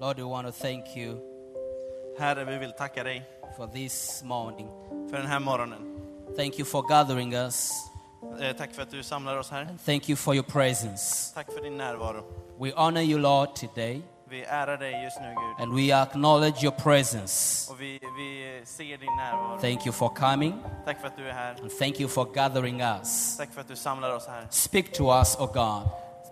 Lord, 0.00 0.16
we 0.18 0.24
want 0.24 0.46
to 0.46 0.52
thank 0.52 0.96
you 0.96 1.18
Herre, 2.18 2.44
vi 2.44 2.58
vill 2.58 2.72
tacka 2.72 3.04
dig 3.04 3.22
for 3.56 3.66
this 3.66 4.22
morning. 4.24 4.68
för 5.10 5.16
den 5.16 5.26
här 5.26 5.40
morgonen. 5.40 5.98
Thank 6.36 6.58
you 6.58 6.64
for 6.64 6.82
gathering 6.88 7.34
us. 7.34 7.70
Eh, 8.40 8.56
Tack 8.56 8.74
för 8.74 8.82
att 8.82 8.90
du 8.90 9.02
samlar 9.02 9.36
oss 9.38 9.50
här. 9.50 9.68
Thank 9.86 10.08
you 10.08 10.16
for 10.16 10.34
your 10.34 10.44
presence. 10.44 11.34
Tack 11.34 11.52
för 11.52 11.60
din 11.62 11.76
närvaro. 11.76 12.24
We 12.58 12.72
honor 12.76 13.02
you, 13.02 13.18
Lord, 13.18 13.54
today, 13.54 14.02
Vi 14.28 14.42
ärar 14.44 14.76
dig 14.76 15.04
just 15.04 15.20
nu, 15.20 15.28
Gud. 15.28 15.62
and 15.68 15.74
we 15.76 15.96
acknowledge 16.02 16.64
your 16.64 16.74
presence. 16.76 17.72
Och 17.72 17.80
vi, 17.80 18.00
vi 18.18 18.60
ser 18.64 18.84
din 18.98 19.16
närvaro. 19.16 19.58
Thank 19.60 19.86
you 19.86 19.92
for 19.92 20.08
coming, 20.08 20.54
Tack 20.84 21.00
för 21.00 21.06
att 21.06 21.16
du 21.16 21.28
är 21.28 21.32
här. 21.32 21.56
and 21.60 21.70
thank 21.78 22.00
you 22.00 22.08
for 22.08 22.24
gathering 22.34 22.80
us. 22.80 23.36
Tack 23.36 23.52
för 23.52 23.60
att 23.60 23.68
du 23.68 23.76
samlar 23.76 24.16
oss 24.16 24.26
här. 24.26 24.46
Speak 24.50 24.92
to 24.92 25.18
us, 25.18 25.36
O 25.40 25.46
God. 25.46 25.90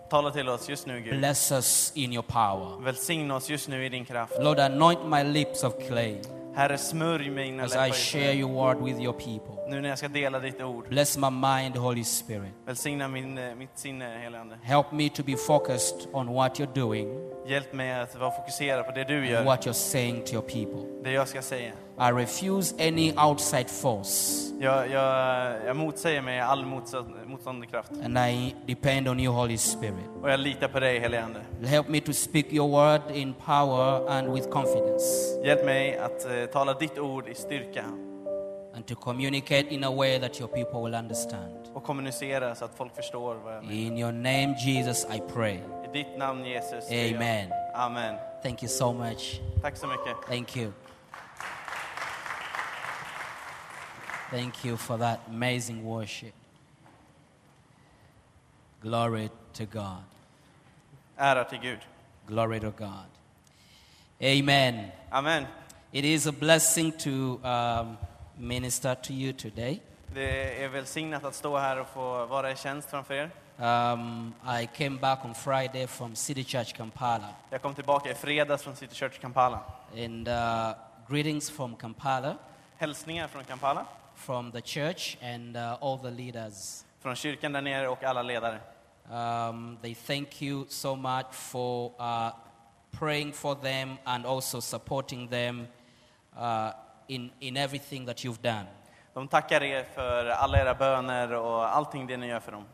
Tala 0.09 0.31
till 0.31 0.49
oss 0.49 0.69
just 0.69 0.87
nu, 0.87 1.01
Gud. 1.01 1.17
Bless 1.17 1.51
us 1.51 1.91
in 1.95 2.13
your 2.13 2.23
power. 2.23 2.81
Välsigna 2.83 3.35
oss 3.35 3.49
just 3.49 3.67
nu 3.67 3.85
i 3.85 3.89
din 3.89 4.05
kraft. 4.05 4.33
Lord, 4.39 4.59
anoint 4.59 5.05
my 5.05 5.23
lips 5.23 5.63
of 5.63 5.73
clay 5.87 6.21
Herre, 6.55 6.77
smörj 6.77 7.29
mina 7.29 7.63
as 7.63 7.71
läppar 7.71 7.87
I 7.87 7.91
share 7.91 8.33
your 8.33 8.51
word 8.51 8.81
with 8.81 9.01
your 9.01 9.13
people. 9.13 9.69
Nu 9.69 9.81
när 9.81 9.89
jag 9.89 9.97
ska 9.97 10.07
dela 10.07 10.39
ditt 10.39 10.61
ord. 10.61 10.89
Bless 10.89 11.17
my 11.17 11.29
mind, 11.29 11.77
Holy 11.77 12.03
Spirit. 12.03 12.51
Välsigna 12.65 13.07
min, 13.07 13.37
eh, 13.37 13.55
mitt 13.55 13.69
sinne, 13.75 14.17
helige. 14.23 14.57
Help 14.61 14.91
me 14.91 15.09
to 15.09 15.23
be 15.23 15.35
focused 15.37 16.07
on 16.13 16.27
what 16.27 16.59
you're 16.59 16.73
doing 16.73 17.34
Hjälp 17.47 17.73
mig 17.73 17.93
att 17.93 18.15
vara 18.15 18.31
fokuserad 18.31 18.85
på 18.85 18.91
det 18.91 19.03
du 19.03 19.27
gör. 19.27 19.43
what 19.43 19.67
you're 19.67 19.73
saying 19.73 20.21
to 20.25 20.33
your 20.33 20.41
people. 20.41 21.01
Det 21.03 21.11
jag 21.11 21.27
ska 21.27 21.41
säga. 21.41 21.71
I 21.99 22.11
refuse 22.11 22.75
any 22.87 23.13
outside 23.17 23.69
force 23.69 24.41
Jag, 24.59 24.89
jag, 24.91 25.55
jag 25.65 25.75
motsäger 25.75 26.21
mig 26.21 26.39
all 26.39 26.65
motstånd, 26.65 27.13
motstående 27.25 27.67
kraft. 27.67 27.91
and 28.03 28.17
I 28.17 28.55
depend 28.65 29.07
on 29.07 29.19
you, 29.19 29.33
Holy 29.33 29.57
Spirit. 29.57 29.95
Och 30.21 30.31
jag 30.31 30.39
litar 30.39 30.67
på 30.67 30.79
dig, 30.79 30.99
helige 30.99 31.23
Ande. 31.23 31.39
Help 31.67 31.87
me 31.89 31.99
to 31.99 32.13
speak 32.13 32.53
your 32.53 32.69
word 32.69 33.01
in 33.15 33.33
power 33.33 34.09
and 34.09 34.33
with 34.33 34.49
confidence 34.49 35.05
Hjälp 35.43 35.65
mig 35.65 35.97
att 35.97 36.25
eh, 36.25 36.45
tala 36.45 36.73
ditt 36.73 36.99
ord 36.99 37.27
i 37.27 37.33
styrka 37.35 37.83
and 38.75 38.85
to 38.87 38.95
communicate 38.95 39.67
in 39.73 39.83
a 39.83 39.91
way 39.91 40.19
that 40.19 40.39
your 40.39 40.47
people 40.49 40.79
will 40.85 40.93
understand. 40.95 41.51
och 41.73 41.83
kommunicera 41.83 42.55
så 42.55 42.65
att 42.65 42.75
folk 42.77 42.95
förstår 42.95 43.35
vad 43.43 43.55
jag 43.55 43.63
menar. 43.63 43.75
In 43.81 43.97
your 43.97 44.11
name, 44.11 44.55
Jesus, 44.65 45.05
I 45.15 45.21
pray. 45.33 45.59
Ditt 45.95 46.17
namn 46.17 46.45
Jesus. 46.45 46.91
Amen. 46.91 47.53
Amen. 47.73 48.17
Thank 48.43 48.63
you 48.63 48.69
so 48.69 48.93
much. 48.93 49.39
Tack 49.61 49.77
så 49.77 49.87
mycket. 49.87 50.17
Thank 50.27 50.55
you. 50.55 50.73
Thank 54.31 54.65
you 54.65 54.77
for 54.77 54.97
that 54.97 55.19
amazing 55.29 55.85
worship. 55.85 56.33
Glory 58.81 59.29
to 59.53 59.65
God. 59.65 60.03
Ära 61.17 61.43
till 61.43 61.59
Gud. 61.59 61.79
Glory 62.27 62.59
to 62.59 62.71
God. 62.71 63.07
Amen. 64.21 64.91
Amen. 65.11 65.47
It 65.91 66.05
is 66.05 66.27
a 66.27 66.33
blessing 66.33 66.91
to 66.91 67.39
um, 67.43 67.97
minister 68.37 68.95
to 68.95 69.13
you 69.13 69.33
today. 69.33 69.81
Det 70.13 70.63
är 70.63 70.67
välsignat 70.67 71.25
att 71.25 71.35
stå 71.35 71.57
här 71.57 71.79
och 71.79 71.87
få 71.87 72.25
vara 72.25 72.51
i 72.51 72.55
tjänst 72.55 72.89
framför 72.89 73.13
er. 73.13 73.29
Um, 73.57 74.33
I 74.43 74.65
came 74.65 74.97
back 74.97 75.25
on 75.25 75.33
Friday 75.33 75.87
from 75.87 76.15
City 76.15 76.43
Church 76.43 76.73
Kampala, 76.73 77.29
Jag 77.49 77.61
kom 77.61 77.73
tillbaka 77.75 78.11
i 78.11 78.13
fredags 78.13 78.63
från 78.63 78.75
City 78.75 78.95
Church 78.95 79.19
Kampala. 79.21 79.59
and 79.97 80.27
uh, 80.27 80.73
greetings 81.07 81.49
from 81.49 81.75
Kampala, 81.75 82.35
Hälsningar 82.77 83.27
från 83.27 83.43
Kampala, 83.43 83.85
from 84.15 84.51
the 84.51 84.61
church, 84.61 85.17
and 85.21 85.55
uh, 85.57 85.77
all 85.81 85.97
the 85.97 86.09
leaders. 86.11 86.83
från 87.01 87.15
kyrkan 87.15 87.51
där 87.53 87.61
nere 87.61 87.87
och 87.87 88.03
alla 88.03 88.21
ledare. 88.21 88.59
Um, 89.11 89.77
they 89.81 89.95
thank 89.95 90.41
you 90.41 90.65
so 90.69 90.95
much 90.95 91.31
for 91.31 91.91
uh, 91.99 92.31
praying 92.91 93.33
for 93.33 93.55
them 93.55 93.97
and 94.03 94.25
also 94.25 94.59
supporting 94.61 95.29
them 95.29 95.67
uh, 96.37 96.71
in, 97.07 97.31
in 97.39 97.57
everything 97.57 98.05
that 98.05 98.17
you've 98.25 98.41
done. 98.41 98.65
De 99.13 99.27
tackar 99.27 99.63
er 99.63 99.83
för 99.83 100.25
alla 100.25 100.59
era 100.59 100.73
böner 100.73 101.33
och 101.33 101.75
allting 101.75 102.07
det 102.07 102.17
ni 102.17 102.27
gör 102.27 102.39
för 102.39 102.51
dem. 102.51 102.65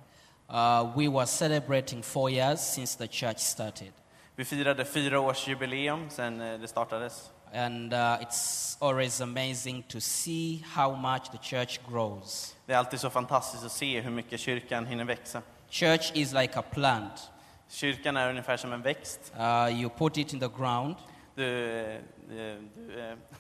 Uh, 0.52 0.92
we 0.98 1.08
were 1.08 1.26
celebrating 1.26 2.04
four 2.04 2.30
years 2.30 2.60
since 2.60 2.98
the 2.98 3.08
church 3.08 3.38
started, 3.40 3.92
Vi 4.36 4.46
firade 4.46 4.86
fyra 4.86 5.20
års 5.20 5.48
jubileum 5.48 6.10
sedan 6.10 6.42
eh, 6.42 6.60
det 6.60 6.68
startades. 6.68 7.32
and 7.54 7.94
uh, 7.94 8.18
it's 8.22 8.78
always 8.82 9.22
amazing 9.22 9.84
to 9.84 10.00
see 10.00 10.64
how 10.76 10.96
much 10.96 11.32
the 11.32 11.38
church 11.38 11.80
grows. 11.90 12.56
Det 12.66 12.74
är 12.74 12.78
alltid 12.78 13.00
så 13.00 13.10
fantastiskt 13.10 13.66
att 13.66 13.72
se 13.72 14.02
hur 14.02 14.12
mycket 14.12 14.40
kyrkan 14.40 14.86
hinner 14.86 15.06
växa. 15.06 15.42
Church 15.70 16.12
is 16.14 16.34
like 16.34 16.60
a 16.60 16.64
plant. 16.72 17.32
Kyrkan 17.70 18.18
är 18.18 18.30
ungefär 18.30 18.58
som 18.58 18.74
en 18.74 18.82
växt. 18.82 19.34
Uh, 19.40 19.82
you 19.82 19.90
put 19.90 20.18
it 20.18 20.34
in 20.34 20.40
the 20.40 20.50
ground 20.58 20.96
Du, 21.36 21.70
eh, 21.82 21.98
du 22.30 22.60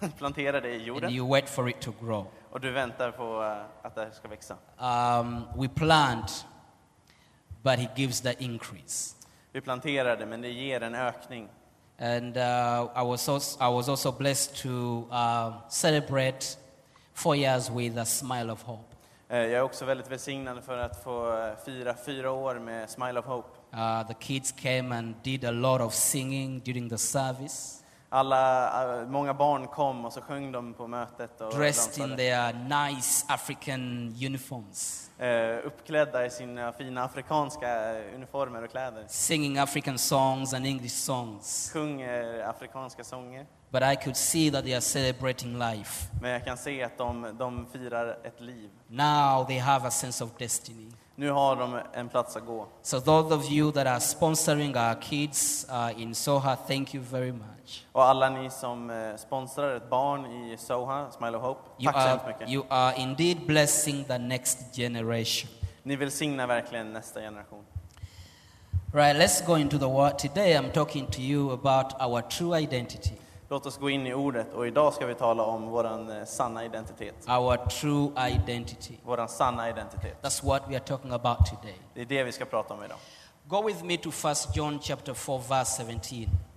eh, 0.01 0.09
planterar 0.17 0.61
det 0.61 0.69
i 0.75 0.83
jorden. 0.83 1.03
and 1.07 1.15
you 1.15 1.29
wait 1.29 1.49
for 1.49 1.69
it 1.69 1.81
to 1.81 1.91
grow. 2.01 2.27
och 2.51 2.59
du 2.61 2.71
väntar 2.71 3.11
på 3.11 3.41
att 3.81 3.95
det 3.95 4.11
ska 4.13 4.27
växa. 4.27 4.55
Um, 4.77 5.43
we 5.55 5.67
plant, 5.69 6.45
but 7.63 7.79
He 7.79 7.87
gives 7.95 8.21
the 8.21 8.33
increase. 8.39 9.15
Vi 9.51 9.61
planterar 9.61 10.17
det, 10.17 10.25
men 10.25 10.41
det 10.41 10.49
ger 10.49 10.81
en 10.83 10.95
ökning. 10.95 11.47
And 11.99 12.37
uh, 12.37 12.89
I, 12.95 13.03
was 13.03 13.29
also, 13.29 13.57
I 13.59 13.69
was 13.69 13.89
also 13.89 14.11
blessed 14.11 14.55
to 14.63 15.05
uh, 15.11 15.51
celebrate 15.69 16.57
four 17.13 17.35
years 17.35 17.69
with 17.69 17.97
a 17.97 18.05
smile 18.05 18.51
of 18.51 18.61
hope. 18.63 18.95
Eh, 19.29 19.37
Jag 19.37 19.51
är 19.51 19.61
också 19.61 19.85
väldigt 19.85 20.11
välsignad 20.11 20.63
för 20.63 20.77
att 20.77 21.03
få 21.03 21.37
eh, 21.37 21.53
fira 21.65 21.95
fyra 22.05 22.31
år 22.31 22.55
med 22.59 22.89
Smile 22.89 23.19
of 23.19 23.25
Hope. 23.25 23.47
Uh, 23.73 24.07
the 24.07 24.13
kids 24.13 24.51
came 24.51 24.95
and 24.95 25.15
did 25.23 25.45
a 25.45 25.51
lot 25.51 25.81
of 25.81 25.93
singing 25.93 26.59
during 26.59 26.89
the 26.89 26.97
service, 26.97 27.80
Alla, 28.13 29.01
eh, 29.01 29.07
många 29.07 29.33
barn 29.33 29.67
kom 29.67 30.05
och 30.05 30.13
så 30.13 30.21
sjöng 30.21 30.51
de 30.51 30.73
på 30.73 30.87
mötet 30.87 31.41
och 31.41 31.53
dressed 31.53 32.03
in 32.03 32.09
dansade. 32.09 32.23
their 32.23 32.53
nice 32.93 33.25
African 33.29 34.15
uniforms, 34.25 35.07
Eh, 35.19 35.65
uppklädda 35.65 36.25
i 36.25 36.29
sina 36.29 36.71
fina 36.73 37.03
afrikanska 37.03 37.97
eh, 37.99 38.15
uniformer 38.15 38.63
och 38.63 38.71
kläder. 38.71 39.05
singing 39.07 39.57
African 39.57 39.97
songs 39.97 40.53
and 40.53 40.65
English 40.65 40.95
songs. 40.95 41.69
Sjunger 41.73 42.43
afrikanska 42.49 43.03
sånger. 43.03 43.45
But 43.69 43.81
I 43.83 43.95
could 43.95 44.17
see 44.17 44.51
that 44.51 44.63
they 44.63 44.73
are 44.73 44.81
celebrating 44.81 45.59
life. 45.59 46.07
Men 46.21 46.31
jag 46.31 46.45
kan 46.45 46.57
se 46.57 46.83
att 46.83 46.97
de, 46.97 47.37
de 47.37 47.65
firar 47.71 48.17
ett 48.23 48.41
liv. 48.41 48.69
Now 48.87 49.45
they 49.47 49.57
have 49.59 49.87
a 49.87 49.91
sense 49.91 50.23
of 50.23 50.29
destiny. 50.37 50.91
Nu 51.21 51.31
har 51.31 51.55
de 51.55 51.79
en 51.93 52.09
plats 52.09 52.35
att 52.35 52.45
gå. 52.45 52.67
So, 52.81 52.99
those 52.99 53.35
of 53.35 53.51
you 53.51 53.71
that 53.71 53.87
are 53.87 53.99
sponsoring 53.99 54.75
our 54.75 55.01
kids 55.01 55.67
uh, 55.69 56.01
in 56.01 56.15
Soha, 56.15 56.55
thank 56.67 56.93
you 56.93 57.03
very 57.03 57.31
much. 57.31 57.85
Och 57.91 58.03
alla 58.03 58.29
ni 58.29 58.49
som 58.49 58.89
eh, 58.89 59.15
sponsrar 59.17 59.75
ett 59.75 59.89
barn 59.89 60.25
i 60.25 60.57
Soha, 60.57 61.11
Smile 61.11 61.37
of 61.37 61.43
Hope, 61.43 61.59
You 61.77 61.91
tack 61.91 62.01
så 62.03 62.07
hemskt 62.07 62.27
mycket. 62.27 62.49
you 62.49 62.63
are 62.69 62.95
indeed 62.97 63.37
blessing 63.47 64.03
the 64.03 64.17
next 64.17 64.57
generation. 64.75 65.49
Ni 65.83 65.95
välsignar 65.95 66.47
verkligen 66.47 66.93
nästa 66.93 67.19
generation. 67.19 67.65
Right, 68.93 69.15
let's 69.15 69.45
go 69.45 69.57
into 69.57 69.77
the 69.77 69.89
word. 69.89 70.19
Today 70.19 70.57
I'm 70.57 70.71
talking 70.71 71.05
to 71.05 71.21
you 71.21 71.51
about 71.51 71.93
our 71.99 72.21
true 72.21 72.59
identity. 72.59 73.20
Låt 73.51 73.65
oss 73.65 73.77
gå 73.77 73.89
in 73.89 74.07
i 74.07 74.13
ordet 74.13 74.53
och 74.53 74.67
idag 74.67 74.93
ska 74.93 75.05
vi 75.05 75.15
tala 75.15 75.43
om 75.43 75.67
vår 75.67 76.25
sanna 76.25 76.65
identitet. 76.65 77.15
Our 77.27 77.57
true 77.57 78.29
identity. 78.29 78.93
Vår 79.03 79.27
sanna 79.27 79.69
identitet. 79.69 80.17
That's 80.21 80.45
what 80.45 80.63
we 80.69 80.75
are 80.75 80.83
talking 80.83 81.11
about 81.11 81.37
today. 81.45 81.75
Det 81.93 82.01
är 82.01 82.05
det 82.05 82.23
vi 82.23 82.31
ska 82.31 82.45
prata 82.45 82.73
om 82.73 82.83
idag. 82.83 82.97
Go 83.47 83.67
with 83.67 83.83
me 83.83 83.97
to 83.97 84.09
1 84.09 84.55
John 84.55 84.79
chapter 84.79 85.13
4 85.13 85.37
verse 85.49 85.83
17. 85.85 86.01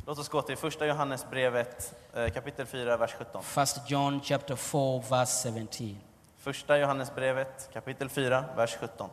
Låt 0.07 0.19
oss 0.19 0.29
gå 0.29 0.43
till 0.43 0.57
första 0.57 0.87
Johannesbrevet 0.87 1.95
eh, 2.15 2.29
kapitel 2.29 2.67
4, 2.67 2.97
vers 2.97 3.15
17. 3.19 3.43
1 3.57 3.91
John 3.91 4.21
chapter 4.25 4.57
4 4.57 5.03
verse 5.11 5.53
17. 5.53 5.99
Första 6.39 6.79
Johannesbrevet 6.79 7.71
kapitel 7.73 8.09
4, 8.09 8.45
vers 8.57 8.77
17. 8.81 9.11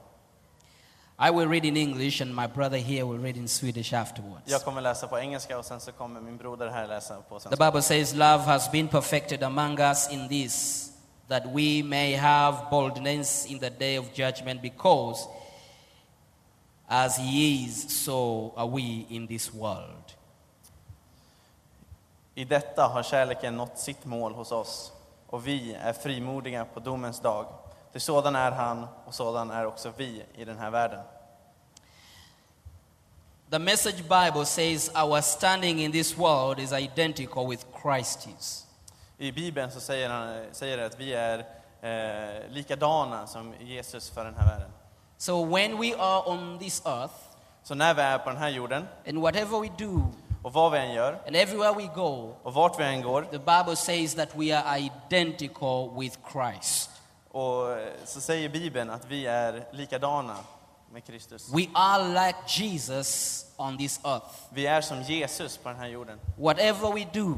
I 1.24 1.30
will 1.30 1.48
read 1.48 1.66
in 1.66 1.78
English 1.78 2.20
and 2.22 2.36
my 2.36 2.48
brother 2.48 2.78
here 2.78 3.06
will 3.06 3.20
read 3.20 3.38
in 3.38 3.48
Swedish 3.48 3.94
afterwards. 3.94 4.52
Jag 4.52 4.64
kommer 4.64 4.82
läsa 4.82 5.08
på 5.08 5.20
engelska 5.20 5.60
och 5.60 5.66
sen 5.66 5.80
så 5.80 5.92
kommer 5.92 6.22
min 6.22 6.38
broder 6.38 6.70
här 6.70 6.88
läsa 6.88 7.16
på 7.30 7.40
The 7.40 7.42
svenska. 7.42 7.66
Bible 7.66 7.82
says, 7.82 8.14
Love 8.14 8.44
has 8.44 8.72
been 8.72 8.88
perfected 8.88 9.44
among 9.44 9.80
us 9.80 10.10
in 10.12 10.30
this, 10.30 10.88
that 11.28 11.44
we 11.46 11.84
may 11.84 12.14
have 12.16 12.58
boldness 12.72 13.46
in 13.46 13.60
the 13.60 13.70
day 13.70 14.00
of 14.00 14.06
judgment, 14.14 14.62
because 14.62 15.28
as 16.88 17.18
He 17.18 17.66
is, 17.66 18.04
so 18.04 18.54
are 18.58 18.68
we 18.68 19.06
in 19.10 19.28
this 19.28 19.54
world. 19.54 20.14
I 22.36 22.46
detta 22.46 22.88
har 22.88 23.04
kärleken 23.04 23.58
nått 23.58 23.80
sitt 23.80 24.06
mål 24.06 24.34
hos 24.34 24.52
oss 24.52 24.92
och 25.28 25.48
vi 25.48 25.74
är 25.74 25.94
frimodiga 25.94 26.66
på 26.66 26.80
domens 26.80 27.20
dag. 27.20 27.46
För 27.92 28.00
sådan 28.00 28.36
är 28.36 28.52
han 28.52 28.88
och 29.06 29.14
sådan 29.14 29.52
är 29.52 29.66
också 29.66 29.94
vi 29.98 30.24
i 30.36 30.46
den 30.46 30.58
här 30.58 30.70
världen. 30.70 31.00
The 33.52 33.60
Message 33.60 33.98
Bible 33.98 34.46
says 34.46 34.92
our 34.96 35.22
standing 35.22 35.80
in 35.80 35.92
this 35.92 36.18
world 36.18 36.60
is 36.60 36.72
identical 36.72 37.50
with 37.50 37.66
Christ's. 37.84 38.66
I 39.18 39.32
Bibeln 39.32 39.72
så 39.72 39.80
säger, 39.80 40.10
han, 40.10 40.46
säger 40.52 40.78
det 40.78 40.86
att 40.86 41.00
vi 41.00 41.14
är 41.14 41.46
eh, 41.82 42.50
likadana 42.50 43.28
som 43.28 43.54
Jesus 43.60 44.10
för 44.10 44.26
den 44.26 44.36
här 44.36 44.50
världen. 44.50 44.72
So 45.18 45.46
when 45.46 45.78
we 45.78 45.96
are 45.98 46.24
on 46.26 46.60
this 46.60 46.86
earth, 46.86 47.14
Så 47.64 47.76
när 47.76 47.94
vi 47.94 48.02
är 48.02 48.18
på 48.18 48.30
den 48.30 48.40
här 48.40 48.50
jorden 48.50 48.88
and 49.08 49.20
whatever 49.20 49.60
we 49.60 49.70
do, 49.78 50.02
Och 50.44 50.54
vad 50.54 50.72
vi 50.72 50.78
än 50.78 50.94
gör, 50.94 51.14
and 51.28 51.36
everywhere 51.36 51.74
we 51.74 51.90
go, 51.96 52.36
och 52.44 52.54
vart 52.54 52.80
vi 52.80 52.84
än 52.84 53.02
går, 53.02 53.22
the 53.22 53.38
Bible 53.38 53.76
says 53.76 54.16
that 54.16 54.30
we 54.36 54.58
are 54.58 54.80
identical 54.80 55.90
with 56.00 56.18
Christ. 56.32 56.90
Och 57.32 57.72
eh, 57.72 57.88
så 58.06 58.22
säger 58.22 58.50
Bibeln 58.50 58.90
att 58.90 59.06
vi 59.06 59.26
är 59.26 59.68
likadana 59.72 60.38
med 60.92 61.04
Kristus. 61.04 61.50
We 61.54 61.68
are 61.74 62.28
like 62.28 62.38
Jesus 62.48 63.46
on 63.58 63.78
this 63.78 64.00
earth. 64.04 64.36
Vi 64.50 64.68
är 64.68 64.82
som 64.82 65.02
Jesus 65.02 65.58
på 65.58 65.70
den 65.70 65.78
här 65.78 65.88
jorden. 65.88 66.20
Whatever 66.38 66.94
we 66.94 67.08
do, 67.14 67.38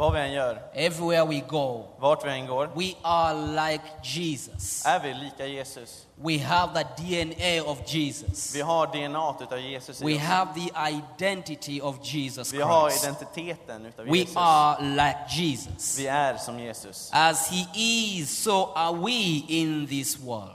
Vad 0.00 0.12
vi 0.12 0.20
än 0.20 0.32
gör, 0.32 0.62
everywhere 0.72 1.24
we 1.24 1.40
go, 1.48 1.84
vart 1.98 2.26
vi 2.26 2.30
än 2.30 2.46
går, 2.46 2.70
we 2.74 2.94
are 3.02 3.34
like 3.34 3.84
Jesus. 4.02 4.86
är 4.86 5.00
vi 5.00 5.14
lika 5.14 5.46
Jesus. 5.46 6.06
We 6.16 6.38
have 6.38 6.72
the 6.74 7.02
DNA 7.02 7.70
of 7.70 7.78
Jesus. 7.86 8.54
Vi 8.54 8.60
har 8.60 8.86
DNA 8.86 9.34
utav 9.40 9.58
Jesus 9.58 10.02
We 10.02 10.18
have 10.18 10.50
the 10.54 10.90
identity 10.90 11.80
of 11.80 11.96
Jesus 12.02 12.52
Vi 12.52 12.62
har 12.62 12.90
Christ. 12.90 13.04
identiteten 13.04 13.86
utav 13.86 14.04
We 14.04 14.18
Jesus. 14.18 14.36
are 14.36 14.82
like 14.82 15.18
Jesus. 15.28 15.98
Vi 15.98 16.06
är 16.06 16.36
som 16.36 16.60
Jesus. 16.60 17.10
As 17.12 17.50
he 17.50 17.66
is, 17.74 18.38
so 18.38 18.72
are 18.74 18.96
we 18.96 19.44
in 19.48 19.86
this 19.86 20.18
world. 20.18 20.50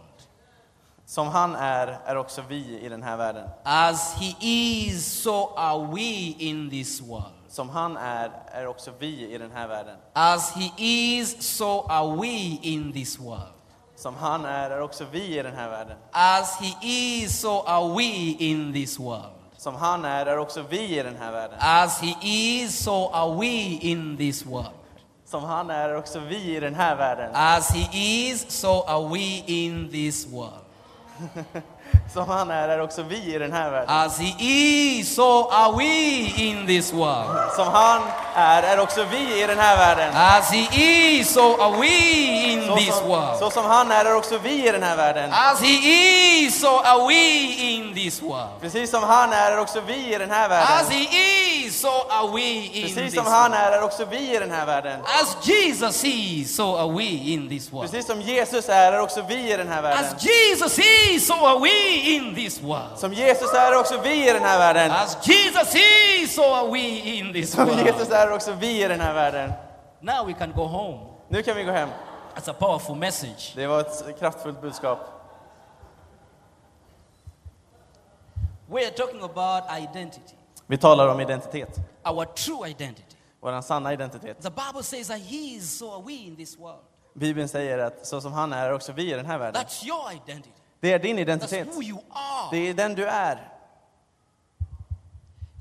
Som 1.06 1.28
han 1.28 1.56
är, 1.56 2.00
är 2.06 2.16
också 2.16 2.44
vi 2.48 2.80
i 2.82 2.90
den 2.90 3.04
här 3.04 3.18
världen. 3.18 3.50
As 3.64 4.16
he 4.20 4.36
is, 4.40 5.22
so 5.22 5.54
are 5.56 5.88
we 5.88 6.34
in 6.40 6.70
this 6.70 7.02
world. 7.02 7.35
Som 7.50 7.70
han 7.70 7.98
är, 7.98 8.32
är 8.52 8.68
också 8.68 8.92
vi 9.00 9.34
i 9.34 9.38
den 9.38 9.52
här 9.52 9.68
världen. 9.68 9.96
As 10.14 10.52
he 10.56 10.72
is, 10.78 11.58
so 11.58 11.86
are 11.90 12.16
we 12.16 12.58
in 12.62 12.94
this 12.94 13.20
world. 13.20 13.54
Som 13.96 14.16
han 14.16 14.46
är, 14.46 14.70
är 14.70 14.82
också 14.82 15.06
vi 15.12 15.40
i 15.40 15.44
den 15.44 15.56
här 15.56 15.70
världen. 15.70 15.98
As 16.12 16.60
he 16.60 16.88
is, 16.88 17.40
so 17.40 17.64
are 17.68 17.96
we 17.96 18.36
in 18.40 18.74
this 18.74 19.00
world. 19.00 19.32
Som 19.58 19.76
han 19.76 20.06
är, 20.06 20.26
är 20.26 20.38
också 20.38 20.62
vi 20.62 21.00
i 21.00 21.04
den 21.04 21.16
här 21.16 21.32
världen. 21.32 21.58
As 21.62 22.02
he 22.02 22.16
is, 22.22 22.84
so 22.84 23.10
are 23.14 23.36
we 23.36 23.80
in 23.82 24.18
this 24.18 24.46
world. 24.46 24.74
Som 25.26 25.44
han 25.44 25.70
är, 25.70 25.90
är 25.90 25.96
också 25.96 26.20
vi 26.20 26.56
i 26.56 26.60
den 26.60 26.76
här 26.76 26.96
världen. 26.96 27.32
As 27.34 27.70
he 27.70 27.90
is, 27.94 28.46
so 28.50 28.84
are 28.88 29.08
we 29.08 29.44
in 29.46 29.90
this 29.92 30.28
world. 30.28 30.66
Som 32.14 32.30
han 32.30 32.52
är, 32.52 32.68
är 32.70 32.82
också 32.82 33.04
vi 33.04 33.36
i 33.36 33.38
den 33.38 33.54
här 33.54 33.72
världen. 33.72 33.90
As 33.90 34.20
he 34.20 34.34
is, 34.40 35.16
so 35.16 35.50
are 35.52 35.78
we 35.78 35.86
in 36.38 36.68
this 36.68 36.94
world. 36.94 37.52
Som 37.56 37.68
han 37.68 38.02
är, 38.36 38.64
är 38.64 38.80
också 38.80 39.04
vi 39.12 39.44
i 39.44 39.48
den 39.48 39.60
här 39.60 39.78
världen. 39.78 40.14
As 40.16 40.52
he 40.52 40.68
is, 41.20 41.34
so 41.34 41.62
are 41.62 41.78
we 41.82 41.88
in 42.52 42.68
Så 42.68 42.76
this 42.78 42.88
som, 42.88 43.00
så 43.04 43.08
world. 43.08 43.54
som 43.54 43.66
han 43.66 43.92
är, 43.92 44.06
är 44.06 44.16
också 44.16 44.38
vi 44.38 44.68
i 44.68 44.72
den 44.72 44.84
här 44.84 44.96
världen. 44.98 45.32
As 45.34 45.62
he 45.62 45.68
is, 46.46 46.62
so 46.62 46.68
are 46.68 47.08
we 47.08 47.24
in 47.62 47.94
this 47.94 48.22
world. 48.22 48.50
Precis 48.62 48.92
som 48.92 49.04
han 49.04 49.34
är, 49.34 49.52
är 49.52 49.60
också 49.60 49.82
vi 49.88 50.16
i 50.16 50.18
den 50.18 50.32
här 50.32 50.46
As 50.46 50.52
världen. 50.52 50.92
he 50.92 51.00
is, 51.02 51.55
so 51.74 51.90
are 52.10 52.32
we 52.32 52.42
in 52.42 52.82
Precis 52.82 52.96
this 52.96 53.14
som 53.16 53.26
han 53.26 53.52
world. 53.52 53.64
är, 53.64 53.72
är 53.72 53.84
också 53.84 54.06
vi 54.06 54.36
i 54.36 54.40
den 54.40 54.52
här 54.52 54.66
världen. 54.66 55.00
As 55.02 55.48
Jesus 55.48 56.04
is, 56.04 56.56
so 56.56 56.76
are 56.76 56.92
we 56.92 57.04
in 57.04 57.50
this 57.50 57.74
world. 57.74 57.92
Precis 57.92 58.08
som 58.08 58.22
Jesus 58.22 58.70
är, 58.70 58.92
är 58.92 59.00
också 59.00 59.22
vi 59.28 59.54
i 59.54 59.58
den 59.58 59.68
här 59.68 59.82
världen. 59.82 60.06
As 60.06 60.26
Jesus 60.26 60.80
is, 60.80 61.28
so 61.28 61.34
are 61.34 61.60
we 61.60 61.96
in 61.96 62.36
this 62.36 62.62
world. 62.62 62.98
Som 62.98 63.14
Jesus 63.14 63.54
är, 63.54 63.72
är 63.72 63.80
också 63.80 64.02
vi 64.04 64.30
i 64.30 64.34
den 64.34 64.44
här 64.44 64.58
världen. 64.58 64.92
As 64.92 65.18
Jesus 65.28 65.76
is, 65.76 66.36
so 66.36 66.44
are 66.44 66.72
we 66.72 66.80
in 66.80 67.34
this 67.34 67.52
Som 67.52 67.68
Jesus 67.70 67.86
world. 67.86 68.12
är, 68.12 68.28
är 68.28 68.34
också 68.34 68.52
vi 68.52 68.84
i 68.84 68.88
den 68.88 69.00
här 69.02 69.14
världen. 69.14 69.54
Now 70.02 70.28
we 70.28 70.34
can 70.34 70.52
go 70.56 70.64
home. 70.64 70.98
Nu 71.30 71.44
kan 71.44 71.56
vi 71.56 71.64
gå 71.64 71.72
hem. 71.72 71.90
That's 72.36 72.50
a 72.52 72.54
powerful 72.60 72.96
message. 72.96 73.54
Det 73.56 73.68
var 73.68 73.80
ett 73.80 74.20
kraftfullt 74.20 74.62
budskap. 74.62 75.00
We're 78.68 78.92
talking 78.92 79.22
about 79.22 79.64
identity, 79.72 80.35
Vi 80.68 80.78
talar 80.78 81.08
om 81.08 81.20
identitet. 81.20 81.80
our 82.06 82.26
true 82.26 82.70
identity. 82.70 83.16
Vår 83.40 83.62
sanna 83.62 83.94
identitet. 83.94 84.42
The 84.42 84.50
Bible 84.50 84.84
says 84.84 85.08
that 85.08 85.20
He 85.20 85.56
is, 85.56 85.78
so 85.78 85.92
are 85.96 86.04
we 86.06 86.14
in 86.14 86.36
this 86.36 86.58
world. 86.58 86.84
Bibeln 87.14 87.48
säger 87.48 87.78
att 87.78 88.08
så 88.08 88.22
som 88.22 88.34
han 88.34 88.54
är, 88.54 88.74
också 88.74 88.92
vi 88.92 89.12
i 89.12 89.16
den 89.16 89.26
här 89.26 89.38
världen. 89.38 89.62
That's 89.64 89.86
your 89.88 90.12
identity. 90.12 90.50
Det 90.80 90.94
är 90.94 91.00
din 91.00 91.18
That's 91.18 91.22
identitet. 91.22 91.68
who 91.76 91.84
you 91.84 92.00
are. 92.10 92.48
Det 92.52 92.58
är 92.70 92.74
den 92.74 92.96
du 92.96 93.06
är. 93.06 93.52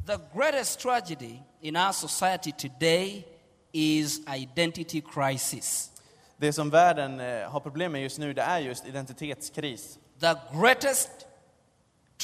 The 0.06 0.19
greatest 0.35 0.81
tragedy 0.81 1.39
in 1.61 1.77
our 1.77 1.93
society 1.93 2.53
today 2.53 3.27
is 3.73 4.21
identity 4.29 5.01
crisis. 5.15 5.91
Det 6.37 6.53
som 6.53 6.71
världen 6.71 7.21
eh, 7.21 7.51
har 7.51 7.61
problem 7.61 7.93
med 7.93 8.03
just 8.03 8.19
nu, 8.19 8.33
det 8.33 8.43
är 8.43 8.59
just 8.59 8.87
identitetskris. 8.87 9.99
The 10.21 10.35
greatest 10.61 11.11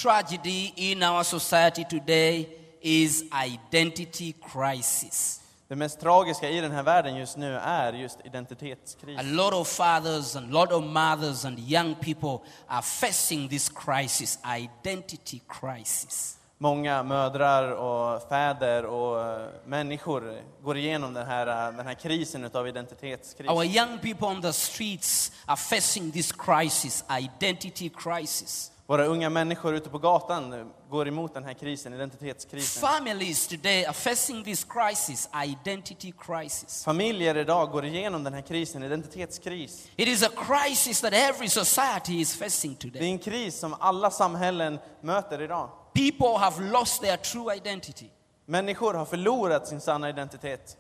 tragedy 0.03 0.73
in 0.77 1.03
our 1.03 1.23
society 1.23 1.85
today 1.85 2.59
is 2.81 3.25
identity 3.47 4.35
crisis. 4.53 5.41
Det 5.71 5.77
mest 5.77 6.00
tragiska 6.00 6.50
i 6.50 6.61
den 6.61 6.73
här 6.73 6.82
världen 6.82 7.17
just 7.17 7.37
nu 7.37 7.55
är 7.56 7.93
just 7.93 8.19
identitetskris. 8.25 9.19
A 9.19 9.23
lot 9.23 9.53
of 9.53 9.69
fathers 9.69 10.37
and 10.37 10.56
a 10.56 10.61
lot 10.61 10.73
of 10.73 10.85
mothers 10.85 11.44
and 11.44 11.59
young 11.59 11.94
people 11.94 12.38
are 12.67 12.82
facing 12.82 13.49
this 13.49 13.69
crisis, 13.69 14.38
identity 14.59 15.41
crisis. 15.49 16.37
Många 16.59 17.03
mödrar 17.03 17.73
och 17.73 18.29
fäder 18.29 18.85
och 18.85 19.25
eh, 19.25 19.49
människor 19.67 20.41
går 20.62 20.77
igenom 20.77 21.15
den 21.15 21.27
här, 21.27 21.47
eh, 21.47 21.77
den 21.77 21.87
här 21.87 21.94
krisen 21.94 22.44
utav 22.44 22.69
identitetskris. 22.69 23.50
Our 23.50 23.65
young 23.65 23.99
people 23.99 24.27
on 24.27 24.43
the 24.43 24.53
streets 24.53 25.32
are 25.47 25.56
facing 25.56 26.12
this 26.12 26.32
crisis, 26.32 27.05
identity 27.21 27.88
crisis. 27.88 28.73
Våra 28.90 29.04
unga 29.04 29.31
människor 29.31 29.75
ute 29.75 29.90
på 29.90 29.98
gatan 29.98 30.52
eh, 30.52 30.66
går 30.88 31.08
emot 31.08 31.34
den 31.34 31.44
här 31.44 31.52
krisen, 31.52 31.94
identitetskrisen. 31.94 32.88
Families 32.88 33.46
today 33.46 33.84
are 33.84 33.92
facing 33.92 34.44
this 34.44 34.64
crisis, 34.64 35.28
identity 35.44 36.12
crisis. 36.19 36.84
Familjer 36.84 37.37
idag 37.37 37.70
går 37.70 37.84
igenom 37.84 38.25
den 38.25 38.34
här 38.34 38.40
krisen, 38.42 38.82
identitetskris. 38.82 39.88
It 39.96 40.08
is 40.08 40.22
a 40.22 40.28
crisis 40.37 41.00
that 41.00 41.12
every 41.12 41.48
society 41.48 42.20
is 42.20 42.37
facing 42.37 42.76
Det 42.81 42.88
är 42.88 42.90
today. 42.90 43.10
en 43.10 43.19
kris 43.19 43.58
som 43.58 43.75
alla 43.81 44.10
samhällen 44.10 44.78
möter 45.00 45.43
idag. 45.43 45.70
People 45.94 46.38
have 46.38 46.70
lost 46.70 47.02
their 47.02 47.16
true 47.16 47.56
identity. 47.56 48.06
Människor 48.46 48.94
har 48.94 49.04
förlorat 49.04 49.69
sin 49.69 49.81
sanna 49.81 50.08
identitet. 50.08 50.76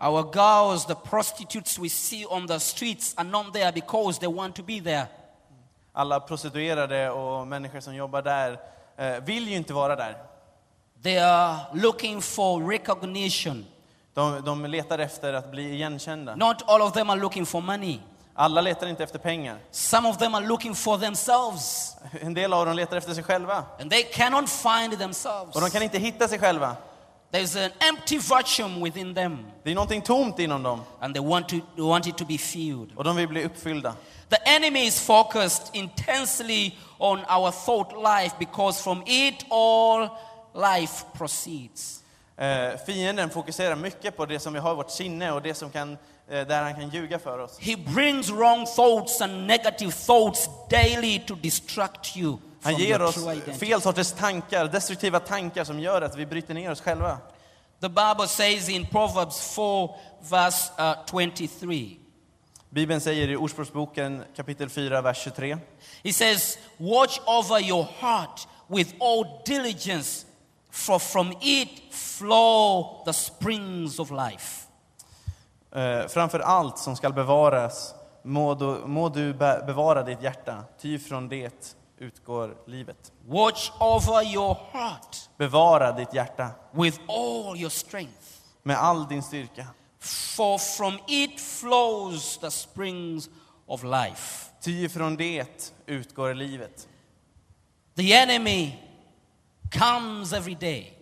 Our 0.00 0.22
girls, 0.34 0.86
the 0.86 0.94
prostitutes 0.94 1.78
we 1.78 1.88
see 1.88 2.26
on 2.26 2.46
the 2.46 2.60
streets, 2.60 3.14
are 3.16 3.28
not 3.28 3.52
there 3.52 3.72
because 3.72 4.20
they 4.20 4.28
want 4.28 4.56
to 4.56 4.62
be 4.62 4.80
there. 4.80 5.06
Alla 5.98 6.20
prostituerade 6.20 7.10
och 7.10 7.46
människor 7.46 7.80
som 7.80 7.94
jobbar 7.94 8.22
där 8.22 8.60
eh, 8.96 9.20
vill 9.24 9.48
ju 9.48 9.56
inte 9.56 9.72
vara 9.72 9.96
där. 9.96 10.16
They 11.02 11.18
are 11.18 11.56
looking 11.72 12.22
for 12.22 12.70
recognition. 12.70 13.66
De, 14.14 14.44
de 14.44 14.66
letar 14.66 14.98
efter 14.98 15.32
att 15.32 15.50
bli 15.50 15.74
igenkända. 15.74 16.36
Not 16.36 16.62
all 16.66 16.82
of 16.82 16.92
them 16.92 17.10
are 17.10 17.20
looking 17.20 17.46
for 17.46 17.60
money. 17.60 17.98
Alla 18.34 18.60
letar 18.60 18.86
inte 18.86 19.04
efter 19.04 19.18
pengar. 19.18 19.58
Some 19.70 20.08
of 20.08 20.18
them 20.18 20.34
are 20.34 20.46
looking 20.46 20.74
for 20.74 20.98
themselves. 20.98 21.96
En 22.20 22.34
del 22.34 22.52
av 22.52 22.66
dem 22.66 22.76
letar 22.76 22.96
efter 22.96 23.14
sig 23.14 23.22
själva. 23.22 23.64
And 23.80 23.90
they 23.90 24.02
cannot 24.02 24.50
find 24.50 24.98
themselves. 24.98 25.54
Och 25.56 25.60
de 25.60 25.70
kan 25.70 25.82
inte 25.82 25.98
hitta 25.98 26.28
sig 26.28 26.38
själva. 26.38 26.76
There's 27.30 27.56
an 27.56 27.70
empty 27.80 28.18
vacuum 28.18 28.80
within 28.80 29.14
them. 29.14 29.46
Det 29.62 29.70
är 29.70 29.74
någonting 29.74 30.02
tomt 30.02 30.38
inom 30.38 30.62
dem. 30.62 30.80
And 31.00 31.14
they 31.14 31.24
want, 31.24 31.48
to, 31.48 31.56
they 31.76 31.84
want 31.84 32.06
it 32.06 32.16
to 32.16 32.24
be 32.24 32.38
filled. 32.38 32.92
Och 32.96 33.04
de 33.04 33.16
vill 33.16 33.28
bli 33.28 33.44
uppfyllda. 33.44 33.94
The 34.28 34.48
enemy 34.48 34.86
is 34.86 35.00
focused 35.00 35.70
intensely 35.72 36.74
on 36.98 37.18
our 37.18 37.50
thought 37.50 37.92
life 37.92 38.34
because 38.38 38.82
from 38.82 39.02
it 39.06 39.44
all 39.50 40.08
life 40.54 41.04
proceeds. 41.18 42.02
Eh, 42.36 42.76
fienden 42.86 43.30
fokuserar 43.30 43.76
mycket 43.76 44.16
på 44.16 44.26
det 44.26 44.38
som 44.38 44.52
vi 44.52 44.58
har 44.58 44.72
i 44.72 44.74
vårt 44.74 44.90
sinne 44.90 45.32
och 45.32 45.42
det 45.42 45.54
som 45.54 45.70
kan, 45.70 45.92
eh, 46.30 46.46
där 46.46 46.62
han 46.62 46.74
kan 46.74 46.88
ljuga 46.88 47.18
för 47.18 47.38
oss. 47.38 47.58
He 47.58 47.76
brings 47.76 48.30
wrong 48.30 48.66
thoughts 48.66 49.20
and 49.20 49.46
negative 49.46 49.92
thoughts 49.92 50.48
daily 50.70 51.18
to 51.26 51.34
distract 51.34 52.16
you 52.16 52.38
Han 52.62 52.74
ger 52.76 53.02
oss 53.02 53.26
fel 53.58 53.80
sorters 53.80 54.12
tankar, 54.12 54.68
destruktiva 54.68 55.20
tankar 55.20 55.64
som 55.64 55.80
gör 55.80 56.02
att 56.02 56.16
vi 56.16 56.26
bryter 56.26 56.54
ner 56.54 56.70
oss 56.70 56.80
själva. 56.80 57.18
The 57.80 57.88
Bible 57.88 58.28
says 58.28 58.68
in 58.68 58.86
Proverbs 58.86 59.54
4, 59.54 59.88
verse 60.20 60.72
uh, 60.78 60.94
23, 61.06 61.96
Bibeln 62.70 63.00
säger 63.00 63.28
i 63.28 63.36
Ordspråksboken 63.36 64.24
kapitel 64.36 64.68
4, 64.68 65.00
vers 65.00 65.24
23. 65.24 65.56
He 66.02 66.12
says, 66.12 66.58
Watch 66.76 67.20
over 67.26 67.60
your 67.60 67.86
heart 68.00 68.48
with 68.66 68.94
all 69.00 69.42
diligence, 69.46 70.26
for 70.70 70.98
from 70.98 71.32
it 71.40 71.94
flow 71.94 73.02
the 73.04 73.12
springs 73.12 73.98
of 73.98 74.10
life. 74.10 74.66
Eh, 75.72 76.06
framför 76.08 76.40
allt 76.40 76.78
som 76.78 76.96
skall 76.96 77.12
bevaras 77.12 77.94
må 78.22 78.54
du, 78.54 78.82
må 78.86 79.08
du 79.08 79.34
be, 79.34 79.62
bevara 79.66 80.02
ditt 80.02 80.22
hjärta, 80.22 80.64
ty 80.80 80.98
från 80.98 81.28
det 81.28 81.76
utgår 81.98 82.56
livet. 82.66 83.12
Watch 83.26 83.72
over 83.80 84.22
your 84.22 84.56
heart 84.72 85.30
Bevara 85.36 85.92
ditt 85.92 86.12
hjärta 86.12 86.50
with 86.72 87.00
all 87.08 87.56
your 87.56 87.70
strength, 87.70 88.40
med 88.62 88.76
all 88.76 89.08
din 89.08 89.22
styrka, 89.22 89.66
for 89.98 90.58
from 90.58 90.98
it 91.08 91.40
flows 91.40 92.38
the 92.38 92.50
springs 92.50 93.30
of 93.66 93.84
life. 93.84 94.48
ty 94.60 94.88
från 94.88 95.16
det 95.16 95.72
utgår 95.86 96.34
livet. 96.34 96.88
The 97.96 98.12
enemy 98.12 98.72
comes 99.72 100.32
every 100.32 100.54
day 100.54 100.94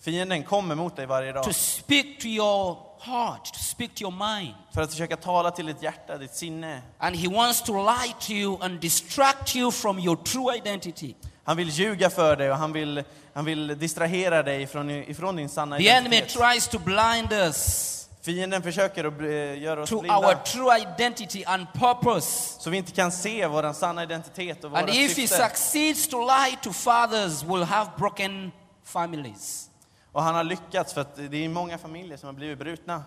Fienden 0.00 0.42
kommer 0.42 0.74
mot 0.74 0.96
dig 0.96 1.06
varje 1.06 1.32
dag 1.32 1.44
to 1.44 1.52
speak 1.52 2.20
to 2.20 2.26
your 2.26 2.78
heart, 3.02 3.52
to 3.52 3.58
speak 3.58 3.94
to 3.94 4.02
your 4.02 4.12
mind. 4.36 4.54
för 4.74 4.82
att 4.82 4.90
försöka 4.90 5.16
tala 5.16 5.50
till 5.50 5.66
ditt 5.66 5.82
hjärta, 5.82 6.18
ditt 6.18 6.34
sinne. 6.34 6.82
And 6.98 7.16
he 7.16 7.28
wants 7.28 7.62
to 7.62 7.72
lie 7.72 8.14
to 8.20 8.32
you 8.32 8.62
and 8.62 8.80
distract 8.80 9.56
you 9.56 9.70
from 9.72 9.98
your 9.98 10.16
true 10.16 10.56
identity. 10.56 11.14
Han 11.44 11.56
vill 11.56 11.68
ljuga 11.68 12.10
för 12.10 12.36
dig 12.36 12.50
och 12.50 12.56
han 12.56 12.72
vill, 12.72 13.04
han 13.34 13.44
vill 13.44 13.78
distrahera 13.78 14.42
dig 14.42 14.62
ifrån, 14.62 14.90
ifrån 14.90 15.36
din 15.36 15.48
sanna 15.48 15.76
The 15.78 15.88
enemy 15.88 16.16
identitet. 16.16 16.42
tries 16.42 16.68
to 16.68 16.78
blind 16.78 17.32
us 17.32 17.98
Fienden 18.24 18.62
försöker 18.62 19.04
att 19.04 19.58
göra 19.58 19.82
oss 19.82 19.88
to 19.90 19.96
our 19.96 20.02
blinda 20.02 20.34
true 20.34 20.78
identity 20.78 21.44
and 21.44 21.66
purpose. 21.72 22.60
så 22.60 22.70
vi 22.70 22.76
inte 22.76 22.92
kan 22.92 23.12
se 23.12 23.46
vår 23.46 23.72
sanna 23.72 24.02
identitet 24.02 24.64
och 24.64 24.70
våra 24.70 24.80
And 24.80 24.88
if 24.90 24.96
he 24.96 25.08
syften. 25.28 25.48
succeeds 25.48 26.08
to 26.08 26.20
lie 26.20 26.56
to 26.62 26.72
fathers, 26.72 27.42
we'll 27.44 27.64
have 27.64 27.90
broken 27.98 28.52
families. 28.84 29.68
Och 30.12 30.22
han 30.22 30.34
har 30.34 30.44
lyckats 30.44 30.92
för 30.94 31.00
att 31.00 31.16
det 31.16 31.44
är 31.44 31.48
många 31.48 31.78
familjer 31.78 32.16
som 32.16 32.26
har 32.26 32.34
blivit 32.34 32.58
brutna. 32.58 33.02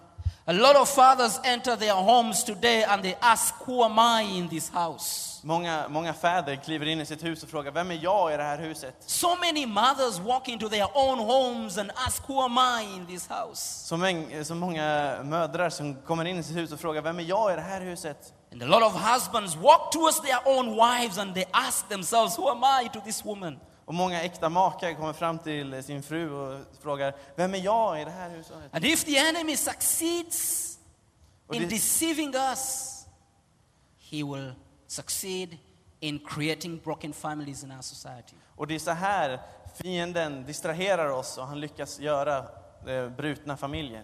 A 0.47 0.51
lot 0.51 0.75
of 0.75 0.89
fathers 0.89 1.39
enter 1.43 1.75
their 1.75 1.93
homes 1.93 2.43
today 2.43 2.83
and 2.83 3.03
they 3.03 3.15
ask, 3.19 3.53
Who 3.65 3.83
am 3.83 3.99
I 3.99 4.37
in 4.37 4.49
this 4.49 4.71
house? 4.73 5.41
Många, 5.43 5.85
många 5.89 6.13
fäder 6.13 6.55
kliver 6.55 6.85
in 6.85 7.01
i 7.01 7.05
sitt 7.05 7.23
hus 7.23 7.43
och 7.43 7.49
frågar 7.49 7.71
vem 7.71 7.91
är 7.91 7.99
jag 8.03 8.33
i 8.33 8.37
det 8.37 8.43
här 8.43 8.57
huset? 8.57 8.95
So 9.05 9.35
many 9.35 9.65
mothers 9.65 10.19
walk 10.19 10.47
into 10.47 10.69
their 10.69 10.87
own 10.97 11.19
homes 11.19 11.77
and 11.77 11.91
ask, 11.95 12.23
Who 12.27 12.41
am 12.41 12.57
I 12.57 12.95
in 12.95 13.05
this 13.05 13.27
house? 13.27 13.87
Så, 13.87 13.97
mäng, 13.97 14.45
så 14.45 14.55
många 14.55 15.17
mödrar 15.23 15.69
som 15.69 15.95
kommer 15.95 16.25
in 16.25 16.37
i 16.37 16.43
sitt 16.43 16.57
hus 16.57 16.71
och 16.71 16.79
frågar 16.79 17.01
vem 17.01 17.19
är 17.19 17.23
jag 17.23 17.53
i 17.53 17.55
det 17.55 17.61
här 17.61 17.81
huset? 17.81 18.33
And 18.51 18.63
a 18.63 18.65
lot 18.65 18.83
of 18.83 19.13
husbands 19.13 19.55
walk 19.55 19.91
towards 19.91 20.21
their 20.21 20.39
own 20.57 20.69
wives 20.69 21.17
and 21.17 21.33
they 21.33 21.45
ask 21.51 21.89
themselves, 21.89 22.37
Who 22.37 22.49
am 22.49 22.63
I 22.83 22.89
to 22.89 22.99
this 23.05 23.25
woman? 23.25 23.59
Och 23.85 23.93
många 23.93 24.21
äkta 24.21 24.49
makar 24.49 24.93
kommer 24.93 25.13
fram 25.13 25.39
till 25.39 25.83
sin 25.83 26.03
fru 26.03 26.31
och 26.31 26.65
frågar 26.81 27.15
vem 27.35 27.53
är 27.53 27.57
jag 27.57 28.01
i 28.01 28.05
det 28.05 28.11
här 28.11 28.29
huset? 28.29 28.55
And 28.71 28.85
if 28.85 29.03
the 29.03 29.17
enemy 29.17 29.57
succeeds 29.57 30.79
in 31.53 31.69
deceiving 31.69 32.35
us, 32.35 32.91
he 34.11 34.23
will 34.23 34.53
succeed 34.87 35.57
in 35.99 36.19
creating 36.19 36.77
broken 36.83 37.13
families 37.13 37.63
in 37.63 37.71
our 37.71 37.81
society. 37.81 38.35
Och 38.55 38.67
det 38.67 38.75
är 38.75 38.79
så 38.79 38.91
här 38.91 39.39
fienden 39.75 40.45
distraherar 40.45 41.09
oss 41.09 41.37
och 41.37 41.47
han 41.47 41.59
lyckas 41.59 41.99
göra 41.99 42.37
eh, 42.87 43.09
brutna 43.09 43.57
familjer. 43.57 44.03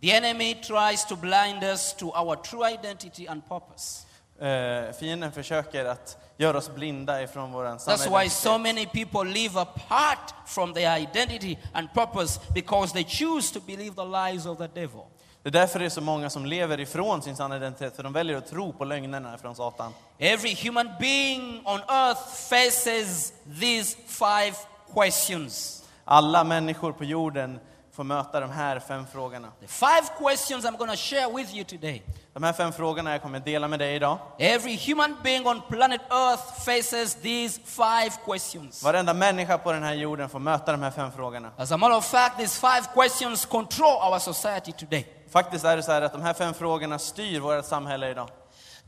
The 0.00 0.12
enemy 0.12 0.54
tries 0.54 1.06
to 1.06 1.16
blind 1.16 1.62
us 1.62 1.94
to 1.94 2.06
our 2.06 2.36
true 2.36 2.70
identity 2.74 3.26
and 3.26 3.48
purpose. 3.48 4.06
Eh, 4.40 4.92
fienden 4.98 5.32
försöker 5.32 5.84
att 5.84 6.18
göra 6.36 6.58
oss 6.58 6.74
blinda 6.74 7.22
ifrån 7.22 7.52
vår 7.52 7.78
sanna 7.78 7.96
That's 7.96 8.22
why 8.22 8.30
so 8.30 8.58
many 8.58 8.86
people 8.86 9.24
live 9.24 9.60
apart 9.60 10.34
from 10.46 10.74
their 10.74 10.98
identity 10.98 11.58
and 11.72 11.92
purpose 11.94 12.40
because 12.54 12.92
they 12.92 13.04
choose 13.04 13.54
to 13.54 13.60
believe 13.66 13.94
the 13.96 14.04
lies 14.04 14.46
of 14.46 14.58
the 14.58 14.68
devil. 14.80 15.00
Det 15.42 15.48
är 15.48 15.52
därför 15.52 15.78
det 15.78 15.84
är 15.84 15.90
så 15.90 16.00
många 16.00 16.30
som 16.30 16.46
lever 16.46 16.80
ifrån 16.80 17.22
sin 17.22 17.36
sanna 17.36 17.56
identitet, 17.56 17.96
för 17.96 18.02
de 18.02 18.12
väljer 18.12 18.36
att 18.36 18.50
tro 18.50 18.72
på 18.72 18.84
lögnerna 18.84 19.38
från 19.38 19.54
Satan. 19.54 19.92
Every 20.18 20.56
human 20.64 20.90
being 21.00 21.62
on 21.64 21.80
earth 21.80 22.20
faces 22.50 23.32
these 23.60 23.96
five 24.06 24.54
questions. 24.94 25.84
Alla 26.04 26.44
människor 26.44 26.92
på 26.92 27.04
jorden 27.04 27.60
får 27.94 28.04
möta 28.04 28.40
de 28.40 28.50
här 28.50 28.80
fem 28.80 29.06
frågorna. 29.12 29.48
The 29.60 29.66
five 29.66 30.02
questions 30.18 30.64
I'm 30.64 30.76
going 30.76 30.90
to 30.90 30.96
share 30.96 31.32
with 31.32 31.54
you 31.54 31.64
today. 31.64 32.02
De 32.32 32.42
här 32.42 32.52
fem 32.52 32.72
frågorna 32.72 33.12
jag 33.12 33.22
kommer 33.22 33.40
dela 33.40 33.68
med 33.68 33.78
dig 33.78 33.94
idag. 33.94 34.18
Every 34.38 34.76
human 34.86 35.16
being 35.22 35.46
on 35.46 35.62
planet 35.68 36.00
earth 36.10 36.64
faces 36.64 37.14
these 37.14 37.60
five 37.64 38.10
questions. 38.24 38.82
Varenda 38.82 39.14
människa 39.14 39.58
på 39.58 39.72
den 39.72 39.82
här 39.82 39.94
jorden 39.94 40.28
får 40.28 40.38
möta 40.38 40.72
de 40.72 40.82
här 40.82 40.90
fem 40.90 41.12
frågorna. 41.12 41.50
As 41.56 41.72
a 41.72 41.76
matter 41.76 41.96
of 41.96 42.04
fact, 42.04 42.38
these 42.38 42.60
five 42.60 42.82
questions 42.94 43.46
control 43.46 44.12
our 44.12 44.18
society 44.18 44.72
today. 44.72 45.06
Faktiskt 45.30 45.64
är 45.64 45.76
det 45.76 45.82
så 45.82 45.92
här 45.92 46.02
att 46.02 46.12
de 46.12 46.22
här 46.22 46.34
fem 46.34 46.54
frågorna 46.54 46.98
styr 46.98 47.40
vårt 47.40 47.64
samhälle 47.64 48.10
idag. 48.10 48.28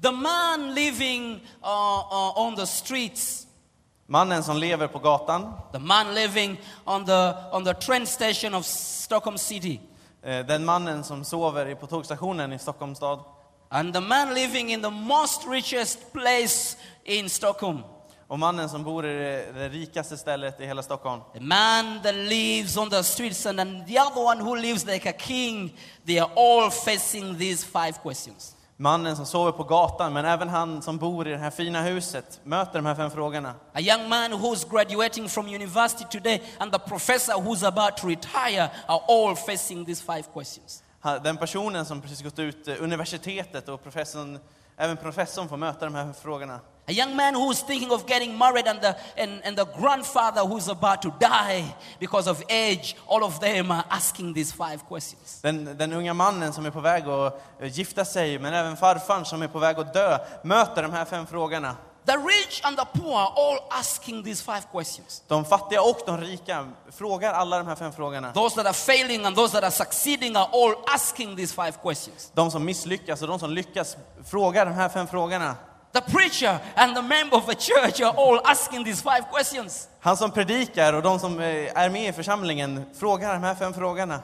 The 0.03 0.11
man 0.11 0.75
living 0.75 1.41
uh, 1.63 1.69
uh, 1.69 2.47
on 2.47 2.57
the 2.57 2.67
streets, 2.67 3.46
Mannen 4.09 4.43
som 4.43 4.57
lever 4.57 4.87
på 4.87 4.99
gatan, 4.99 5.53
the 5.73 5.79
man 5.79 6.15
living 6.15 6.57
on 6.85 7.05
the, 7.07 7.35
on 7.53 7.65
the 7.65 7.75
train 7.75 8.07
station 8.07 8.55
of 8.55 8.65
Stockholm 8.65 9.39
City, 9.39 9.81
eh, 10.23 10.47
den 10.47 10.65
mannen 10.65 11.05
som 11.05 11.25
sover 11.25 11.75
på 11.75 11.87
tågstationen 11.87 12.53
i 12.53 12.59
Stockholms 12.59 12.99
stad 12.99 13.19
and 13.71 13.95
the 13.95 14.01
man 14.01 14.35
living 14.35 14.71
in 14.71 14.83
the 14.83 14.91
most 14.91 15.47
richest 15.49 16.13
place 16.13 16.77
in 17.05 17.29
Stockholm, 17.29 17.83
och 18.29 18.39
mannen 18.39 18.69
som 18.69 18.85
bor 18.85 19.07
i 19.07 19.09
det, 19.19 19.53
det 19.53 19.69
rikaste 19.69 20.17
stället 20.17 20.61
i 20.61 20.67
hela 20.67 20.83
Stockholm. 20.83 21.21
the 21.35 21.41
man 21.41 22.01
that 22.03 22.15
lives 22.15 22.77
on 22.77 22.91
the 22.91 23.03
streets, 23.03 23.47
and 23.47 23.87
the 23.87 23.99
other 23.99 24.25
one 24.25 24.41
who 24.41 24.55
lives 24.57 24.87
like 24.87 25.09
a 25.09 25.13
king, 25.19 25.73
they 26.07 26.19
are 26.19 26.31
all 26.37 26.71
facing 26.71 27.39
these 27.39 27.65
five 27.67 27.93
questions. 28.03 28.56
Mannen 28.79 29.17
som 29.17 29.27
sover 29.27 29.53
på 29.53 29.65
gatan, 29.65 30.13
men 30.13 30.25
även 30.25 30.49
han 30.49 30.83
som 30.83 30.99
bor 30.99 31.29
i 31.29 31.31
det 31.31 31.37
här 31.37 31.51
fina 31.51 31.83
huset 31.83 32.41
möter 32.45 32.73
de 32.73 32.87
här 32.87 32.95
fem 32.95 33.11
frågorna. 33.11 33.55
A 33.73 33.81
young 33.81 34.09
man 34.09 34.33
who's 34.33 34.71
graduating 34.71 35.29
from 35.29 35.47
university 35.47 36.05
today 36.11 36.43
and 36.59 36.73
the 36.73 36.79
professor 36.79 37.33
who's 37.33 37.67
about 37.67 37.97
to 37.97 38.07
retire 38.07 38.71
are 38.87 39.01
all 39.09 39.37
facing 39.37 39.85
these 39.85 40.05
five 40.05 40.23
questions. 40.33 40.83
Den 41.23 41.37
personen 41.37 41.87
som 41.87 42.01
precis 42.01 42.23
gått 42.23 42.39
ut 42.39 42.69
eh, 42.69 42.75
universitetet 42.81 43.69
och 43.69 43.83
professorn, 43.83 44.39
även 44.77 44.97
professorn 44.97 45.49
får 45.49 45.57
möta 45.57 45.85
de 45.85 45.95
här 45.95 46.13
frågorna. 46.13 46.61
A 46.89 46.93
young 46.93 47.17
man 47.17 47.35
who's 47.35 47.63
thinking 47.63 47.91
of 47.91 48.07
getting 48.07 48.39
married 48.39 48.69
and 48.69 48.81
the, 48.81 48.97
and, 49.17 49.41
and 49.45 49.59
the 49.59 49.65
grandfather 49.65 50.43
who's 50.43 50.69
about 50.69 51.03
to 51.03 51.13
die 51.19 51.75
because 51.99 52.29
of 52.29 52.43
age, 52.49 52.95
all 53.09 53.25
of 53.25 53.41
them 53.41 53.73
are 53.73 53.85
asking 53.91 54.33
these 54.35 54.53
five 54.53 54.85
questions. 54.89 55.41
Den, 55.43 55.77
den 55.77 55.93
unga 55.93 56.15
mannen 56.15 56.53
som 56.53 56.67
är 56.67 56.71
på 56.71 56.81
väg 56.81 57.09
att 57.09 57.41
eh, 57.61 57.79
gifta 57.79 58.05
sig, 58.05 58.39
men 58.39 58.55
även 58.55 58.77
farfaren 58.77 59.25
som 59.25 59.43
är 59.43 59.49
på 59.49 59.59
väg 59.59 59.79
att 59.79 59.95
dö, 59.95 60.19
möter 60.45 60.83
de 60.83 60.93
här 60.93 61.05
fem 61.05 61.27
frågorna. 61.27 61.77
The 62.07 62.17
rich 62.17 62.61
and 62.63 62.77
the 62.77 62.85
poor 63.01 63.19
are 63.19 63.33
all 63.37 63.59
asking 63.71 64.23
these 64.23 64.45
five 64.45 64.63
questions. 64.73 65.23
De 65.29 65.45
fattiga 65.45 65.83
och 65.83 65.99
de 66.07 66.21
rika 66.21 66.67
frågar 66.93 67.33
alla 67.33 67.59
de 67.59 67.67
här 67.67 67.77
fem 67.77 67.93
frågorna. 67.93 68.33
Those 68.33 68.57
that 68.57 68.67
are 68.67 68.73
failing 68.73 69.25
and 69.25 69.37
those 69.37 69.53
that 69.53 69.65
are 69.65 69.71
succeeding 69.71 70.37
are 70.37 70.49
all 70.53 70.75
asking 70.95 71.37
these 71.37 71.55
five 71.55 71.73
questions. 71.83 72.31
De 72.35 72.51
som 72.51 72.65
misslyckas 72.65 73.23
och 73.23 73.29
de 73.29 73.39
som 73.39 73.51
lyckas 73.51 73.97
frågar 74.25 74.67
de 74.67 74.73
här 74.73 74.89
fem 74.89 75.07
frågorna. 75.07 75.55
The 75.97 76.03
preacher 76.03 76.61
and 76.75 76.95
the 76.95 77.03
member 77.03 77.37
of 77.37 77.47
the 77.47 77.55
church 77.55 78.03
are 78.03 78.15
all 78.17 78.41
asking 78.45 78.85
these 78.85 79.01
five 79.01 79.25
questions. 79.33 79.89
Han 80.01 80.17
som 80.17 80.31
predikar 80.31 80.93
och 80.93 81.03
de 81.03 81.19
som 81.19 81.41
eh, 81.41 81.79
är 81.79 81.91
med 81.91 82.09
i 82.09 82.13
församlingen 82.13 82.85
frågar 82.95 83.33
de 83.33 83.43
här 83.43 83.55
fem 83.55 83.75
frågorna. 83.75 84.21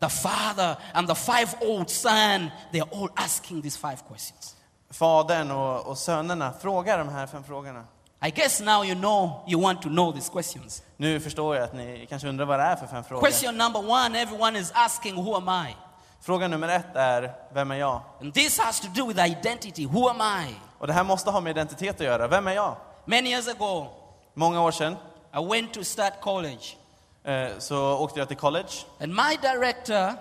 The 0.00 0.08
father 0.08 0.76
and 0.92 1.08
the 1.08 1.14
five 1.14 1.48
old 1.60 1.90
son, 1.90 2.50
they 2.72 2.80
are 2.80 2.88
all 2.92 3.08
asking 3.14 3.62
these 3.62 3.78
five 3.78 3.96
questions. 4.08 4.56
Fadern 4.90 5.50
och, 5.50 5.86
och 5.86 5.98
sönerna 5.98 6.52
frågar 6.60 6.98
de 6.98 7.08
här 7.08 7.26
fem 7.26 7.44
frågorna. 7.44 7.84
I 8.26 8.30
guess 8.30 8.60
now 8.60 8.84
you 8.84 8.94
know 8.94 9.44
you 9.48 9.62
want 9.62 9.82
to 9.82 9.88
know 9.88 10.12
these 10.12 10.32
questions. 10.32 10.82
Nu 10.96 11.20
förstår 11.20 11.56
jag 11.56 11.64
att 11.64 11.74
ni 11.74 12.06
kanske 12.08 12.28
undrar 12.28 12.46
vad 12.46 12.58
det 12.58 12.64
är 12.64 12.76
för 12.76 12.86
fem 12.86 13.04
frågor. 13.04 13.26
Question 13.26 13.58
number 13.58 13.90
one 13.90 14.22
everyone 14.22 14.58
is 14.58 14.72
asking, 14.74 15.14
Who 15.14 15.36
am 15.36 15.66
I? 15.66 15.76
Fråga 16.20 16.48
nummer 16.48 16.68
ett 16.68 16.96
är, 16.96 17.32
vem 17.52 17.70
är 17.70 17.76
jag? 17.76 18.00
And 18.20 18.34
this 18.34 18.58
has 18.58 18.80
to 18.80 18.88
do 18.94 19.06
with 19.06 19.26
identity. 19.26 19.86
Who 19.86 20.08
am 20.08 20.20
I? 20.20 20.67
Och 20.78 20.86
det 20.86 20.92
här 20.92 21.04
måste 21.04 21.30
ha 21.30 21.40
med 21.40 21.50
identitet 21.50 21.94
att 21.94 22.00
göra. 22.06 22.28
Vem 22.28 22.46
är 22.46 22.52
jag? 22.52 22.76
Many 23.04 23.30
years 23.30 23.48
ago, 23.48 23.86
Många 24.34 24.62
år 24.62 24.70
sedan 24.70 24.96
I 25.34 25.46
went 25.46 25.74
to 25.74 25.84
start 25.84 26.20
college, 26.20 26.76
eh, 27.24 27.48
så 27.58 27.98
åkte 27.98 28.18
jag 28.18 28.28
till 28.28 28.36
college 28.36 28.68
and 29.00 29.14
my 29.14 29.36
director, 29.42 30.14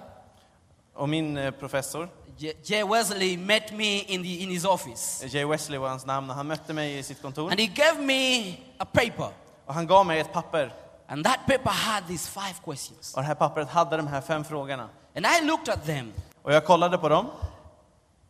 och 0.95 1.09
min 1.09 1.37
eh, 1.37 1.51
professor, 1.51 2.09
J. 2.37 2.53
J. 2.63 2.83
Wesley, 2.83 3.37
met 3.37 3.71
me 3.73 3.99
in, 3.99 4.23
the, 4.23 4.43
in 4.43 4.49
his 4.49 4.65
office. 4.65 5.27
Jay 5.27 5.45
Wesley 5.45 5.77
var 5.77 5.89
hans 5.89 6.05
namn, 6.05 6.29
och 6.29 6.35
han 6.35 6.47
mötte 6.47 6.73
mig 6.73 6.97
i 6.97 7.03
sitt 7.03 7.21
kontor. 7.21 7.51
And 7.51 7.59
he 7.59 7.65
gave 7.67 8.01
me 8.01 8.49
a 8.77 8.85
paper. 8.85 9.29
Och 9.65 9.73
han 9.73 9.87
gav 9.87 10.05
mig 10.05 10.19
ett 10.19 10.33
papper. 10.33 10.73
And 11.07 11.25
that 11.25 11.39
paper 11.47 11.69
had 11.69 12.07
these 12.07 12.29
five 12.31 12.53
questions. 12.65 13.13
Och 13.15 13.21
det 13.21 13.27
här 13.27 13.35
pappret 13.35 13.69
hade 13.69 13.97
de 13.97 14.07
här 14.07 14.21
fem 14.21 14.43
frågorna. 14.43 14.89
And 15.15 15.25
I 15.25 15.45
looked 15.45 15.73
at 15.73 15.85
them, 15.85 16.13
Och 16.43 16.53
jag 16.53 16.65
kollade 16.65 16.97
på 16.97 17.09
dem. 17.09 17.27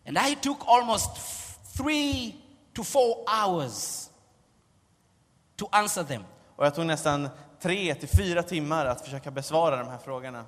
and 0.07 0.17
I 0.17 0.35
took 0.35 0.57
almost 0.67 1.11
three 1.77 2.35
to 2.75 2.83
four 2.83 3.15
hours 3.27 4.09
to 5.55 5.67
answer 5.71 6.03
them. 6.03 6.23
Och 6.55 6.65
jag 6.65 6.75
tog 6.75 6.85
nästan 6.85 7.29
tre 7.61 7.95
till 7.95 8.09
fyra 8.09 8.43
timmar 8.43 8.85
att 8.85 9.01
försöka 9.01 9.31
besvara 9.31 9.75
de 9.77 9.87
här 9.89 9.97
frågorna. 9.97 10.45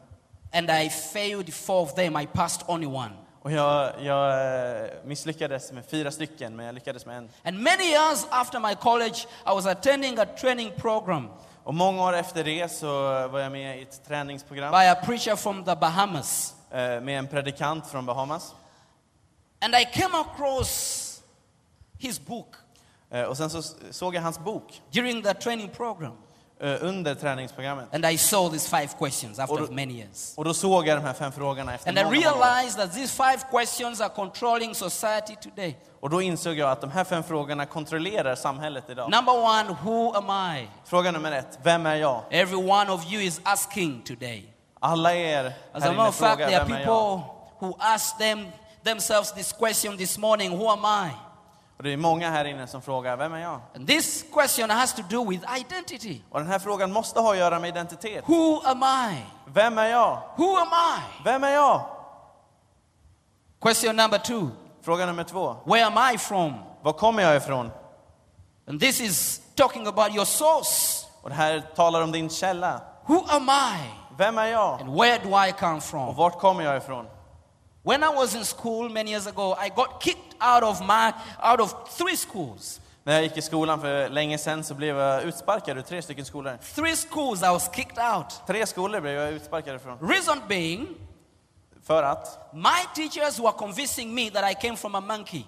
And 0.53 0.69
I 0.69 0.89
failed 0.89 1.53
four 1.53 1.81
of 1.81 1.93
them. 1.93 2.17
I 2.17 2.27
passed 2.27 2.63
only 2.67 2.87
one. 2.87 3.11
Och 3.41 3.51
jag, 3.51 3.93
jag 4.01 4.31
eh, 4.83 4.89
misslyckades 5.05 5.71
med 5.71 5.85
fyra 5.85 6.11
stycken, 6.11 6.55
men 6.55 6.65
jag 6.65 6.75
lyckades 6.75 7.05
med 7.05 7.17
en. 7.17 7.29
And 7.43 7.59
many 7.59 7.83
years 7.83 8.27
after 8.29 8.59
my 8.59 8.75
college, 8.75 9.27
I 9.45 9.49
was 9.55 9.65
attending 9.65 10.19
a 10.19 10.25
training 10.25 10.71
program 10.77 11.29
Och 11.63 11.73
många 11.73 12.03
år 12.03 12.13
efter 12.13 12.43
det 12.43 12.71
så 12.71 12.87
var 13.27 13.39
jag 13.39 13.51
med 13.51 13.79
i 13.79 13.81
ett 13.81 14.01
träningsprogram 14.07 14.71
by 14.71 14.87
a 14.87 14.95
preacher 15.05 15.35
from 15.35 15.63
the 15.63 15.75
Bahamas. 15.75 16.55
eh, 16.71 16.77
med 16.77 17.19
en 17.19 17.27
predikant 17.27 17.87
från 17.87 18.05
Bahamas. 18.05 18.55
And 19.61 19.75
I 19.75 19.85
came 19.85 20.17
across 20.17 21.05
his 21.99 22.19
book 22.25 22.55
Eh, 23.11 23.23
Och 23.23 23.37
sen 23.37 23.49
så 23.49 23.61
såg 23.91 24.15
jag 24.15 24.21
hans 24.21 24.39
bok 24.39 24.81
during 24.91 25.23
the 25.23 25.33
training 25.33 25.69
program. 25.69 26.13
eh, 26.61 26.75
under 26.81 27.15
träningsprogrammet. 27.15 27.93
And 27.95 28.05
I 28.05 28.17
saw 28.17 28.57
these 28.57 28.69
five 28.77 28.87
questions 28.99 29.39
after 29.39 29.63
Och- 29.63 29.69
many 29.71 29.93
years. 29.93 30.33
Och 30.37 30.45
då 30.45 30.53
såg 30.53 30.87
jag 30.87 30.97
de 30.97 31.01
här 31.05 31.13
fem 31.13 31.31
frågorna 31.31 31.73
efter 31.75 31.89
And 31.89 31.97
I 31.99 32.03
många, 32.03 32.15
många 32.15 32.31
år. 32.31 32.39
realized 32.39 32.79
that 32.79 32.93
these 32.93 33.13
five 33.23 33.37
questions 33.51 34.01
are 34.01 34.09
controlling 34.09 34.75
society 34.75 35.35
today. 35.41 35.77
Och 35.99 36.09
då 36.09 36.21
insåg 36.21 36.53
jag 36.53 36.69
att 36.71 36.81
de 36.81 36.91
här 36.91 37.03
fem 37.03 37.23
frågorna 37.23 37.65
kontrollerar 37.65 38.35
samhället 38.35 38.89
idag. 38.89 39.11
Number 39.11 39.33
one, 39.43 39.75
who 39.83 40.13
am 40.17 40.55
I? 40.57 40.67
Fråga 40.85 41.11
nummer 41.11 41.31
ett, 41.31 41.59
vem 41.63 41.85
är 41.85 41.95
jag? 41.95 42.23
Every 42.29 42.69
one 42.71 42.91
of 42.91 43.11
you 43.11 43.21
is 43.23 43.41
asking 43.43 44.01
today. 44.03 44.53
Alla 44.79 45.13
er 45.15 45.45
As 45.45 45.83
här 45.83 45.89
a 45.89 45.93
matter 45.93 45.93
inne 45.93 46.09
of 46.09 46.15
fact, 46.15 46.31
frågar, 46.35 46.47
there 46.47 46.59
are 46.61 46.65
vem 46.65 46.73
är 46.73 46.79
jag? 46.79 46.85
people 46.87 47.33
who 47.67 47.75
ask 47.79 48.17
them 48.17 48.47
themselves 48.83 49.31
this 49.33 49.53
question 49.53 49.97
this 49.97 50.17
morning 50.17 50.57
Who 50.57 50.69
am 50.71 51.07
I? 51.07 51.11
Och 51.79 51.83
det 51.83 51.93
är 51.93 51.97
många 51.97 52.29
här 52.29 52.45
inne 52.45 52.67
som 52.67 52.81
frågar, 52.81 53.17
vem 53.17 53.33
är 53.33 53.39
jag? 53.39 53.59
And 53.75 53.87
this 53.87 54.25
question 54.33 54.69
has 54.69 54.93
to 54.93 55.01
do 55.09 55.29
with 55.29 55.45
identity. 55.59 56.21
Och 56.29 56.39
den 56.39 56.47
här 56.47 56.59
frågan 56.59 56.91
måste 56.91 57.19
ha 57.19 57.31
att 57.31 57.37
göra 57.37 57.59
med 57.59 57.67
identitet. 57.67 58.23
Who 58.27 58.61
am 58.65 58.83
I? 59.11 59.17
Vem 59.45 59.77
är 59.77 59.85
jag? 59.87 60.21
Who 60.37 60.57
am 60.57 60.67
I? 60.67 61.23
Vem 61.23 61.43
är 61.43 61.51
jag? 61.51 61.81
Question 63.61 63.95
number 63.95 64.17
two 64.17 64.47
Fråga 64.81 65.05
nummer 65.05 65.23
två, 65.23 65.55
Where 65.65 65.85
am 65.85 66.13
I 66.13 66.17
from? 66.17 66.53
var 66.81 66.93
kommer 66.93 67.23
jag 67.23 67.35
ifrån? 67.35 67.71
And 68.67 68.79
this 68.81 69.01
is 69.01 69.41
talking 69.55 69.87
about 69.87 70.15
your 70.15 70.25
source. 70.25 71.05
Och 71.21 71.29
det 71.29 71.35
här 71.35 71.63
talar 71.75 72.01
om 72.01 72.11
din 72.11 72.29
källa. 72.29 72.81
Who 73.05 73.23
am 73.29 73.49
I? 73.49 73.89
Vem 74.17 74.37
är 74.37 74.45
jag? 74.45 74.81
And 74.81 74.99
where 74.99 75.17
do 75.23 75.29
I 75.47 75.51
come 75.51 75.77
Och 75.77 75.83
from? 75.83 76.15
vart 76.15 76.39
kommer 76.39 76.63
jag 76.63 76.77
ifrån? 76.77 77.05
When 77.89 78.03
I 78.03 78.09
was 78.09 78.35
in 78.35 78.45
school 78.45 78.89
many 78.89 79.11
years 79.11 79.27
ago, 79.27 79.55
I 79.65 79.69
got 79.69 79.99
kicked 80.03 80.35
out 80.39 80.63
of 80.63 80.79
my 80.81 81.11
out 81.41 81.59
of 81.59 81.73
three 81.97 82.15
schools. 82.17 82.81
När 83.03 83.13
jag 83.13 83.23
gick 83.23 83.37
i 83.37 83.41
skolan 83.41 83.81
för 83.81 84.09
länge 84.09 84.37
sedan 84.37 84.63
så 84.63 84.73
blev 84.73 84.97
jag 84.97 85.23
utsparkad 85.23 85.77
ur 85.77 85.81
tre 85.81 86.01
stycken 86.01 86.25
skolor. 86.25 86.57
Three 86.75 86.95
schools 86.95 87.41
I 87.41 87.45
was 87.45 87.69
kicked 87.75 87.97
out. 88.15 88.47
Tre 88.47 88.65
skolor 88.65 89.01
blev 89.01 89.13
jag 89.13 89.33
utsparkad 89.33 89.75
ifrån. 89.75 89.97
Reason 90.09 90.41
being, 90.47 90.87
För 91.83 92.03
att, 92.03 92.53
my 92.53 92.85
teachers 92.95 93.39
were 93.39 93.51
convincing 93.51 94.13
me 94.15 94.29
that 94.29 94.51
I 94.51 94.53
came 94.53 94.77
from 94.77 94.95
a 94.95 95.01
monkey. 95.01 95.43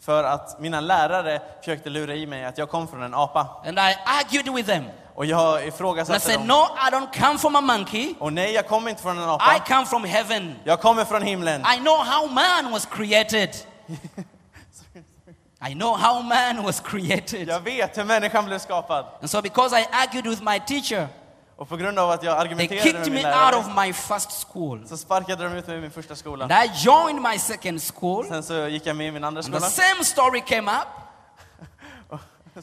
för 0.00 0.24
att 0.24 0.60
mina 0.60 0.80
lärare 0.80 1.40
försökte 1.58 1.90
lura 1.90 2.14
i 2.14 2.26
mig 2.26 2.44
att 2.44 2.58
jag 2.58 2.70
kom 2.70 2.88
från 2.88 3.02
en 3.02 3.14
apa. 3.14 3.62
And 3.66 3.78
I 3.78 3.96
argued 4.04 4.54
with 4.54 4.68
them. 4.68 4.84
Och 5.18 5.26
jag 5.26 5.54
And 5.56 5.64
I 5.64 5.68
ifrågasatte 5.68 6.20
said, 6.20 6.38
dem. 6.38 6.46
No, 6.46 6.54
I 6.76 6.90
don't 6.90 7.20
come 7.20 7.38
from 7.38 7.56
a 7.56 7.60
monkey. 7.60 8.14
Och 8.18 8.32
nej, 8.32 8.52
jag 8.52 8.66
kommer 8.68 8.90
inte 8.90 9.02
från 9.02 9.18
en 9.18 9.24
I 9.24 9.26
apa. 9.26 9.58
come 9.66 9.86
from 9.86 10.04
heaven. 10.04 10.54
Jag 10.64 10.80
kommer 10.80 11.04
från 11.04 11.22
himlen. 11.22 11.60
I 11.60 11.78
know 11.80 11.96
how 12.04 12.26
man 12.26 12.72
was 12.72 12.86
created. 12.86 13.50
I 15.70 15.74
know 15.74 15.96
how 15.96 16.22
man 16.22 16.62
was 16.64 16.80
created. 16.80 17.48
Jag 17.48 17.60
vet 17.60 17.98
hur 17.98 18.04
människan 18.04 18.44
blev 18.44 18.58
skapad. 18.58 19.04
And 19.20 19.30
so, 19.30 19.42
because 19.42 19.80
I 19.80 19.86
argued 19.92 20.26
with 20.26 20.42
my 20.42 20.60
teacher, 20.60 21.08
Och 21.56 21.68
på 21.68 21.76
grund 21.76 21.98
av 21.98 22.10
att 22.10 22.22
jag 22.22 22.36
they 22.36 22.40
argumenterade 22.46 22.82
kicked 22.82 23.00
med 23.00 23.10
min 23.12 23.22
me 23.22 23.46
out 23.46 23.54
of 23.54 23.66
lärare 23.66 23.86
my 23.86 23.92
first 23.92 24.46
school. 24.52 24.86
så 24.88 24.96
sparkade 24.96 25.44
de 25.44 25.52
ut 25.56 25.66
mig 25.66 25.78
i 25.78 25.80
min 25.80 25.90
första 25.90 26.16
skola. 26.16 26.44
And 26.44 26.52
I 26.52 26.70
joined 26.84 27.22
my 27.32 27.38
second 27.38 27.80
school. 27.82 28.26
Sen 28.28 28.42
så 28.42 28.68
gick 28.68 28.86
jag 28.86 28.96
med 28.96 29.06
i 29.06 29.10
min 29.10 29.24
andra 29.24 29.42
And 29.42 29.52
the 29.54 29.60
skola. 29.60 29.70
same 29.70 30.04
story 30.04 30.40
came 30.40 30.72
up. 30.72 31.07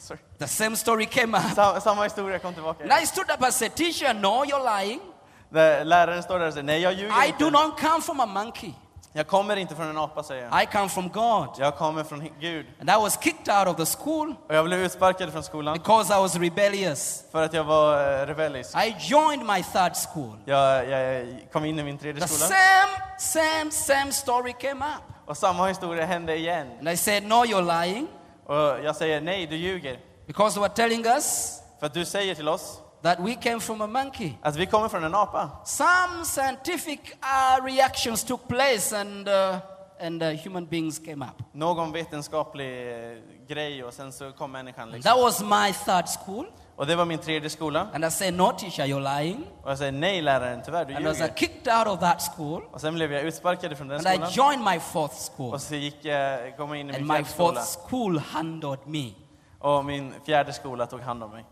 Sorry. 0.00 0.20
The 0.38 0.46
same 0.48 0.76
story 0.76 1.06
came 1.06 1.34
up. 1.38 1.54
Sam- 1.54 1.80
Samma 1.80 2.04
historia 2.04 2.38
kom 2.38 2.54
tillbaka. 2.54 2.82
And 2.84 2.92
I 3.02 3.06
stood 3.06 3.30
up 3.30 3.42
and 3.42 3.52
said, 3.54 3.74
Teacher, 3.74 4.14
no, 4.14 4.44
you're 4.44 4.78
lying. 4.80 5.00
Där 5.48 5.84
läraren 5.84 6.22
står 6.22 6.38
där 6.38 6.46
och 6.46 6.52
säger, 6.52 6.64
nej 6.64 6.80
jag 6.80 6.92
ljuger 6.92 7.24
I 7.28 7.34
do 7.38 7.46
inte. 7.46 7.50
not 7.50 7.80
come 7.80 8.02
from 8.02 8.20
a 8.20 8.26
monkey. 8.26 8.72
Jag 9.12 9.26
kommer 9.26 9.56
inte 9.56 9.74
från 9.74 9.86
en 9.90 9.98
apa, 9.98 10.22
säger 10.22 10.48
jag. 10.52 10.62
I 10.62 10.66
come 10.66 10.88
from 10.88 11.08
God. 11.08 11.48
Jag 11.58 11.76
kommer 11.76 12.04
från 12.04 12.28
Gud. 12.40 12.66
And 12.80 12.90
I 12.90 12.92
was 12.92 13.18
kicked 13.22 13.48
out 13.58 13.68
of 13.68 13.76
the 13.76 13.98
school 13.98 14.34
Och 14.48 14.54
jag 14.54 14.64
blev 14.64 14.80
utsparkad 14.80 15.32
från 15.32 15.42
skolan 15.42 15.74
because 15.78 16.14
I 16.14 16.20
was 16.20 16.34
rebellious. 16.36 17.24
för 17.32 17.42
att 17.42 17.52
jag 17.52 17.64
var 17.64 18.20
eh, 18.20 18.26
rebellisk. 18.26 18.76
I 18.76 18.96
joined 18.98 19.46
my 19.46 19.62
third 19.62 19.92
school. 20.12 20.38
Jag, 20.44 20.88
jag 20.88 21.26
kom 21.52 21.64
in 21.64 21.78
i 21.78 21.82
min 21.82 21.98
tredje 21.98 22.22
The 22.22 22.28
skola 22.28 22.48
same, 22.48 23.18
same, 23.18 23.70
same 23.70 24.12
story 24.12 24.52
came 24.52 24.84
up. 24.86 25.02
och 25.26 25.36
samma 25.36 25.66
historia 25.66 26.06
hände 26.06 26.36
igen. 26.36 26.66
And 26.78 26.88
I 26.88 26.96
said, 26.96 27.22
No, 27.26 27.34
you're 27.44 27.82
lying. 27.84 28.06
Och 28.46 28.84
jag 28.84 28.96
säger, 28.96 29.20
nej 29.20 29.46
du 29.46 29.56
ljuger. 29.56 29.98
Because 30.26 30.60
were 30.60 30.68
telling 30.68 31.06
us 31.06 31.60
För 31.80 31.86
att 31.86 31.94
du 31.94 32.04
säger 32.04 32.34
till 32.34 32.48
oss 32.48 32.80
that 33.02 33.20
we 33.20 33.34
came 33.34 33.60
from 33.60 33.80
a 33.80 33.86
monkey. 33.86 34.32
att 34.42 34.56
vi 34.56 34.66
kommer 34.66 34.88
från 34.88 35.04
en 35.04 35.14
apa. 35.14 35.50
Some 35.64 36.24
scientific 36.24 36.98
uh, 37.22 37.64
reactions 37.64 38.24
took 38.24 38.48
place 38.48 39.00
and, 39.00 39.28
uh, 39.28 39.56
and 40.00 40.22
uh, 40.22 40.28
human 40.44 40.66
beings 40.66 40.98
came 40.98 41.24
up. 41.24 41.42
Någon 41.52 41.92
vetenskaplig 41.92 42.88
eh, 42.92 43.18
grej 43.48 43.84
och 43.84 43.94
sen 43.94 44.12
så 44.12 44.32
kom 44.32 44.52
människan 44.52 44.90
liksom. 44.90 45.12
That 45.12 45.22
was 45.22 45.40
my 45.40 45.72
third 45.72 46.08
school. 46.24 46.46
Och 46.76 46.86
det 46.86 46.96
var 46.96 47.04
min 47.04 47.18
tredje 47.18 47.50
skola. 47.50 47.88
And 47.94 48.04
I 48.04 48.10
said, 48.10 48.34
No, 48.34 48.52
teacher, 48.58 48.84
you're 48.86 49.18
lying. 49.20 49.46
Och 49.62 49.70
jag 49.70 49.78
säger, 49.78 49.92
nej 49.92 50.22
läraren, 50.22 50.62
tyvärr 50.64 50.84
du 50.84 50.94
And 50.94 51.04
I 51.04 51.08
was 51.08 51.16
uh, 51.16 51.22
ljuger. 51.22 51.34
kicked 51.36 51.78
out 51.78 51.86
of 51.86 52.00
that 52.00 52.22
school. 52.36 52.62
Och 52.72 52.80
sen 52.80 52.94
blev 52.94 53.12
jag 53.12 53.22
utsparkad 53.22 53.76
från 53.76 53.88
den 53.88 54.06
And 54.06 54.06
I 54.06 54.26
skolan. 54.26 54.30
joined 54.32 54.64
my 54.74 54.80
fourth 54.80 55.14
school. 55.36 55.54
Och 55.54 55.62
så 55.62 55.74
gick 55.74 56.04
jag, 56.04 56.56
kom 56.56 56.68
jag 56.68 56.78
in 56.80 56.90
i 56.90 56.94
And 56.94 56.98
min 56.98 57.08
my 57.08 57.14
fjärde 57.24 57.28
skola. 57.28 57.60
fourth 57.60 57.88
school 57.88 58.18
handled 58.18 58.78
me. 58.86 59.10
Och 59.58 59.84
min 59.84 60.14
fjärde 60.26 60.52
skola 60.52 60.86
tog 60.86 61.00
hand 61.00 61.22
om 61.24 61.30
mig. 61.30 61.44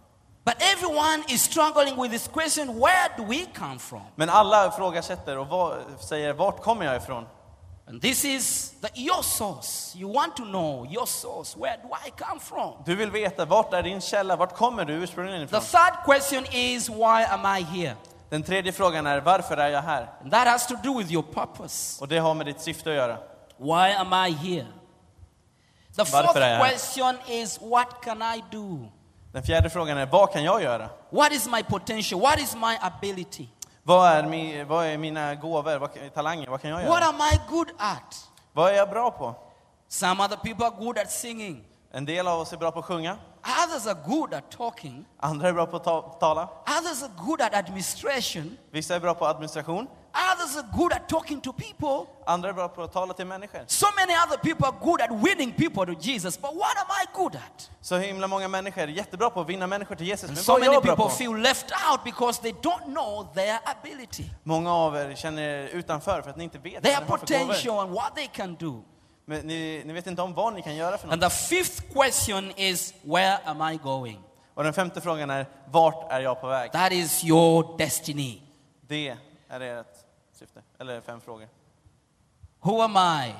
But 0.44 0.54
everyone 0.74 1.22
is 1.28 1.42
struggling 1.42 2.02
with 2.02 2.12
this 2.12 2.28
question 2.28 2.80
where 2.80 3.08
do 3.16 3.24
we 3.24 3.46
come 3.58 3.78
from? 3.78 4.02
Men 4.14 4.30
alla 4.30 4.66
ifrågasätter 4.66 5.38
och 5.38 5.46
vad, 5.46 5.78
säger, 6.00 6.32
vart 6.32 6.62
kommer 6.62 6.84
jag 6.86 6.96
ifrån? 6.96 7.26
And 7.86 8.00
this 8.00 8.24
is 8.24 8.70
the, 8.80 8.88
your 8.94 9.22
source. 9.22 9.94
You 9.96 10.08
want 10.08 10.36
to 10.36 10.44
know 10.44 10.86
your 10.90 11.06
source. 11.06 11.54
Where 11.56 11.76
do 11.82 11.88
I 12.06 12.10
come 12.10 12.40
from? 12.40 12.72
Du 12.86 12.94
vill 12.94 13.10
veta, 13.10 13.44
vart 13.44 13.72
är 13.72 13.82
din 13.82 14.00
källa? 14.00 14.36
Vart 14.36 14.56
kommer 14.56 14.84
du 14.84 14.92
ursprungligen 14.92 15.48
The 15.48 15.56
ifrån? 15.56 15.60
third 15.60 16.04
question 16.04 16.44
is 16.52 16.88
why 16.88 17.24
am 17.24 17.58
I 17.58 17.62
here? 17.62 17.96
Den 18.30 18.42
tredje 18.42 18.72
frågan 18.72 19.06
är, 19.06 19.20
varför 19.20 19.56
är 19.56 19.68
jag 19.68 19.82
här? 19.82 20.08
And 20.22 20.32
that 20.32 20.48
has 20.48 20.66
to 20.66 20.74
do 20.82 20.98
with 20.98 21.12
your 21.12 21.22
purpose. 21.22 22.00
Och 22.02 22.08
det 22.08 22.18
har 22.18 22.34
med 22.34 22.46
ditt 22.46 22.60
syfte 22.60 22.90
att 22.90 22.96
göra. 22.96 23.18
Why 23.58 23.92
am 23.94 24.12
I 24.26 24.30
here? 24.32 24.66
The 25.96 26.02
Varför 26.12 26.32
fourth 26.32 26.70
question 26.70 27.16
is 27.28 27.60
what 27.60 28.02
can 28.02 28.22
I 28.22 28.42
do? 28.50 28.88
Den 29.32 29.42
fjärde 29.42 29.70
frågan 29.70 29.98
är, 29.98 30.06
vad 30.06 30.32
kan 30.32 30.44
jag 30.44 30.62
göra? 30.62 30.88
What 31.10 31.32
is 31.32 31.48
my 31.48 31.62
potential? 31.62 32.20
What 32.20 32.40
is 32.40 32.54
my 32.54 32.76
ability? 32.80 33.48
Vad 33.86 34.08
är, 34.10 34.22
mi, 34.26 34.64
vad 34.64 34.86
är 34.86 34.98
mina 34.98 35.34
gåvor, 35.34 35.78
vad, 35.78 36.14
talanger? 36.14 36.48
Vad 36.48 36.60
kan 36.60 36.70
jag 36.70 36.76
What 36.88 37.00
göra? 37.00 37.08
am 37.08 37.20
I 37.32 37.40
good 37.50 37.68
at? 37.78 38.30
Vad 38.52 38.70
är 38.70 38.74
jag 38.76 38.90
bra 38.90 39.10
på? 39.10 39.34
Some 39.88 40.24
other 40.24 40.36
people 40.36 40.66
are 40.66 40.74
good 40.78 40.98
at 40.98 41.10
singing. 41.12 41.64
En 41.92 42.04
del 42.04 42.28
av 42.28 42.40
oss 42.40 42.52
är 42.52 42.56
bra 42.56 42.70
på 42.70 42.78
att 42.78 42.84
sjunga. 42.84 43.16
Others 43.66 43.86
are 43.86 43.98
good 44.06 44.34
at 44.34 44.50
talking. 44.50 45.04
Andra 45.18 45.48
är 45.48 45.52
bra 45.52 45.66
på 45.66 45.76
att 45.76 45.84
ta, 45.84 46.00
tala. 46.20 46.48
Others 46.80 47.02
are 47.02 47.12
good 47.26 47.40
at 47.40 47.54
administration. 47.54 48.56
Vissa 48.70 48.94
är 48.96 49.00
bra 49.00 49.14
på 49.14 49.26
administration. 49.26 49.86
Others 50.44 50.56
are 50.56 50.78
good 50.78 50.92
at 50.92 51.08
talking 51.08 51.40
to 51.40 51.52
people. 51.52 52.06
Andra 52.26 52.48
är 52.48 52.52
bra 52.52 52.68
på 52.68 52.82
att 52.82 52.92
tala 52.92 53.14
till 53.14 53.26
människor. 53.26 53.60
So 53.66 53.86
many 53.96 54.12
other 54.12 54.36
people 54.36 54.66
are 54.66 54.76
good 54.80 55.00
at 55.00 55.10
winning 55.10 55.52
people 55.52 55.94
to 55.94 56.00
Jesus. 56.00 56.40
But 56.40 56.54
what 56.54 56.76
am 56.78 56.86
I 57.02 57.06
good 57.14 57.36
at? 57.36 57.70
Så 57.80 57.96
himla 57.96 58.26
många 58.26 58.48
människor 58.48 58.82
är 58.82 58.86
jättebra 58.88 59.30
på 59.30 59.40
att 59.40 59.48
vinna 59.48 59.66
människor 59.66 59.94
till 59.94 60.06
Jesus. 60.06 60.30
Men 60.30 60.36
so 60.36 60.52
vad 60.52 60.60
är 60.62 60.64
many 60.64 60.74
jag 60.74 60.82
bra 60.82 60.96
people 60.96 61.10
på? 61.10 61.16
feel 61.16 61.36
left 61.36 61.72
out 61.90 62.04
because 62.04 62.42
they 62.42 62.52
don't 62.52 62.84
know 62.84 63.34
their 63.34 63.58
ability, 63.64 64.24
Många 64.42 64.74
av 64.74 64.96
er 64.96 65.14
känner 65.14 65.42
er 65.42 65.68
utanför 65.68 66.22
för 66.22 66.30
att 66.30 66.36
ni 66.36 66.44
inte 66.44 66.58
vet 66.58 66.82
their 66.82 67.04
vad 67.08 67.20
potential, 67.20 67.78
and 67.78 67.92
what 67.92 68.14
they 68.14 68.26
can 68.26 68.54
do. 68.54 68.82
Men 69.24 69.46
ni, 69.46 69.82
ni 69.86 69.92
vet 69.92 70.06
inte 70.06 70.22
om 70.22 70.34
vad 70.34 70.54
ni 70.54 70.62
kan 70.62 70.76
göra 70.76 70.98
för 70.98 71.06
något. 71.06 71.12
And 71.12 71.22
the 71.22 71.30
fifth 71.30 71.92
question 71.92 72.52
is, 72.56 72.94
where 73.02 73.38
am 73.44 73.72
I 73.72 73.76
going? 73.76 74.20
Och 74.54 74.64
den 74.64 74.72
femte 74.72 75.00
frågan 75.00 75.30
är, 75.30 75.46
vart 75.70 76.12
är 76.12 76.20
jag 76.20 76.40
på 76.40 76.46
väg? 76.46 76.72
That 76.72 76.92
is 76.92 77.24
your 77.24 77.78
destiny. 77.78 78.40
Det 78.88 79.16
är 79.48 79.60
ert 79.60 80.03
syfte. 80.44 80.62
Eller 80.78 81.00
fem 81.00 81.20
frågor. 81.20 81.48
Who 82.60 82.82
am 82.82 82.96
I? 83.26 83.34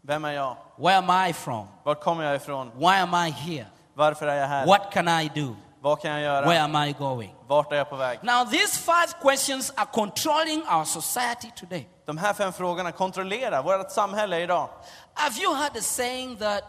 Vem 0.00 0.24
är 0.24 0.32
jag? 0.32 0.56
Where 0.76 0.96
am 0.96 1.28
I 1.28 1.32
from? 1.32 1.66
Vart 1.82 2.00
kommer 2.02 2.24
jag 2.24 2.36
ifrån? 2.36 2.70
Why 2.76 2.86
am 3.00 3.14
I 3.26 3.30
here? 3.30 3.66
Varför 3.94 4.26
är 4.26 4.34
jag 4.34 4.46
här? 4.46 4.66
What 4.66 4.92
can 4.92 5.08
I 5.08 5.30
do? 5.34 5.56
Vad 5.80 6.00
kan 6.00 6.10
jag 6.20 6.42
Where 6.42 6.54
göra? 6.54 6.64
am 6.64 6.88
I 6.88 6.92
going? 6.92 7.34
Vart 7.46 7.72
är 7.72 7.76
jag 7.76 7.90
på 7.90 7.96
väg? 7.96 8.18
Now, 8.22 8.44
these 8.44 8.78
five 8.78 9.12
questions 9.22 9.72
are 9.76 9.86
controlling 9.92 10.62
our 10.62 10.84
society 10.84 11.50
today. 11.56 11.88
De 12.04 12.18
här 12.18 12.32
fem 12.34 12.52
frågorna 12.52 12.92
kontrollerar 12.92 13.62
vårt 13.62 13.90
samhälle 13.90 14.40
idag. 14.40 14.68
Have 15.14 15.42
you 15.42 15.54
heard 15.54 15.72
the 15.74 15.82
saying 15.82 16.36
that 16.36 16.64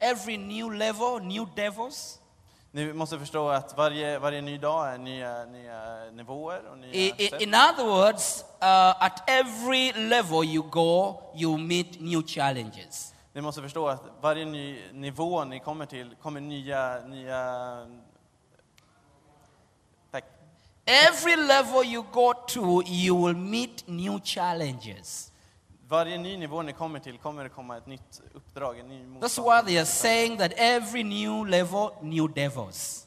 every 0.00 0.36
new 0.36 0.72
level, 0.72 1.18
new 1.22 1.46
devils? 1.56 2.20
Ni 2.76 2.92
måste 2.92 3.18
förstå 3.18 3.48
att 3.48 3.76
varje, 3.76 4.18
varje 4.18 4.40
ny 4.40 4.58
dag 4.58 4.94
är 4.94 4.98
nya, 4.98 5.44
nya 5.44 6.04
nivåer 6.12 6.62
och 6.70 6.78
nya 6.78 6.92
I- 6.94 7.14
i- 7.18 7.28
sätt. 7.28 7.40
In 7.42 7.54
other 7.54 7.84
words, 7.84 8.44
uh, 8.62 9.04
at 9.04 9.22
every 9.30 9.92
level 9.92 10.44
you 10.44 10.62
go, 10.70 11.20
you 11.36 11.58
meet 11.58 12.00
new 12.00 12.22
challenges. 12.26 13.14
Ni 13.32 13.40
måste 13.40 13.62
förstå 13.62 13.88
att 13.88 14.02
varje 14.20 14.44
ny 14.44 14.78
nivå 14.92 15.44
ni 15.44 15.60
kommer 15.60 15.86
till 15.86 16.14
kommer 16.22 16.40
nya, 16.40 17.00
nya... 17.06 17.86
Tack. 20.10 20.24
Every 20.84 21.36
level 21.36 21.84
you 21.86 22.04
go 22.12 22.34
to, 22.34 22.82
you 22.86 23.26
will 23.26 23.36
meet 23.36 23.88
new 23.88 24.20
challenges. 24.24 25.32
Varje 25.88 26.18
ny 26.18 26.36
nivå 26.36 26.62
ni 26.62 26.72
kommer 26.72 26.98
till 26.98 27.18
kommer 27.18 27.42
det 27.42 27.48
komma 27.48 27.76
ett 27.76 27.86
nytt 27.86 28.20
uppdrag, 28.34 28.78
en 28.78 28.88
ny 28.88 29.04
That's 29.20 29.38
why 29.38 29.66
they 29.66 29.78
are 29.78 29.86
saying 29.86 30.38
that 30.38 30.52
every 30.56 31.02
new 31.02 31.44
level, 31.46 31.90
new 32.02 32.28
devils. 32.28 33.06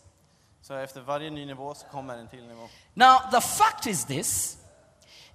Så 0.62 0.74
efter 0.74 1.02
varje 1.02 1.30
ny 1.30 1.46
nivå 1.46 1.74
så 1.74 1.86
kommer 1.88 2.18
en 2.18 2.28
till 2.28 2.48
nivå. 2.48 2.68
Now, 2.94 3.18
the 3.32 3.42
fact 3.42 3.88
is 3.88 4.06
this 4.06 4.58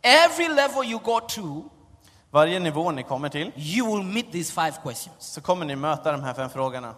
every 0.03 0.49
level 0.49 0.85
you 0.85 0.99
go 1.05 1.21
to, 1.21 1.71
Varje 2.31 2.59
nivå 2.59 2.91
ni 2.91 3.03
kommer 3.03 3.29
till 3.29 3.53
you 3.57 3.97
will 3.97 4.05
meet 4.07 4.33
these 4.33 4.53
five 4.53 4.73
questions. 4.83 5.15
så 5.19 5.41
kommer 5.41 5.67
ni 5.67 5.77
möta 5.77 6.13
de 6.13 6.23
här 6.23 6.35
fem 6.35 6.51
frågorna. 6.51 6.95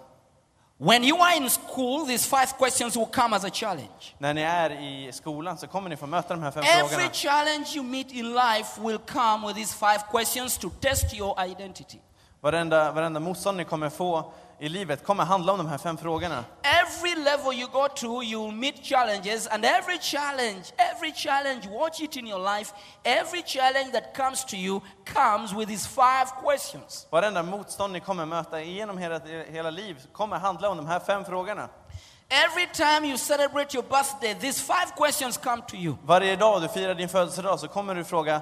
When 0.84 1.02
you 1.04 1.16
are 1.16 1.36
in 1.36 1.48
school, 1.50 2.04
these 2.04 2.26
five 2.26 2.58
questions 2.58 2.94
will 2.96 3.06
come 3.06 3.36
as 3.36 3.44
a 3.44 3.50
challenge. 3.50 4.14
När 4.18 4.34
ni 4.34 4.42
är 4.42 4.70
i 4.70 5.12
skolan 5.12 5.58
så 5.58 5.66
kommer 5.66 5.88
ni 5.90 5.96
få 5.96 6.06
möta 6.06 6.34
de 6.34 6.42
här 6.42 6.50
fem 6.50 6.62
Every 6.64 6.88
frågorna. 6.88 7.10
challenge 7.12 7.66
you 7.74 7.84
meet 7.84 8.12
in 8.12 8.34
life 8.34 8.80
will 8.80 8.98
come 8.98 9.46
with 9.46 9.56
these 9.56 9.74
five 9.74 9.98
questions 10.10 10.58
to 10.58 10.70
test 10.80 11.14
your 11.14 11.44
identity. 11.46 11.98
Varenda, 12.40 12.92
varenda 12.92 13.20
motstånd 13.20 13.56
ni 13.56 13.64
kommer 13.64 13.90
få 13.90 14.32
i 14.58 14.68
livet 14.68 15.04
kommer 15.04 15.24
handla 15.24 15.52
om 15.52 15.58
de 15.58 15.66
här 15.66 15.78
fem 15.78 15.96
frågorna. 15.96 16.44
Every 16.62 17.14
level 17.14 17.52
you 17.52 17.68
go 17.72 17.88
to, 17.88 18.22
you 18.22 18.46
will 18.46 18.54
meet 18.54 18.84
challenges, 18.84 19.46
and 19.46 19.64
every 19.64 19.98
challenge, 19.98 20.72
every 20.76 21.12
challenge, 21.12 21.68
watch 21.70 22.00
it 22.00 22.16
in 22.16 22.26
your 22.26 22.58
life, 22.58 22.72
every 23.04 23.42
challenge 23.42 23.92
that 23.92 24.14
comes 24.16 24.44
to 24.44 24.56
you 24.56 24.80
comes 25.04 25.54
with 25.54 25.68
these 25.68 25.88
five 25.88 26.26
questions. 26.44 27.06
Varenda 27.10 27.42
motstånd 27.42 27.92
ni 27.92 28.00
kommer 28.00 28.26
möta 28.26 28.62
genom 28.62 28.98
hela, 28.98 29.20
hela 29.48 29.70
liv 29.70 29.96
kommer 30.12 30.38
handla 30.38 30.68
om 30.68 30.76
de 30.76 30.86
här 30.86 31.00
fem 31.00 31.24
frågorna. 31.24 31.68
Every 32.28 32.66
time 32.72 33.08
you 33.08 33.18
celebrate 33.18 33.76
your 33.76 33.84
birthday, 33.88 34.34
these 34.34 34.60
five 34.60 34.96
questions 34.96 35.36
come 35.36 35.62
to 35.68 35.76
you 35.76 35.94
Varje 36.04 36.36
dag 36.36 36.62
du 36.62 36.68
firar 36.68 36.94
din 36.94 37.08
födelsedag 37.08 37.60
så 37.60 37.68
kommer 37.68 37.94
du 37.94 38.04
fråga 38.04 38.40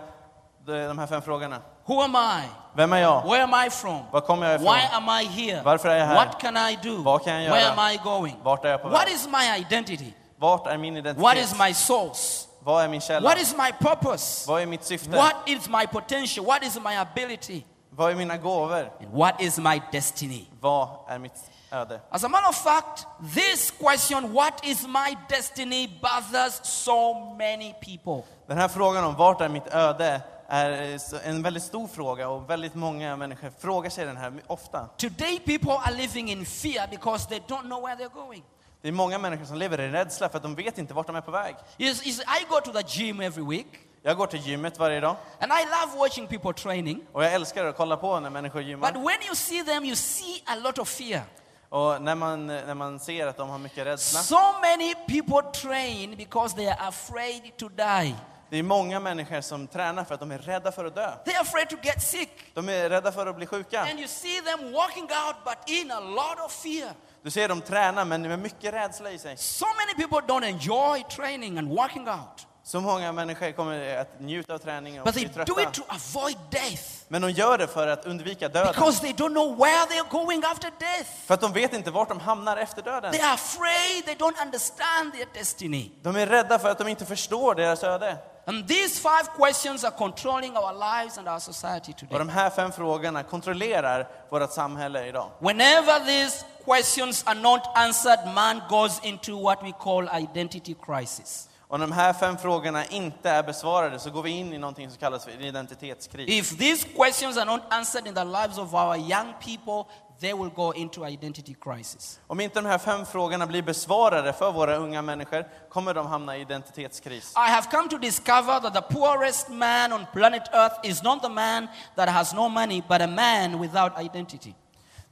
de 0.66 0.98
här 0.98 1.06
fem 1.06 1.22
frågorna. 1.22 1.62
Who 1.86 2.02
am 2.02 2.16
I? 2.16 2.42
Vem 2.74 2.92
är 2.92 2.98
jag? 2.98 3.22
Where 3.30 3.42
am 3.42 3.66
I 3.66 3.70
from? 3.70 4.00
Var 4.10 4.20
kommer 4.20 4.50
jag 4.50 4.58
Why 4.58 4.64
ifrån? 4.66 5.08
am 5.08 5.20
I 5.20 5.24
here? 5.24 5.62
Varför 5.62 5.88
är 5.88 5.96
jag 5.98 6.06
här? 6.06 6.14
What 6.14 6.40
can 6.40 6.56
I 6.56 6.78
do? 6.82 7.02
Vad 7.02 7.24
kan 7.24 7.42
jag 7.42 7.50
Where 7.50 7.62
göra? 7.62 7.72
am 7.72 7.90
I 7.90 7.96
going? 8.04 8.36
Vart 8.42 8.64
är 8.64 8.68
jag 8.70 8.82
på 8.82 8.88
What 8.88 9.06
väg? 9.06 9.14
is 9.14 9.28
my 9.28 9.56
identity? 9.58 10.12
Vart 10.38 10.66
är 10.66 10.78
min 10.78 10.96
identitet? 10.96 11.22
What 11.22 11.36
is 11.36 11.58
my 11.58 11.74
source? 11.74 12.48
Vad 12.64 12.84
är 12.84 12.88
min 12.88 13.00
källa? 13.00 13.28
What 13.28 13.38
is 13.42 13.54
my 13.56 13.72
purpose? 13.88 14.48
Vad 14.50 14.62
är 14.62 14.66
mitt 14.66 14.84
syfte? 14.84 15.10
What 15.16 15.34
is 15.46 15.68
my 15.68 15.86
potential? 15.86 16.46
What 16.46 16.62
is 16.64 16.76
my 16.84 16.96
ability? 16.96 17.62
Vad 17.90 18.10
är 18.10 18.14
mina 18.14 18.36
gåvor? 18.36 18.90
What 19.12 19.40
is 19.40 19.58
my 19.58 19.82
destiny? 19.92 20.44
Vad 20.60 20.88
är 21.08 21.18
mitt 21.18 21.32
öde? 21.70 22.00
As 22.10 22.24
a 22.24 22.28
matter 22.28 22.48
of 22.48 22.56
fact, 22.56 23.06
this 23.34 23.70
question, 23.70 24.32
what 24.34 24.64
is 24.64 24.86
my 24.86 25.16
destiny, 25.28 25.88
bothers 26.02 26.60
so 26.62 27.14
many 27.38 27.74
people. 27.80 28.22
Den 28.46 28.58
här 28.58 28.68
frågan 28.68 29.04
om 29.04 29.14
vart 29.16 29.40
är 29.40 29.48
mitt 29.48 29.74
öde 29.74 30.20
är 30.56 30.98
så- 30.98 31.18
en 31.24 31.42
väldigt 31.42 31.62
stor 31.62 31.88
fråga 31.88 32.28
och 32.28 32.50
väldigt 32.50 32.74
många 32.74 33.16
människor 33.16 33.52
frågar 33.60 33.90
sig 33.90 34.06
den 34.06 34.16
här 34.16 34.32
ofta. 34.46 34.86
Today, 34.96 35.38
people 35.38 35.72
are 35.72 35.94
living 35.94 36.30
in 36.30 36.46
fear 36.46 36.86
because 36.90 37.28
they 37.28 37.38
don't 37.48 37.62
know 37.62 37.82
where 37.82 37.96
they're 38.04 38.14
going. 38.14 38.42
Det 38.82 38.88
är 38.88 38.92
många 38.92 39.18
människor 39.18 39.44
som 39.44 39.56
lever 39.56 39.80
i 39.80 39.88
rädsla 39.88 40.28
för 40.28 40.36
att 40.36 40.42
de 40.42 40.54
vet 40.54 40.78
inte 40.78 40.94
vart 40.94 41.06
de 41.06 41.16
är 41.16 41.20
på 41.20 41.30
väg. 41.30 41.54
Yes, 41.78 42.06
yes, 42.06 42.20
I 42.20 42.44
go 42.48 42.60
to 42.64 42.72
the 42.72 42.82
gym 43.02 43.20
every 43.20 43.44
week, 43.56 43.66
Jag 44.02 44.16
går 44.16 44.26
till 44.26 44.40
gymmet 44.40 44.78
varje 44.78 45.00
dag 45.00 45.16
and 45.40 45.52
I 45.52 45.64
love 45.64 45.98
watching 45.98 46.26
people 46.26 46.52
training. 46.52 47.00
och 47.12 47.24
jag 47.24 47.32
älskar 47.32 47.64
att 47.64 47.76
kolla 47.76 47.96
på 47.96 48.20
när 48.20 48.30
människor 48.30 48.58
But 48.60 48.68
gymmar. 48.68 48.92
when 48.92 49.22
you 49.26 49.34
see 49.34 49.64
them, 49.64 49.84
you 49.84 49.96
see 49.96 50.42
a 50.46 50.54
lot 50.56 50.78
of 50.78 50.88
fear. 50.88 51.22
Och 51.68 52.02
när 52.02 52.14
man, 52.14 52.46
när 52.46 52.74
man 52.74 53.00
ser 53.00 53.26
att 53.26 53.36
de 53.36 53.48
har 53.50 53.58
mycket 53.58 53.86
rädsla. 53.86 54.20
So 54.20 54.36
many 54.60 54.94
people 54.94 55.50
train 55.60 56.16
because 56.16 56.56
they 56.56 56.66
are 56.68 56.78
afraid 56.88 57.56
to 57.56 57.68
die. 57.68 58.14
Det 58.52 58.58
är 58.58 58.62
många 58.62 59.00
människor 59.00 59.40
som 59.40 59.66
tränar 59.66 60.04
för 60.04 60.14
att 60.14 60.20
de 60.20 60.30
är 60.30 60.38
rädda 60.38 60.72
för 60.72 60.84
att 60.84 60.94
dö. 60.94 61.10
They're 61.24 61.40
afraid 61.40 61.68
to 61.70 61.76
get 61.82 62.02
sick. 62.02 62.30
De 62.54 62.68
är 62.68 62.88
rädda 62.90 63.12
för 63.12 63.26
att 63.26 63.36
bli 63.36 63.46
sjuka. 63.46 63.80
And 63.80 63.98
you 63.98 64.08
see 64.08 64.40
them 64.40 64.72
walking 64.72 65.02
out, 65.02 65.36
but 65.44 65.70
in 65.70 65.90
a 65.90 66.00
lot 66.00 66.46
of 66.46 66.52
fear. 66.52 66.90
Du 67.22 67.30
ser 67.30 67.48
dem 67.48 67.60
träna 67.60 68.04
men 68.04 68.22
med 68.22 68.38
mycket 68.38 68.74
rädsla 68.74 69.10
i 69.10 69.18
sig. 69.18 69.36
So 69.36 69.66
many 69.66 70.06
people 70.08 70.34
don't 70.34 70.44
enjoy 70.44 71.02
training 71.16 71.58
and 71.58 71.68
working 71.68 72.08
out, 72.08 72.46
Så 72.64 72.80
många 72.80 73.12
människor 73.12 73.52
kommer 73.52 73.96
att 73.96 74.20
njuta 74.20 74.54
av 74.54 74.58
träningen 74.58 75.00
och 75.02 75.06
but 75.06 75.14
they 75.14 75.24
bli 75.26 75.44
do 75.44 75.54
trötta. 75.54 75.62
it 75.62 75.74
to 75.74 75.82
avoid 75.88 76.36
death 76.50 76.82
Men 77.08 77.22
de 77.22 77.30
gör 77.30 77.58
det 77.58 77.66
för 77.66 77.86
att 77.86 78.06
undvika 78.06 78.48
döden. 78.48 78.72
because 78.74 79.00
they 79.00 79.12
don't 79.12 79.32
know 79.32 79.56
where 79.58 79.84
they're 79.86 80.10
going 80.10 80.42
after 80.44 80.70
death. 80.78 81.10
För 81.26 81.34
att 81.34 81.40
de 81.40 81.52
vet 81.52 81.72
inte 81.72 81.90
vart 81.90 82.08
de 82.08 82.20
hamnar 82.20 82.56
efter 82.56 82.82
döden. 82.82 83.12
They 83.12 83.20
are 83.20 83.32
afraid, 83.34 84.04
they 84.04 84.14
don't 84.14 84.42
understand 84.42 85.12
their 85.12 85.28
destiny. 85.34 85.90
De 86.02 86.16
är 86.16 86.26
rädda 86.26 86.58
för 86.58 86.68
att 86.70 86.78
de 86.78 86.88
inte 86.88 87.06
förstår 87.06 87.54
deras 87.54 87.84
öde. 87.84 88.16
And 88.44 88.68
these 88.68 89.00
five 89.00 89.30
questions 89.36 89.84
are 89.84 89.94
controlling 89.98 90.56
our 90.56 90.72
lives 90.74 91.18
and 91.18 91.28
our 91.28 91.38
society 91.38 91.92
Och 91.92 91.98
today. 91.98 92.18
de 92.18 92.28
här 92.28 92.50
fem 92.50 92.72
frågorna 92.72 93.22
kontrollerar 93.22 94.08
vårt 94.30 94.52
samhälle 94.52 95.06
idag. 95.06 95.30
Whenever 95.38 96.00
these 96.06 96.44
questions 96.64 97.22
are 97.26 97.34
not 97.40 97.60
answered, 97.74 98.34
man 98.34 98.62
goes 98.68 99.00
into 99.04 99.42
what 99.42 99.62
we 99.62 99.72
call 99.72 100.08
identity 100.22 100.74
crisis. 100.86 101.48
Om 101.68 101.80
de 101.80 101.92
här 101.92 102.12
fem 102.12 102.38
frågorna 102.38 102.84
inte 102.84 103.30
är 103.30 103.42
besvarade 103.42 103.98
så 103.98 104.10
går 104.10 104.22
vi 104.22 104.30
in 104.30 104.52
i 104.52 104.58
någonting 104.58 104.90
som 104.90 104.98
kallas 104.98 105.24
för 105.24 105.44
identitetskris. 105.44 106.28
If 106.28 106.58
these 106.58 106.88
questions 106.96 107.36
are 107.36 107.44
not 107.44 107.60
answered 107.70 108.06
in 108.06 108.14
the 108.14 108.24
lives 108.24 108.58
of 108.58 108.74
our 108.74 108.96
young 108.96 109.32
people, 109.40 109.84
they 110.22 110.32
will 110.32 110.50
go 110.50 110.72
into 110.72 111.06
identity 111.06 111.54
crisis. 111.60 112.20
Om 112.26 112.40
inte 112.40 112.60
de 112.60 112.68
här 112.68 112.78
fem 112.78 113.06
frågorna 113.06 113.46
blir 113.46 113.62
besvarade 113.62 114.32
för 114.32 114.52
våra 114.52 114.76
unga 114.76 115.02
människor 115.02 115.48
kommer 115.68 115.94
de 115.94 116.06
hamna 116.06 116.36
i 116.36 116.40
identitetskris. 116.40 117.34
I 117.36 117.50
have 117.50 117.66
come 117.70 117.88
to 117.88 117.98
discover 117.98 118.60
that 118.60 118.74
the 118.74 118.94
poorest 118.94 119.48
man 119.48 119.92
on 119.92 120.06
planet 120.12 120.42
Earth 120.54 120.74
is 120.82 121.02
not 121.02 121.22
the 121.22 121.28
man 121.28 121.68
that 121.96 122.08
has 122.08 122.34
no 122.34 122.48
money, 122.48 122.82
but 122.88 123.00
a 123.00 123.06
man 123.06 123.60
without 123.60 123.92
identity. 124.00 124.54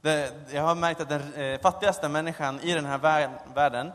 Det, 0.01 0.33
jag 0.53 0.61
har 0.61 0.75
märkt 0.75 1.01
att 1.01 1.09
den 1.09 1.33
eh, 1.33 1.61
fattigaste 1.61 2.09
människan 2.09 2.59
i 2.59 2.73
den 2.73 2.85
här 2.85 2.97
vär- 2.97 3.53
världen 3.55 3.91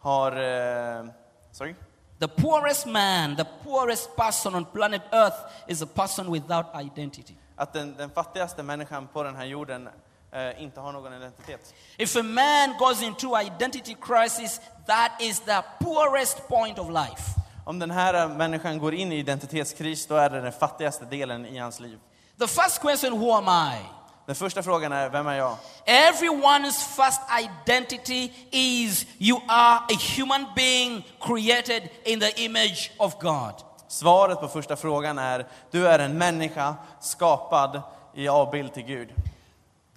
har... 0.00 0.32
Eh, 0.32 1.04
sorry? 1.52 1.74
The 2.20 2.28
poorest 2.28 2.86
man, 2.86 3.36
the 3.36 3.46
poorest 3.64 4.16
person 4.16 4.54
on 4.54 4.64
planet 4.64 5.02
Earth 5.12 5.36
is 5.66 5.82
a 5.82 5.86
person 5.94 6.32
without 6.32 6.66
identity. 6.80 7.34
Att 7.56 7.72
den, 7.72 7.96
den 7.96 8.10
fattigaste 8.10 8.62
människan 8.62 9.06
på 9.06 9.22
den 9.22 9.36
här 9.36 9.44
jorden 9.44 9.88
eh, 10.32 10.62
inte 10.62 10.80
har 10.80 10.92
någon 10.92 11.14
identitet. 11.14 11.74
If 11.96 12.16
a 12.16 12.22
man 12.22 12.74
goes 12.78 13.02
into 13.02 13.40
identity 13.40 13.96
crisis, 14.00 14.60
that 14.86 15.12
is 15.20 15.40
the 15.40 15.62
poorest 15.80 16.48
point 16.48 16.78
of 16.78 16.88
life. 16.88 17.22
Om 17.64 17.78
den 17.78 17.90
här 17.90 18.28
människan 18.28 18.78
går 18.78 18.94
in 18.94 19.12
i 19.12 19.18
identitetskris, 19.18 20.06
då 20.06 20.14
är 20.14 20.30
det 20.30 20.40
den 20.40 20.52
fattigaste 20.52 21.04
delen 21.04 21.46
i 21.46 21.58
hans 21.58 21.80
liv. 21.80 21.98
The 22.38 22.46
first 22.46 22.80
question, 22.80 23.18
who 23.18 23.32
am 23.32 23.72
I? 23.74 23.78
Den 24.26 24.34
första 24.34 24.62
frågan 24.62 24.92
är, 24.92 25.08
vem 25.08 25.26
är 25.26 25.34
jag? 25.34 25.56
Everyone's 25.86 26.96
first 26.96 27.20
identity 27.40 28.32
is 28.50 29.06
you 29.18 29.40
are 29.48 29.76
a 29.76 29.98
human 30.16 30.46
being 30.56 31.06
created 31.20 31.88
in 32.04 32.20
the 32.20 32.44
image 32.44 32.90
of 32.98 33.20
God. 33.20 33.54
Svaret 33.88 34.40
på 34.40 34.48
första 34.48 34.76
frågan 34.76 35.18
är, 35.18 35.46
du 35.70 35.88
är 35.88 35.98
en 35.98 36.18
människa 36.18 36.74
skapad 37.00 37.82
i 38.14 38.28
avbild 38.28 38.74
till 38.74 38.82
Gud. 38.82 39.08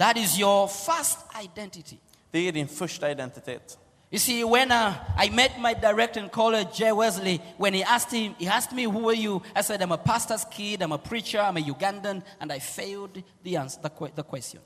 That 0.04 0.18
is 0.18 0.38
your 0.38 0.68
first 0.68 1.20
identity. 1.44 1.98
Det 2.32 2.48
är 2.48 2.52
din 2.52 2.68
första 2.68 3.12
identitet. 3.12 3.78
You 4.12 4.20
see, 4.20 4.44
when 4.44 4.72
uh, 4.72 4.94
I 5.26 5.30
met 5.30 5.52
my 5.60 5.74
director 5.74 6.24
in 6.24 6.30
college, 6.30 6.68
Jay 6.74 6.92
Wesley, 6.92 7.42
when 7.58 7.74
he 7.74 7.84
asked 7.84 8.12
him, 8.12 8.36
he 8.38 8.48
asked 8.48 8.76
me, 8.76 8.84
"Who 8.84 9.10
are 9.10 9.16
you?" 9.16 9.42
I 9.56 9.64
said, 9.64 9.82
"I'm 9.82 9.94
a 9.94 9.98
pastor's 9.98 10.46
kid. 10.52 10.82
I'm 10.82 10.92
a 10.92 10.98
preacher. 10.98 11.40
I'm 11.40 11.58
a 11.58 11.62
Ugandan," 11.62 12.22
and 12.42 12.52
I 12.52 12.60
failed 12.60 13.24
the 13.44 13.58
answer, 13.58 13.82
the, 13.82 14.12
the 14.16 14.24
question. 14.24 14.62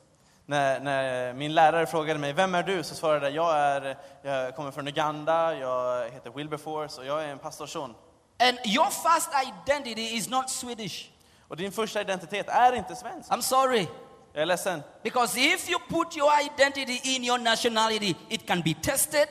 När, 0.45 0.79
när 0.79 1.33
min 1.33 1.53
lärare 1.53 1.85
frågade 1.85 2.19
mig, 2.19 2.33
vem 2.33 2.55
är 2.55 2.63
du? 2.63 2.83
Så 2.83 2.95
svarade 2.95 3.29
jag, 3.29 3.35
jag, 3.35 3.85
är, 3.85 3.97
jag 4.21 4.55
kommer 4.55 4.71
från 4.71 4.87
Uganda, 4.87 5.57
jag 5.57 6.09
heter 6.09 6.31
Wilberforce 6.31 7.01
och 7.01 7.05
jag 7.05 7.23
är 7.23 7.27
en 7.27 7.39
pastorsson. 7.39 7.95
And 8.39 8.57
your 8.65 8.89
first 8.89 9.29
identity 9.47 10.15
is 10.17 10.29
not 10.29 10.49
Swedish. 10.49 11.09
Och 11.47 11.57
din 11.57 11.71
första 11.71 12.01
identitet 12.01 12.49
är 12.49 12.73
inte 12.75 12.95
svensk. 12.95 13.29
I'm 13.29 13.41
sorry. 13.41 13.87
Jag 14.33 14.41
är 14.41 14.45
ledsen. 14.45 14.83
Because 15.03 15.39
if 15.39 15.69
you 15.69 15.79
put 15.89 16.17
your 16.17 16.29
identity 16.41 17.15
in 17.15 17.23
your 17.23 17.37
nationality, 17.37 18.15
it 18.29 18.47
can 18.47 18.61
be 18.61 18.73
tested 18.73 19.27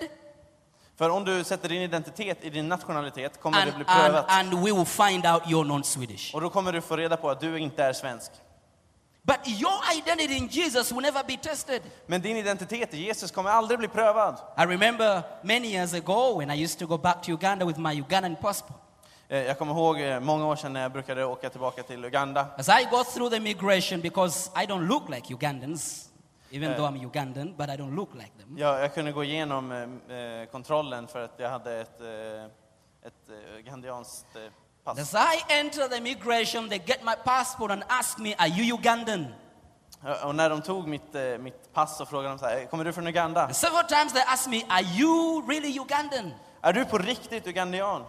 För 0.99 1.11
om 1.11 1.25
du 1.25 1.45
sätter 1.45 1.69
din 1.69 1.83
identitet 1.83 2.45
i 2.45 2.51
din 2.51 2.69
nationalitet 2.69 3.41
kommer 3.41 3.59
and, 3.63 3.71
det 3.71 3.77
bli 3.77 3.85
and, 3.89 4.01
prövat. 4.03 4.25
and 4.29 4.55
we 4.55 4.73
will 4.73 4.87
find 4.87 5.27
out 5.27 5.43
you're 5.43 5.65
non 5.65 5.85
Swedish. 5.85 6.35
Och 6.35 6.41
då 6.41 6.51
kommer 6.51 6.73
du 6.73 6.81
få 6.81 6.97
reda 6.97 7.17
på 7.17 7.31
att 7.31 7.41
du 7.41 7.59
inte 7.59 7.85
är 7.85 7.93
svensk. 7.93 8.31
But 9.23 9.49
your 9.49 9.81
identity 9.99 10.37
in 10.37 10.49
Jesus 10.49 10.93
will 10.93 11.03
never 11.03 11.25
be 11.25 11.37
tested. 11.37 11.83
Men 12.07 12.23
din 12.23 12.37
identitet 12.37 12.95
i 12.95 13.05
Jesus 13.05 13.31
kommer 13.31 13.51
aldrig 13.51 13.79
bli 13.79 13.89
prövad. 13.89 14.39
I 14.59 14.63
remember 14.63 15.23
many 15.43 15.69
years 15.69 15.95
ago 15.95 16.39
when 16.39 16.51
I 16.51 16.65
used 16.65 16.79
to 16.79 16.87
go 16.87 16.99
back 16.99 17.23
to 17.23 17.33
Uganda 17.33 17.65
with 17.67 17.79
my 17.81 18.01
Ugandan 18.01 18.37
passport. 18.37 18.86
Eh, 19.29 19.39
Jag 19.43 19.59
kommer 19.59 19.73
ihåg 19.73 20.01
eh, 20.01 20.21
många 20.21 20.47
år 20.47 20.57
sedan 20.57 20.73
när 20.73 20.83
jag 20.83 20.93
brukade 20.93 21.25
åka 21.25 21.51
tillbaka 21.51 21.83
till 21.83 22.05
Uganda. 22.05 22.47
As 22.59 22.69
I 22.69 22.85
go 22.91 23.05
through 23.05 23.31
the 23.31 23.41
migration, 23.41 24.01
because 24.01 24.51
I 24.63 24.67
don't 24.67 24.87
look 24.89 25.09
like 25.09 25.35
Ugandans, 25.35 26.09
even 26.51 26.75
though 26.77 26.87
I'm 26.91 27.01
Ugandan, 27.11 27.55
but 27.57 27.69
I 27.69 27.77
don't 27.77 27.95
look 27.95 28.11
like 28.15 28.31
them. 28.39 28.59
Jag, 28.59 28.81
jag 28.83 28.95
kunde 28.95 29.13
gå 29.13 29.25
igenom 29.25 29.73
eh, 29.73 30.17
eh, 30.17 30.47
kontrollen 30.47 31.07
för 31.07 31.25
att 31.25 31.35
jag 31.37 31.51
hade 31.51 31.81
ett, 31.81 32.01
eh, 32.01 32.45
ett 33.07 33.29
eh, 33.29 33.59
ugandianskt 33.59 34.37
eh, 34.37 34.43
pass. 34.85 35.15
As 35.15 35.15
I 35.35 35.53
enter 35.61 35.89
the 35.89 36.01
migration, 36.01 36.69
they 36.69 36.79
get 36.87 37.05
my 37.05 37.15
passport 37.25 37.71
and 37.71 37.83
ask 37.89 38.19
me, 38.19 38.35
Are 38.39 38.49
you 38.49 38.79
Ugandan? 38.79 39.27
Och 40.25 40.35
när 40.35 40.51
de 40.51 40.63
tog 40.63 40.89
mitt, 40.89 41.15
eh, 41.15 41.23
mitt 41.23 41.73
pass 41.73 41.97
så 41.99 42.07
frågade 42.07 42.29
de 42.29 42.39
så 42.39 42.47
här, 42.47 42.65
kommer 42.67 42.85
du 42.85 42.93
från 42.93 43.07
Uganda? 43.07 43.43
And 43.43 43.57
several 43.57 43.85
times 43.85 44.13
they 44.13 44.23
asked 44.27 44.51
me, 44.51 44.63
Are 44.69 44.83
you 44.99 45.43
really 45.49 45.79
Ugandan? 45.81 46.35
Är 46.61 46.73
du 46.73 46.85
på 46.85 46.99
riktigt 46.99 47.47
ugandian? 47.47 48.05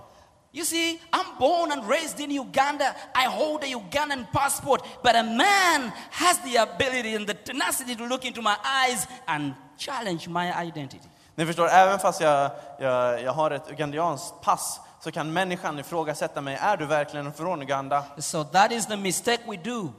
You 0.53 0.65
see, 0.65 0.99
I'm 1.13 1.37
born 1.39 1.71
and 1.71 1.89
raised 1.89 2.19
in 2.19 2.31
Uganda. 2.31 2.95
I 3.15 3.25
hold 3.25 3.63
a 3.63 3.67
Ugandan 3.67 4.25
passport, 4.31 4.81
but 5.03 5.15
a 5.15 5.23
man 5.23 5.91
has 6.11 6.39
the 6.39 6.55
ability 6.57 7.15
and 7.15 7.27
the 7.27 7.33
tenacity 7.33 7.95
to 7.95 8.05
look 8.07 8.25
into 8.25 8.41
my 8.41 8.55
eyes 8.63 9.07
and 9.27 9.53
challenge 9.77 10.27
my 10.27 10.51
identity. 10.67 11.09
Ni 11.35 11.45
förstår, 11.45 11.67
även 11.69 11.99
fast 11.99 12.21
jag, 12.21 12.51
jag, 12.79 13.21
jag 13.21 13.31
har 13.33 13.51
ett 13.51 13.71
ugandianskt 13.71 14.41
pass 14.41 14.79
så 15.03 15.11
kan 15.11 15.33
människan 15.33 15.79
ifrågasätta 15.79 16.41
mig, 16.41 16.57
är 16.61 16.77
du 16.77 16.85
verkligen 16.85 17.33
från 17.33 17.61
Uganda? 17.61 18.03
So 18.17 18.43
that 18.43 18.71
is 18.71 18.85
the 18.85 18.97
mistake 18.97 19.39
we 19.47 19.57
do. 19.57 19.93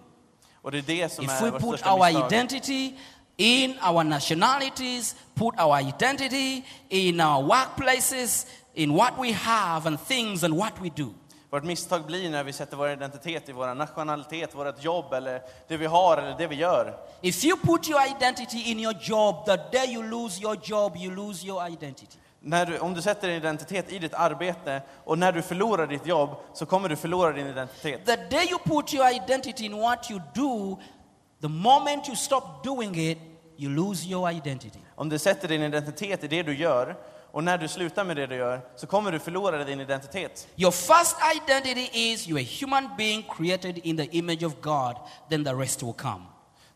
Och 0.62 0.70
det 0.72 0.78
är 0.78 0.82
det 0.82 1.12
som 1.12 1.24
If 1.24 1.30
är 1.30 1.44
we 1.44 1.50
put 1.50 1.86
our 1.86 2.06
misstag. 2.12 2.26
identity 2.32 2.92
in 3.36 3.78
our 3.88 4.04
nationalities, 4.04 5.14
put 5.34 5.60
our 5.60 5.78
identity 5.80 6.62
in 6.88 7.20
our 7.20 7.42
workplaces, 7.42 8.46
in 8.78 8.94
what 8.94 9.12
we 9.18 9.32
have 9.32 9.86
and 9.86 9.98
things 10.00 10.44
and 10.44 10.56
what 10.56 10.72
we 10.80 10.90
do. 10.96 11.14
Vårt 11.50 11.64
misstag 11.64 12.06
blir 12.06 12.30
när 12.30 12.44
vi 12.44 12.52
sätter 12.52 12.76
vår 12.76 12.90
identitet 12.90 13.48
i 13.48 13.52
vår 13.52 13.74
nationalitet, 13.74 14.54
vårt 14.54 14.84
jobb 14.84 15.12
eller 15.12 15.42
det 15.68 15.76
vi 15.76 15.86
har 15.86 16.16
eller 16.16 16.38
det 16.38 16.46
vi 16.46 16.54
gör. 16.54 16.94
If 17.20 17.44
you 17.44 17.56
put 17.56 17.88
your 17.88 18.00
identity 18.16 18.70
in 18.70 18.80
your 18.80 18.94
job, 19.00 19.46
the 19.46 19.56
day 19.56 19.94
you 19.94 20.02
lose 20.02 20.42
your 20.42 20.56
job, 20.62 20.96
you 20.96 21.14
lose 21.14 21.46
your 21.46 21.68
identity. 21.68 22.18
När 22.40 22.66
du, 22.66 22.78
om 22.78 22.94
du 22.94 23.02
sätter 23.02 23.28
din 23.28 23.36
identitet 23.36 23.92
i 23.92 23.98
ditt 23.98 24.14
arbete 24.14 24.82
och 25.04 25.18
när 25.18 25.32
du 25.32 25.42
förlorar 25.42 25.86
ditt 25.86 26.06
jobb 26.06 26.30
så 26.54 26.66
kommer 26.66 26.88
du 26.88 26.96
förlora 26.96 27.32
din 27.32 27.46
identitet. 27.46 28.06
The 28.06 28.16
day 28.16 28.48
you 28.50 28.58
put 28.58 28.94
your 28.94 29.10
identity 29.10 29.64
in 29.64 29.80
what 29.80 30.10
you 30.10 30.20
do, 30.34 30.78
the 31.40 31.48
moment 31.48 32.08
you 32.08 32.16
stop 32.16 32.42
doing 32.64 33.10
it, 33.10 33.18
you 33.56 33.70
lose 33.70 34.08
your 34.08 34.30
identity. 34.30 34.78
Om 34.94 35.08
du 35.08 35.18
sätter 35.18 35.48
din 35.48 35.62
identitet 35.62 36.24
i 36.24 36.28
det 36.28 36.42
du 36.42 36.56
gör 36.56 36.96
och 37.38 37.44
när 37.44 37.58
du 37.58 37.68
slutar 37.68 38.04
med 38.04 38.16
det 38.16 38.26
du 38.26 38.36
gör 38.36 38.60
så 38.76 38.86
kommer 38.86 39.12
du 39.12 39.18
förlora 39.18 39.64
din 39.64 39.80
identitet. 39.80 40.48
Your 40.56 40.70
first 40.70 41.16
identity 41.36 41.88
is 41.92 42.28
you're 42.28 42.40
a 42.40 42.48
human 42.60 42.90
being 42.96 43.24
created 43.36 43.78
in 43.78 43.96
the 43.96 44.04
image 44.04 44.42
of 44.42 44.52
God, 44.60 44.96
then 45.30 45.44
the 45.44 45.52
rest 45.52 45.82
will 45.82 45.92
come. 45.92 46.24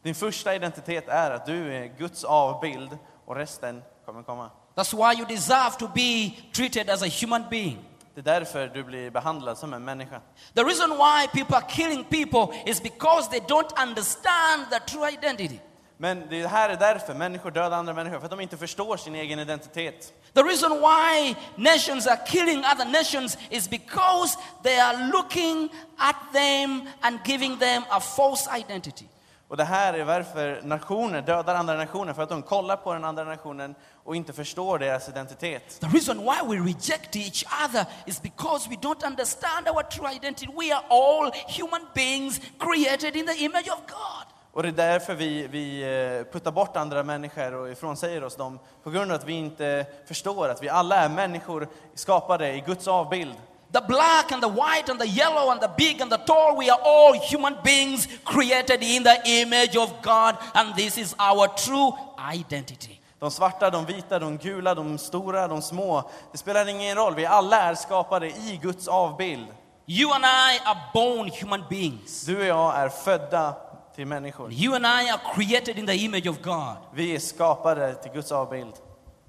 Din 0.03 0.15
första 0.15 0.55
identitet 0.55 1.09
är 1.09 1.31
att 1.31 1.47
du 1.47 1.75
är 1.75 1.87
Guds 1.99 2.25
avbild 2.25 2.99
och 3.27 3.37
resten 3.37 3.83
kommer 4.07 4.23
komma. 4.23 4.51
That's 4.75 4.95
why 4.95 5.19
you 5.19 5.29
deserve 5.29 5.71
to 5.79 5.89
be 5.95 6.31
treated 6.53 6.91
as 6.91 7.03
a 7.03 7.09
human 7.21 7.45
being. 7.51 7.79
Det 8.15 8.21
är 8.21 8.25
därför 8.25 8.69
du 8.69 8.85
blir 8.85 9.11
behandlad 9.11 9.59
som 9.59 9.75
en 9.75 9.85
människa. 9.85 10.21
The 10.55 10.63
reason 10.63 10.91
why 10.91 11.27
people 11.33 11.57
are 11.57 11.67
killing 11.69 12.05
people 12.05 12.71
is 12.71 12.83
because 12.83 13.31
they 13.31 13.41
don't 13.41 13.83
understand 13.83 14.71
the 14.71 14.81
true 14.93 15.11
identity. 15.11 15.59
Men 15.97 16.29
det 16.31 16.47
här 16.47 16.69
är 16.69 16.77
därför 16.77 17.15
människor 17.15 17.51
dödar 17.51 17.79
andra 17.79 17.95
människor, 17.95 18.19
för 18.19 18.25
att 18.25 18.31
de 18.31 18.41
inte 18.41 18.57
förstår 18.57 18.97
sin 18.97 19.15
egen 19.15 19.39
identitet. 19.39 20.13
The 20.35 20.43
reason 20.43 20.81
why 20.81 21.37
nations 21.57 22.07
are 22.07 22.21
killing 22.27 22.65
other 22.65 22.87
nations 22.87 23.37
is 23.51 23.69
because 23.69 24.39
they 24.63 24.81
are 24.81 25.11
looking 25.13 25.69
at 25.99 26.17
them 26.33 26.89
and 27.03 27.19
giving 27.25 27.59
them 27.59 27.85
a 27.91 28.01
false 28.01 28.49
identity. 28.59 29.09
Och 29.53 29.59
det 29.59 29.65
här 29.65 29.95
är 29.95 30.05
varför 30.05 30.63
nationer 30.65 31.23
dödar 31.23 31.55
andra 31.55 31.75
nationer, 31.75 32.13
för 32.13 32.23
att 32.23 32.29
de 32.29 32.43
kollar 32.43 32.77
på 32.77 32.93
den 32.93 33.05
andra 33.05 33.25
nationen 33.25 33.75
och 34.05 34.17
inte 34.17 34.33
förstår 34.33 34.79
deras 34.79 35.09
identitet. 35.09 35.81
The 35.81 35.87
reason 35.87 36.19
why 36.19 36.41
we 36.49 36.57
reject 36.57 37.17
each 37.17 37.45
other 37.65 37.87
is 38.07 38.23
because 38.23 38.71
we 38.71 38.77
don't 38.77 39.07
understand 39.07 39.69
our 39.69 39.83
true 39.83 40.09
identity. 40.15 40.53
We 40.57 40.75
are 40.75 40.85
all 40.89 41.33
human 41.49 41.87
beings 41.95 42.41
created 42.59 43.17
in 43.17 43.27
the 43.27 43.45
image 43.45 43.69
of 43.69 43.79
God. 43.87 44.22
Och 44.53 44.63
det 44.63 44.69
är 44.69 44.73
därför 44.73 45.15
vi, 45.15 45.47
vi 45.47 45.83
eh, 45.83 46.33
puttar 46.33 46.51
bort 46.51 46.77
andra 46.77 47.03
människor 47.03 47.55
och 47.55 47.71
ifrånsäger 47.71 48.25
oss 48.25 48.37
dem, 48.37 48.59
på 48.83 48.91
grund 48.91 49.13
av 49.13 49.17
att 49.17 49.25
vi 49.25 49.33
inte 49.33 49.87
förstår 50.07 50.49
att 50.49 50.63
vi 50.63 50.69
alla 50.69 50.97
är 50.97 51.09
människor 51.09 51.69
skapade 51.95 52.53
i 52.53 52.61
Guds 52.61 52.89
avbild. 52.89 53.35
The 53.73 53.81
black 53.89 54.33
and 54.33 54.43
the 54.43 54.51
white 54.51 54.91
and 54.91 55.01
the 55.01 55.09
yellow 55.09 55.51
and 55.51 55.61
the 55.61 55.71
big 55.79 56.03
and 56.03 56.11
the 56.11 56.19
tall, 56.19 56.57
we 56.59 56.71
are 56.71 56.81
all 56.83 57.15
human 57.31 57.57
beings 57.65 58.09
created 58.25 58.83
in 58.83 59.05
the 59.05 59.21
image 59.25 59.77
of 59.77 59.91
God, 60.03 60.35
and 60.55 60.77
this 60.77 60.99
is 60.99 61.15
our 61.19 61.49
true 61.49 61.93
identity. 62.35 63.01
De 63.19 63.31
svarta, 63.31 63.71
de 63.71 63.87
vita, 63.87 64.19
de 64.19 64.39
gula, 64.39 64.75
de 64.75 64.99
stora, 64.99 65.49
de 65.49 65.63
små. 65.63 66.11
Det 66.33 66.39
spelar 66.39 66.69
ingen 66.69 66.97
roll, 66.97 67.15
vi 67.15 67.27
alla 67.27 67.63
är 67.63 67.75
skapade 67.75 68.27
i 68.27 68.61
Guds 68.63 68.89
avbild. 68.89 69.47
You 69.87 70.13
and 70.13 70.25
I 70.25 70.61
are 70.65 70.79
born 70.95 71.31
human 71.41 71.65
beings. 71.71 72.25
Du 72.25 72.39
och 72.39 72.45
jag 72.45 72.77
är 72.77 72.89
födda 72.89 73.55
till 73.97 74.07
människor. 74.07 74.53
You 74.53 74.75
and 74.75 74.87
I 74.87 75.11
are 75.11 75.21
created 75.35 75.79
in 75.79 75.87
the 75.87 75.97
image 75.97 76.27
of 76.27 76.43
God. 76.43 76.77
Vi 76.95 77.15
är 77.15 77.19
skapade 77.19 77.95
till 77.95 78.13
Guds 78.13 78.33
avbild. 78.33 78.75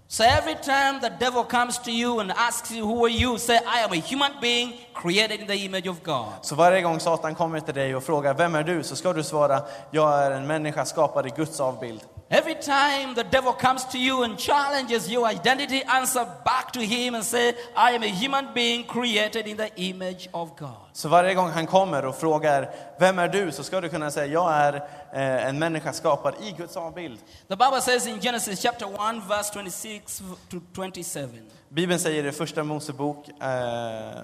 So 0.08 0.24
every 0.24 0.56
time 0.56 1.00
the 1.02 1.10
devil 1.26 1.44
comes 1.44 1.80
to 1.80 1.90
you 1.90 2.20
and 2.20 2.32
asks 2.32 2.72
you, 2.72 2.86
Who 2.86 3.06
are 3.06 3.10
you? 3.10 3.38
say, 3.38 3.56
I 3.56 3.84
am 3.84 3.92
a 3.92 3.96
human 3.96 4.32
being 4.42 4.74
created 4.94 5.40
in 5.40 5.48
the 5.48 5.66
image 5.66 5.88
of 5.88 6.04
God. 6.04 6.28
Så 6.42 6.56
varje 6.56 6.82
gång 6.82 7.00
Satan 7.00 7.36
kommer 7.36 7.60
till 7.60 7.74
dig 7.74 7.96
och 7.96 8.04
frågar 8.04 8.34
vem 8.34 8.56
är 8.56 8.64
du? 8.64 8.84
Så 8.84 8.96
ska 8.96 9.14
du 9.14 9.24
svara, 9.24 9.62
jag 9.92 10.24
är 10.24 10.32
en 10.32 10.48
människa 10.48 10.86
skapad 10.86 11.28
i 11.28 11.30
Guds 11.36 11.60
avbild. 11.60 12.02
Every 12.34 12.56
time 12.56 13.14
the 13.14 13.24
devil 13.24 13.54
comes 13.54 13.86
to 13.86 13.98
you 13.98 14.24
and 14.24 14.40
challenges 14.40 15.08
your 15.08 15.28
identity, 15.28 15.84
answer 15.84 16.26
back 16.44 16.72
to 16.72 16.80
him 16.80 17.14
and 17.16 17.24
say, 17.24 17.54
I 17.76 17.92
am 17.92 18.02
a 18.02 18.08
human 18.08 18.48
being 18.56 18.86
created 18.86 19.48
in 19.48 19.58
the 19.58 19.70
image 19.76 20.30
of 20.32 20.56
God. 20.58 20.90
Så 20.94 21.10
varje 21.10 21.34
gång 21.34 21.50
han 21.50 21.68
kommer 21.68 22.06
och 22.06 22.16
frågar, 22.16 22.70
vem 23.00 23.20
är 23.20 23.28
du? 23.28 23.52
Så 23.52 23.64
ska 23.64 23.82
du 23.82 23.90
kunna 23.90 24.12
säga, 24.12 24.26
jag 24.26 24.54
är 24.54 24.74
eh, 25.14 25.48
en 25.48 25.60
människa 25.60 25.94
skapad 25.94 26.34
i 26.42 26.52
Guds 26.52 26.78
avbild. 26.78 27.20
The 27.48 27.56
Bible 27.56 27.82
says 27.82 28.08
in 28.08 28.20
Genesis 28.22 28.62
chapter 28.62 28.86
1, 28.86 29.28
verse 29.30 29.54
26 29.54 30.24
to 30.50 30.60
27. 30.76 31.28
Bibeln 31.70 32.00
säger 32.00 32.26
i 32.26 32.32
första 32.32 32.64
Mosebok, 32.64 33.30
eh, 33.30 34.24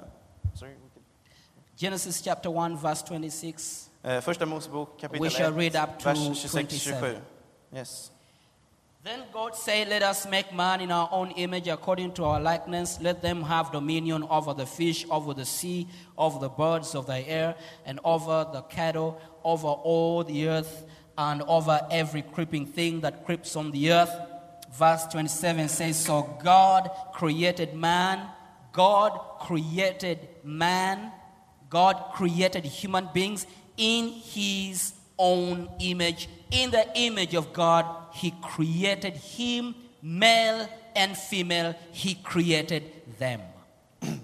Genesis 1.78 2.22
chapter 2.24 2.66
1, 2.66 2.84
verse 2.84 3.06
26. 3.08 3.90
eh, 4.04 4.22
första 4.22 4.46
Mosebok 4.46 5.00
kapitel 5.02 5.24
We 5.24 5.30
shall 5.30 5.60
1, 5.60 5.74
read 5.74 5.90
up 5.90 6.00
to 6.00 6.10
vers 6.10 6.18
26-27. 6.18 7.16
27. 7.72 7.76
Yes. 7.76 8.12
Then 9.02 9.24
God 9.32 9.56
said, 9.56 9.88
Let 9.88 10.04
us 10.04 10.28
make 10.28 10.54
man 10.54 10.82
in 10.82 10.92
our 10.92 11.08
own 11.12 11.32
image 11.32 11.70
according 11.70 12.12
to 12.14 12.26
our 12.26 12.40
likeness. 12.40 13.00
Let 13.00 13.22
them 13.22 13.44
have 13.44 13.72
dominion 13.72 14.24
over 14.30 14.54
the 14.54 14.66
fish, 14.66 15.06
over 15.10 15.34
the 15.34 15.46
sea, 15.46 15.88
over 16.18 16.38
the 16.38 16.50
birds 16.50 16.96
of 16.96 17.06
the 17.06 17.28
air, 17.28 17.56
and 17.86 18.00
over 18.04 18.46
the 18.52 18.62
cattle, 18.64 19.22
over 19.44 19.68
all 19.68 20.26
the 20.26 20.50
earth, 20.50 20.86
and 21.18 21.42
over 21.44 21.80
every 21.90 22.22
creeping 22.22 22.66
thing 22.66 23.00
that 23.02 23.26
creeps 23.26 23.56
on 23.56 23.72
the 23.72 23.94
earth. 23.94 24.12
Verse 24.74 25.06
27 25.08 25.70
says, 25.70 25.98
So 25.98 26.38
God 26.44 26.92
created 27.14 27.74
man, 27.74 28.28
God 28.74 29.18
created 29.40 30.28
man, 30.44 31.12
God 31.70 32.12
created 32.14 32.66
human 32.66 33.10
beings 33.14 33.48
in 33.78 34.10
his 34.10 34.94
own 35.18 35.70
image. 35.80 36.28
In 36.52 36.72
the 36.72 36.86
image 36.96 37.36
of 37.36 37.54
God, 37.54 37.86
he 38.14 38.34
created 38.42 39.14
him, 39.14 39.76
male 40.02 40.68
and 40.96 41.18
female, 41.18 41.74
he 41.92 42.16
created 42.24 42.84
them. 43.20 43.42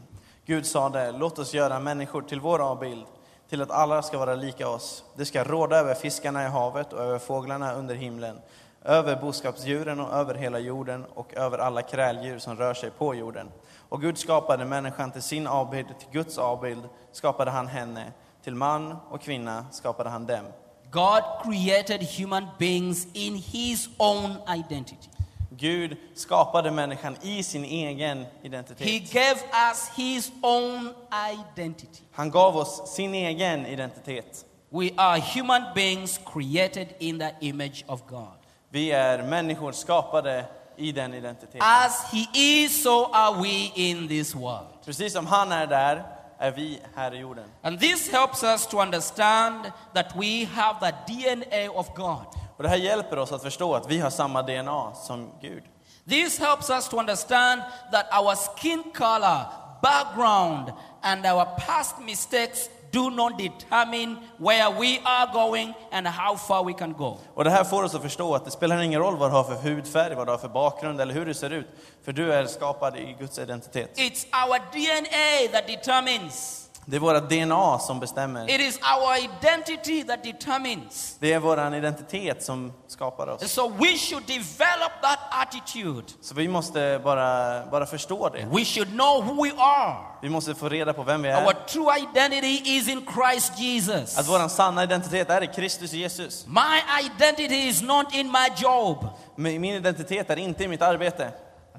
Gud 0.46 0.66
sade, 0.66 1.12
låt 1.12 1.40
oss 1.40 1.54
göra 1.54 1.80
människor 1.80 2.22
till 2.22 2.40
vår 2.40 2.60
avbild, 2.60 3.06
till 3.50 3.62
att 3.62 3.72
alla 3.72 4.02
ska 4.02 4.18
vara 4.18 4.36
lika 4.36 4.68
oss. 4.68 5.04
Det 5.16 5.26
ska 5.26 5.44
råda 5.44 5.78
över 5.78 5.94
fiskarna 5.94 6.44
i 6.44 6.48
havet 6.48 6.94
och 6.94 7.00
över 7.00 7.20
fåglarna 7.20 7.74
under 7.74 7.96
himlen, 7.96 8.40
över 8.84 9.16
boskapsdjuren 9.16 10.00
och 10.00 10.14
över 10.14 10.36
hela 10.36 10.60
jorden 10.60 11.06
och 11.06 11.34
över 11.34 11.58
alla 11.58 11.82
kräldjur 11.82 12.40
som 12.40 12.58
rör 12.58 12.74
sig 12.74 12.92
på 12.92 13.16
jorden. 13.16 13.52
Och 13.90 14.02
Gud 14.02 14.18
skapade 14.18 14.66
människan 14.66 15.12
till 15.12 15.22
sin 15.22 15.48
avbild, 15.48 15.88
till 16.00 16.10
Guds 16.12 16.38
avbild 16.38 16.84
skapade 17.12 17.52
han 17.52 17.68
henne, 17.68 18.12
till 18.44 18.56
man 18.56 18.96
och 19.10 19.22
kvinna 19.22 19.66
skapade 19.72 20.10
han 20.10 20.26
dem. 20.26 20.46
God 20.92 21.24
created 21.44 22.02
human 22.02 22.48
beings 22.58 23.08
in 23.14 23.36
his 23.36 23.90
own 24.00 24.38
identity. 24.48 25.10
Gud 25.58 25.98
skapade 26.16 26.72
människan 26.72 27.18
i 27.24 27.44
sin 27.44 27.66
egen 27.66 28.18
He 28.42 28.48
identitet. 28.48 29.12
gave 29.12 29.44
us 29.72 29.90
his 29.96 30.32
own 30.44 30.94
identity. 31.32 32.04
Han 32.12 32.30
gav 32.32 32.58
oss 32.58 32.96
sin 32.96 33.14
egen 33.16 33.66
identitet. 33.66 34.46
We 34.72 34.92
are 34.98 35.20
human 35.20 35.64
beings 35.76 36.20
created 36.34 36.96
in 37.00 37.20
the 37.20 37.32
image 37.42 37.84
of 37.88 38.02
God. 38.08 38.38
Vi 38.70 38.92
är 38.92 39.24
människor 39.24 39.72
skapade 39.72 40.46
i 40.78 40.92
den 40.92 41.14
identiteten. 41.14 41.62
As 41.62 42.12
he 42.12 42.28
is, 42.34 42.84
so 42.84 43.10
are 43.14 43.42
we 43.42 43.72
in 43.76 44.08
this 44.08 44.36
world. 44.36 44.68
Precis 44.86 45.14
som 45.14 45.28
han 45.28 45.52
är 45.52 45.68
där, 45.68 46.04
är 46.38 46.52
vi 46.52 46.82
här 46.96 47.14
i 47.14 47.18
jorden. 47.18 47.46
And 47.62 47.80
this 47.80 48.12
helps 48.12 48.44
us 48.44 48.68
to 48.68 48.82
understand 48.82 49.72
that 49.94 50.06
we 50.16 50.46
have 50.46 50.80
the 50.80 51.14
DNA 51.14 51.72
of 51.72 51.88
God. 51.96 52.26
Och 52.58 52.64
det 52.64 52.70
här 52.70 52.76
hjälper 52.76 53.18
oss 53.20 53.32
att 53.32 53.44
förstå 53.44 53.76
att 53.76 53.92
vi 53.92 54.00
har 54.00 54.10
samma 54.10 54.42
DNA 54.42 54.94
som 54.94 55.32
Gud. 55.42 55.64
This 56.10 56.40
helps 56.40 56.70
us 56.70 56.90
to 56.90 57.00
understand 57.00 57.62
that 57.92 58.06
our 58.14 58.36
skin 58.36 58.84
color, 58.94 59.46
background, 59.82 60.74
and 61.02 61.26
our 61.26 61.46
past 61.46 62.00
mistakes 62.00 62.70
do 62.96 63.10
not 63.10 63.38
determine 63.38 64.18
where 64.38 64.70
we 64.80 65.00
are 65.04 65.28
going 65.34 65.74
and 65.92 66.08
how 66.08 66.38
far 66.38 66.66
we 66.66 66.74
can 66.74 66.94
go. 66.94 67.18
Och 67.34 67.44
det 67.44 67.50
här 67.50 67.64
får 67.64 67.84
oss 67.84 67.96
att 67.96 68.02
förstå 68.02 68.36
att 68.36 68.46
det 68.46 68.52
spelar 68.52 68.82
ingen 68.82 69.00
roll 69.00 69.18
vad 69.18 69.32
du 69.32 69.36
har 69.36 69.44
för 69.44 69.70
hudfärg, 69.70 70.16
vad 70.16 70.28
du 70.28 70.32
har 70.32 70.38
för 70.38 70.48
bakgrund 70.48 71.02
eller 71.02 71.14
hur 71.14 71.26
du 71.26 71.34
ser 71.34 71.50
ut. 71.50 71.68
För 72.06 72.12
du 72.12 72.34
är 72.34 72.46
skapad 72.46 72.98
i 72.98 73.16
Guds 73.20 73.40
identitet. 73.40 73.98
It's 73.98 74.26
our 74.46 74.60
DNA 74.72 75.52
that 75.52 75.68
determines. 75.68 76.65
Det 76.88 76.96
är 76.96 77.00
våra 77.00 77.20
DNA 77.20 77.80
som 77.80 78.00
bestämmer. 78.00 78.50
It 78.50 78.62
is 78.62 78.80
our 78.80 79.18
identity 79.18 80.04
that 80.04 80.24
determines. 80.24 81.18
Det 81.20 81.34
är 81.34 81.40
vår 81.40 81.76
identitet 81.76 82.44
som 82.44 82.74
skapar 82.88 83.28
oss. 83.28 83.52
so 83.52 83.70
we 83.70 83.98
should 83.98 84.24
develop 84.28 84.92
that 85.02 85.20
attitude. 85.30 86.04
Så 86.22 86.36
vi 86.36 86.48
måste 86.48 87.02
bara, 87.04 87.66
bara 87.66 87.86
förstå 87.86 88.30
det. 88.30 88.48
We 88.52 88.66
should 88.66 88.90
know 88.90 89.24
who 89.24 89.44
we 89.44 89.52
are. 89.58 89.96
Vi 90.22 90.30
måste 90.30 90.56
få 90.56 90.70
reda 90.70 90.94
på 90.94 91.04
vem 91.04 91.22
vi 91.22 91.30
Our 91.30 91.36
är. 91.36 91.68
true 91.68 92.00
identity 92.00 92.78
is 92.78 92.88
in 92.88 93.08
Christ 93.14 93.60
Jesus. 93.60 94.18
Att 94.18 94.28
vår 94.28 94.48
sanna 94.48 94.84
identitet 94.84 95.30
är 95.30 95.44
i 95.44 95.48
Kristus 95.48 95.94
Jesus. 95.94 96.46
My 96.48 97.06
identity 97.06 97.68
is 97.70 97.82
not 97.82 98.14
in 98.16 98.28
my 98.32 98.48
job. 98.58 99.08
Min 99.36 99.66
identitet 99.66 100.30
är 100.30 100.40
inte 100.40 100.64
i 100.64 100.68
mitt 100.68 100.82
arbete. 100.82 101.32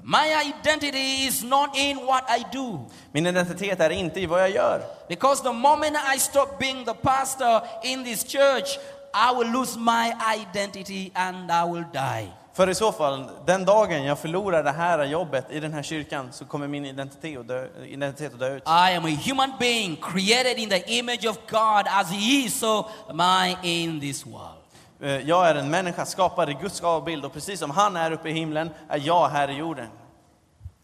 My 0.09 0.33
identity 0.33 1.27
is 1.27 1.43
not 1.43 1.77
in 1.77 1.97
what 1.97 2.23
I 2.29 2.45
do. 2.53 2.79
Min 3.11 3.27
identitet 3.27 3.79
är 3.79 3.89
inte 3.89 4.19
i 4.19 4.25
vad 4.25 4.41
jag 4.41 4.49
gör. 4.49 4.81
Because 5.09 5.43
the 5.43 5.51
moment 5.53 5.97
I 6.15 6.19
stop 6.19 6.59
being 6.59 6.85
the 6.85 6.93
pastor 6.93 7.61
in 7.83 8.03
this 8.03 8.23
church, 8.23 8.79
I 9.13 9.35
will 9.37 9.51
lose 9.51 9.79
my 9.79 10.13
identity 10.39 11.11
and 11.13 11.51
I 11.51 11.71
will 11.73 11.85
die. 11.93 12.31
För 12.53 12.69
i 12.69 12.75
så 12.75 12.91
fall, 12.91 13.29
den 13.45 13.65
dagen 13.65 14.03
jag 14.03 14.19
förlorar 14.19 14.63
det 14.63 14.71
här 14.71 15.05
jobbet 15.05 15.45
i 15.51 15.59
den 15.59 15.73
här 15.73 15.83
kyrkan 15.83 16.29
så 16.31 16.45
kommer 16.45 16.67
min 16.67 16.85
identitet 16.85 17.39
att 17.39 17.47
dö, 17.47 17.67
identitet 17.85 18.33
att 18.33 18.39
dö 18.39 18.55
ut. 18.55 18.63
I 18.63 18.95
am 18.95 19.05
a 19.05 19.17
human 19.25 19.51
being 19.59 19.95
created 19.95 20.57
in 20.59 20.69
the 20.69 20.97
image 20.97 21.25
of 21.25 21.37
God 21.49 21.85
as 21.87 22.11
He 22.11 22.45
is, 22.45 22.59
so 22.59 22.85
am 23.09 23.19
I 23.19 23.57
in 23.63 23.99
this 23.99 24.25
world. 24.25 24.56
Eh, 25.01 25.17
Jag 25.29 25.47
är 25.49 25.55
en 25.55 25.69
människa 25.69 26.05
skapad 26.05 26.49
i 26.49 26.53
Guds 26.53 26.81
avbild 26.83 27.25
och 27.25 27.33
precis 27.33 27.59
som 27.59 27.71
han 27.71 27.95
är 27.95 28.11
uppe 28.11 28.29
i 28.29 28.33
himlen 28.33 28.69
är 28.89 28.97
jag 29.05 29.27
här 29.29 29.47
i 29.49 29.53
jorden. 29.53 29.87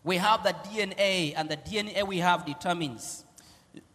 We 0.02 0.20
have 0.20 0.44
the 0.44 0.54
DNA, 0.70 1.40
and 1.40 1.50
the 1.50 1.56
DNA 1.56 2.06
we 2.10 2.22
have 2.24 2.44
determines 2.46 3.26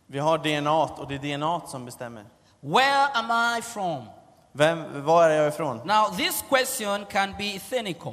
Vi 0.06 0.18
har 0.18 0.38
DNA 0.38 0.82
och 0.82 1.08
det 1.08 1.14
är 1.14 1.36
DNA 1.38 1.60
som 1.66 1.84
bestämmer. 1.84 2.24
where 2.60 3.08
am 3.14 3.58
I 3.58 3.62
from? 3.62 4.04
Vem, 4.52 5.04
var 5.04 5.28
är 5.30 5.36
jag 5.36 5.48
ifrån? 5.48 5.76
Now, 5.84 6.16
this 6.16 6.44
question 6.48 7.04
can 7.10 7.34
be 7.38 7.60
cynical, 7.60 8.12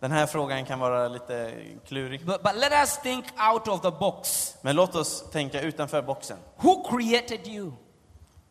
Den 0.00 0.12
här 0.12 0.26
frågan 0.26 0.64
kan 0.64 0.78
vara 0.78 1.08
lite 1.08 1.52
klurig. 1.86 2.26
but, 2.26 2.42
but 2.42 2.54
let 2.56 2.72
us 2.72 2.98
think 3.02 3.24
out 3.52 3.68
of 3.68 3.80
the 3.80 3.90
box. 3.90 4.54
Men 4.60 4.76
låt 4.76 4.94
oss 4.94 5.30
tänka 5.30 5.60
utanför 5.60 6.02
boxen. 6.02 6.38
Who 6.56 6.84
created 6.88 7.46
you? 7.48 7.72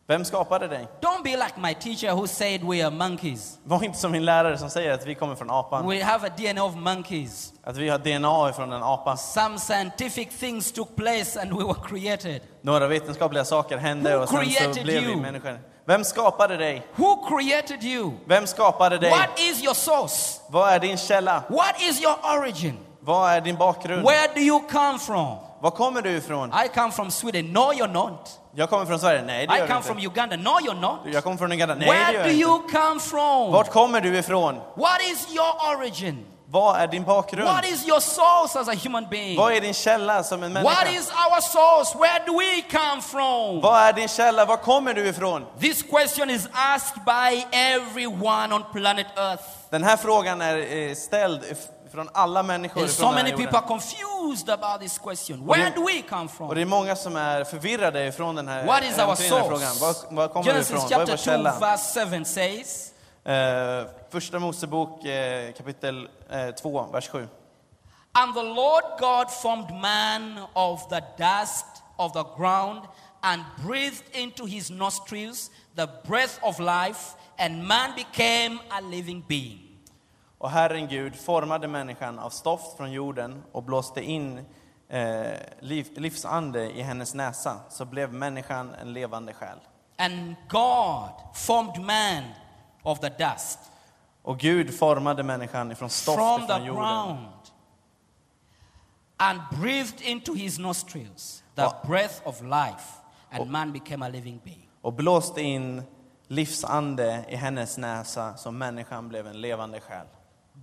Vem 0.06 0.24
skapade 0.24 0.68
dig? 0.68 0.88
Don't 1.00 1.22
be 1.24 1.30
like 1.30 1.54
my 1.56 1.74
teacher 1.74 2.12
who 2.12 2.26
said 2.26 2.60
we 2.64 2.86
are 2.86 2.90
monkeys. 2.90 3.58
Var 3.64 3.84
inte 3.84 3.98
som 3.98 4.12
min 4.12 4.24
lärare 4.24 4.58
som 4.58 4.70
säger 4.70 4.92
att 4.92 5.06
vi 5.06 5.14
kommer 5.14 5.34
från 5.34 5.50
apan. 5.50 5.88
We 5.88 6.04
have 6.04 6.28
a 6.28 6.30
DNA 6.36 6.64
of 6.64 6.74
monkeys. 6.74 7.52
Att 7.64 7.76
vi 7.76 7.88
har 7.88 7.98
DNA 7.98 8.52
från 8.52 8.72
en 8.72 8.82
apa. 8.82 9.16
Some 9.16 9.58
scientific 9.58 10.28
things 10.38 10.72
took 10.72 10.96
place 10.96 11.40
and 11.40 11.52
we 11.58 11.64
were 11.64 11.74
created. 11.88 12.40
Några 12.60 12.86
vetenskapliga 12.86 13.44
saker 13.44 13.76
hände 13.78 14.16
Who 14.16 14.22
och 14.22 14.28
sen 14.28 14.74
så 14.74 14.82
blev 14.82 15.02
vi 15.02 15.10
you? 15.10 15.20
människor. 15.20 15.58
Vem 15.86 16.04
skapade 16.04 16.56
dig? 16.56 16.86
Who 16.96 17.28
created 17.28 17.84
you? 17.84 18.12
Vem 18.26 18.46
skapade 18.46 18.98
dig? 18.98 19.10
What 19.10 19.40
is 19.40 19.64
your 19.64 19.74
source? 19.74 20.40
Vad 20.48 20.72
är 20.72 20.78
din 20.78 20.96
källa? 20.96 21.42
What 21.48 21.82
is 21.82 22.02
your 22.02 22.16
origin? 22.38 22.78
Vad 23.00 23.30
är 23.30 23.40
din 23.40 23.56
bakgrund? 23.56 24.02
Where 24.02 24.34
do 24.34 24.40
you 24.40 24.60
come 24.70 24.98
from? 24.98 25.36
Var 25.60 25.70
kommer 25.70 26.02
du 26.02 26.10
ifrån? 26.10 26.52
I 26.64 26.68
come 26.74 26.92
from 26.92 27.10
Sweden. 27.10 27.52
No, 27.52 27.72
you're 27.72 27.92
not. 27.92 28.38
Jag 28.54 28.70
kommer 28.70 28.86
från 28.86 28.98
Sverige. 28.98 29.22
Nej, 29.22 29.46
det 29.46 29.54
I 29.54 29.58
gör 29.58 29.66
du 29.66 29.72
come 29.72 29.82
from 29.84 29.98
inte. 29.98 30.06
Uganda. 30.06 30.36
No, 30.36 30.48
you're 30.60 30.80
not. 30.80 30.98
Jag 31.12 31.24
kommer 31.24 31.36
från 31.36 31.52
Uganda. 31.52 31.74
Nej, 31.74 31.86
det 31.88 31.92
Where 31.94 32.12
gör 32.12 32.22
do 32.24 32.28
jag 32.30 32.38
you 32.38 32.56
inte. 32.56 32.76
come 32.78 33.00
from? 33.00 33.52
Vart 33.52 33.70
kommer 33.70 34.00
du 34.00 34.18
ifrån? 34.18 34.54
What 34.76 35.02
is 35.02 35.26
your 35.34 35.76
origin? 35.78 36.26
Vad 36.48 36.80
är 36.80 36.86
din 36.86 37.04
bakgrund? 37.04 37.48
What 37.48 37.64
is 37.64 37.88
your 37.88 38.00
source 38.00 38.60
as 38.60 38.68
a 38.68 38.74
human 38.84 39.06
being? 39.10 39.36
Vad 39.38 39.52
är 39.52 39.60
din 39.60 39.74
källa 39.74 40.22
som 40.22 40.42
en 40.42 40.54
What 40.54 40.62
människa? 40.64 41.00
is 41.00 41.10
our 41.10 41.40
source? 41.40 41.98
Where 41.98 42.24
do 42.26 42.38
we 42.38 42.62
come 42.78 43.02
from? 43.02 43.60
Vad 43.60 43.80
är 43.82 43.92
din 43.92 44.08
källa? 44.08 44.44
Var 44.44 44.56
kommer 44.56 44.94
du 44.94 45.06
ifrån? 45.08 45.46
This 45.60 45.82
question 45.82 46.30
is 46.30 46.48
asked 46.52 47.02
by 47.04 47.44
everyone 47.56 48.54
on 48.54 48.64
planet 48.72 49.06
Earth. 49.16 49.42
Den 49.70 49.84
här 49.84 49.96
frågan 49.96 50.40
är 50.40 50.88
eh, 50.88 50.94
ställd 50.94 51.40
från 51.92 52.08
alla 52.12 52.42
människor 52.42 52.86
so 52.86 53.04
den 53.04 53.14
many 53.14 53.30
people 53.30 53.46
are 53.58 53.64
jorden. 53.68 53.68
confused 53.68 54.50
about 54.50 54.80
this 54.80 54.98
question. 54.98 55.46
Where 55.46 55.70
do 55.70 55.86
we 55.86 56.02
come 56.02 56.24
Och 56.24 56.30
from? 56.30 56.54
det 56.54 56.60
är 56.60 56.66
många 56.66 56.96
som 56.96 57.16
är 57.16 57.44
förvirrade 57.44 58.06
ifrån 58.06 58.34
den 58.34 58.48
här, 58.48 58.66
What 58.66 58.84
is 58.84 58.98
eh, 58.98 59.04
our 59.04 59.10
omkring 59.10 59.30
den 59.30 59.38
här 59.60 59.74
source? 59.74 60.06
Var, 60.10 60.16
var 60.16 60.28
kommer 60.28 60.44
vi 60.44 60.50
Genesis? 60.50 60.72
Vad 60.72 60.84
är 60.84 60.88
chapter 60.88 61.12
vår 61.12 61.16
2, 61.16 61.16
källa? 61.16 61.58
verse 61.58 62.06
7 62.06 62.24
says, 62.24 62.88
Eh, 63.24 63.84
första 64.10 64.38
Mosebok 64.38 65.04
eh, 65.04 65.52
kapitel 65.52 66.08
2, 66.62 66.86
vers 66.92 67.08
7. 67.10 67.28
And 68.14 68.34
the 68.34 68.42
Lord 68.42 68.84
God 68.98 69.30
formed 69.30 69.70
man 69.80 70.38
of 70.54 70.88
the 70.88 71.00
dust 71.18 71.66
of 71.96 72.12
the 72.12 72.24
ground 72.36 72.80
and 73.22 73.42
breathed 73.66 74.04
into 74.12 74.46
his 74.46 74.70
nostrils 74.70 75.50
the 75.76 75.86
breath 76.08 76.38
of 76.42 76.58
life, 76.58 77.14
and 77.38 77.64
man 77.66 77.94
became 77.96 78.58
a 78.70 78.80
living 78.80 79.24
being. 79.28 79.58
Och 80.42 80.50
Herren 80.50 80.88
Gud 80.88 81.16
formade 81.16 81.68
människan 81.68 82.18
av 82.18 82.30
stoft 82.30 82.76
från 82.76 82.92
jorden 82.92 83.42
och 83.52 83.62
blåste 83.62 84.02
in 84.02 84.44
eh, 84.88 85.30
liv, 85.60 85.88
livsande 85.96 86.70
i 86.78 86.82
hennes 86.82 87.14
näsa, 87.14 87.60
så 87.68 87.84
blev 87.84 88.12
människan 88.12 88.74
en 88.74 88.92
levande 88.92 89.32
själ. 89.32 89.58
And 89.98 90.34
God 90.48 91.10
formed 91.34 91.80
man 91.84 92.24
of 92.82 92.98
the 93.00 93.08
dust 93.08 93.58
Och 94.22 94.38
Gud 94.38 94.78
formade 94.78 95.22
människan 95.22 95.72
ifrån 95.72 95.90
stoft 95.90 96.18
from 96.18 96.40
the 96.46 96.46
från 96.46 96.64
jorden 96.64 96.82
ground 96.84 97.26
and 99.16 99.40
breathed 99.60 100.00
into 100.00 100.34
his 100.34 100.58
nostrils 100.58 101.42
the 101.54 101.62
Wow. 101.62 101.72
breath 101.86 102.28
of 102.28 102.40
life, 102.40 102.92
and 103.30 103.50
man 103.50 103.72
became 103.72 104.06
a 104.06 104.08
living 104.08 104.40
being. 104.44 104.68
och 104.80 104.92
blåste 104.92 105.42
in 105.42 105.82
livsande 106.26 107.24
i 107.28 107.36
hennes 107.36 107.78
näsa, 107.78 108.36
så 108.36 108.50
människan 108.50 109.08
blev 109.08 109.26
en 109.26 109.40
levande 109.40 109.80
själ. 109.80 110.06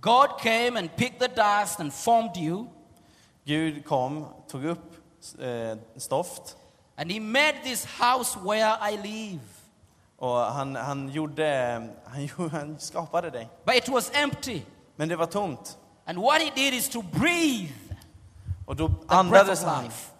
God 0.00 0.28
came 0.40 0.78
and 0.78 0.96
picked 0.96 1.18
the 1.20 1.28
dust 1.28 1.80
and 1.80 1.92
formed 1.92 2.36
you, 2.36 2.68
Gud 3.46 3.84
kom, 3.84 4.26
tog 4.48 4.64
upp 4.64 4.94
eh, 5.38 5.76
stoft 5.96 6.56
and 6.96 7.10
he 7.10 7.20
made 7.20 7.54
this 7.64 7.84
house 7.84 8.36
where 8.36 8.76
I 8.80 8.96
live. 8.96 9.40
och 10.18 10.36
han, 10.36 10.76
han, 10.76 11.08
gjorde, 11.08 11.88
han, 12.04 12.50
han 12.50 12.78
skapade 12.78 13.30
dig. 13.30 13.48
But 13.64 13.74
it 13.76 13.88
was 13.88 14.10
empty. 14.14 14.62
Men 14.96 15.08
det 15.08 15.16
var 15.16 15.26
tomt. 15.26 15.78
And 16.06 16.18
what 16.18 16.42
he 16.42 16.50
did 16.50 16.74
is 16.74 16.88
to 16.88 17.02
breathe 17.02 17.72
Och 18.66 18.76
då 18.76 18.90
andades 19.08 19.64
han 19.64 19.84
life. 19.84 20.10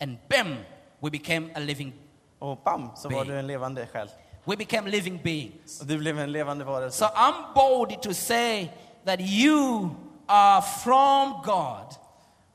And 0.00 0.18
bam, 0.28 0.56
we 1.00 1.10
became 1.10 1.50
a 1.54 1.58
living, 1.60 1.92
och 2.38 2.58
bam, 2.64 2.90
så 2.96 3.08
var 3.08 3.16
Being. 3.16 3.28
du 3.28 3.38
en 3.38 3.46
levande 3.46 3.86
själ. 3.86 4.08
we 4.44 4.56
became 4.56 4.90
living 4.90 5.20
beings. 5.22 5.80
Och 5.80 5.86
du 5.86 5.98
blev 5.98 6.18
en 6.18 6.32
levande 6.32 6.64
varelse. 6.64 6.98
So 6.98 7.04
I'm 7.04 7.54
bold 7.54 8.02
to 8.02 8.14
say 8.14 8.68
that 9.04 9.20
you 9.20 9.90
are 10.26 10.62
from 10.62 11.42
God. 11.44 11.94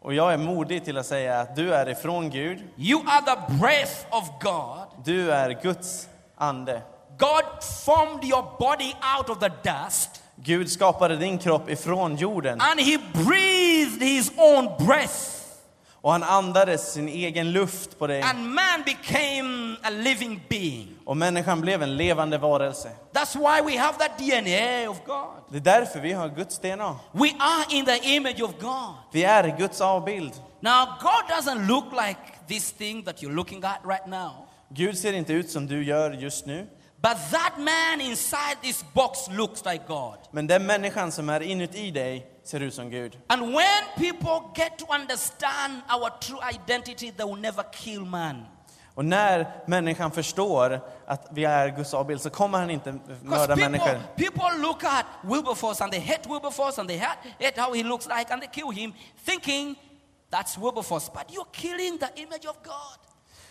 Och 0.02 0.14
jag 0.14 0.34
är 0.34 0.38
modig 0.38 0.86
till 0.86 0.98
att 0.98 1.06
säga 1.06 1.40
att 1.40 1.56
du 1.56 1.74
är 1.74 1.90
ifrån 1.90 2.30
Gud. 2.30 2.64
You 2.78 3.02
are 3.08 3.22
the 3.22 3.54
breath 3.54 4.06
of 4.10 4.30
God. 4.42 5.06
Du 5.06 5.32
är 5.32 5.62
Guds 5.62 6.10
ande. 6.36 6.82
God 7.18 7.64
formed 7.86 8.24
your 8.24 8.44
body 8.60 8.94
out 9.18 9.30
of 9.30 9.40
the 9.40 9.50
dust 9.64 10.24
Gud 10.44 10.72
skapade 10.72 11.16
din 11.16 11.38
kropp 11.38 11.70
ifrån 11.70 12.16
jorden 12.16 12.62
and 12.62 12.80
he 12.80 12.98
breathed 13.14 14.02
his 14.02 14.32
own 14.38 14.70
breath. 14.86 15.37
Och 16.02 16.12
han 16.12 16.24
andades 16.24 16.94
sin 16.94 17.08
egen 17.08 17.52
luft 17.52 18.00
på 18.00 18.08
dig. 18.08 18.22
And 18.22 18.40
man 18.40 18.84
became 18.86 19.76
a 19.84 19.90
living 19.90 20.42
being. 20.50 20.98
Och 21.06 21.18
människan 21.18 21.62
blev 21.62 21.84
en 21.84 21.98
levande 21.98 22.38
varelse. 22.38 22.90
That's 23.14 23.36
why 23.36 23.72
we 23.72 23.80
have 23.80 23.98
that 23.98 24.18
DNA 24.18 24.90
of 24.90 24.98
God. 25.06 25.44
Det 25.50 25.58
är 25.58 25.80
därför 25.80 26.00
vi 26.00 26.14
har 26.14 26.30
Guds 26.30 26.60
DNA. 26.60 26.96
We 27.12 27.30
are 27.40 27.66
in 27.70 27.86
the 27.86 28.16
image 28.16 28.42
of 28.42 28.52
God. 28.60 28.96
Vi 29.12 29.24
är 29.24 29.58
Guds 29.58 29.82
avbild. 29.82 30.34
Now, 30.60 30.86
God 31.02 31.38
doesn't 31.38 31.68
look 31.68 31.86
like 31.92 32.20
this 32.48 32.72
thing 32.72 33.04
that 33.04 33.22
you're 33.22 33.36
looking 33.36 33.64
at 33.64 33.80
right 33.84 34.08
now. 34.08 34.48
Gud 34.70 34.98
ser 34.98 35.14
inte 35.14 35.34
ut 35.34 35.52
som 35.52 35.68
du 35.68 35.84
gör 35.84 36.12
just 36.12 36.46
nu. 36.46 36.68
But 37.02 37.18
that 37.32 37.54
man 37.58 38.02
inside 38.02 38.58
this 38.62 38.86
box 38.94 39.30
looks 39.30 39.66
like 39.66 39.84
God. 39.88 40.18
Men 40.32 40.48
den 40.48 40.66
människan 40.66 41.12
som 41.12 41.30
är 41.30 41.42
inuti 41.42 41.92
dig 41.92 42.28
ser 42.48 42.60
ut 42.60 42.74
som 42.74 42.90
Gud. 42.90 43.18
And 43.28 43.42
when 43.42 43.84
people 43.98 44.52
get 44.56 44.78
to 44.78 44.86
understand 44.94 45.82
our 45.90 46.10
true 46.20 46.40
identity, 46.54 47.12
they 47.12 47.26
will 47.26 47.42
never 47.42 47.64
kill 47.72 48.06
man. 48.06 48.46
Och 48.96 49.06
när 49.06 49.64
människan 49.66 50.12
förstår 50.12 50.82
att 51.06 51.28
vi 51.32 51.46
är 51.46 51.70
Guds 51.70 51.94
avbild 51.94 52.22
så 52.22 52.30
kommer 52.30 52.60
han 52.60 52.70
inte 52.70 53.00
mörda 53.22 53.56
people, 53.56 53.70
människor. 53.70 54.00
people 54.16 54.58
look 54.62 54.84
at 54.84 55.06
Wilberforce 55.24 55.84
and 55.84 55.94
they 55.94 56.02
hate 56.02 56.30
Wilberforce 56.30 56.82
and 56.82 56.90
they 56.90 56.98
hate, 56.98 57.18
hate 57.40 57.62
how 57.62 57.74
he 57.74 57.84
looks 57.84 58.08
like 58.08 58.34
and 58.34 58.42
they 58.42 58.50
kill 58.54 58.70
him, 58.70 58.94
thinking 59.26 59.76
that's 60.32 60.58
Wilberforce. 60.58 61.10
But 61.14 61.34
you're 61.34 61.52
killing 61.52 61.98
the 61.98 62.10
image 62.16 62.46
of 62.46 62.64
God. 62.64 62.98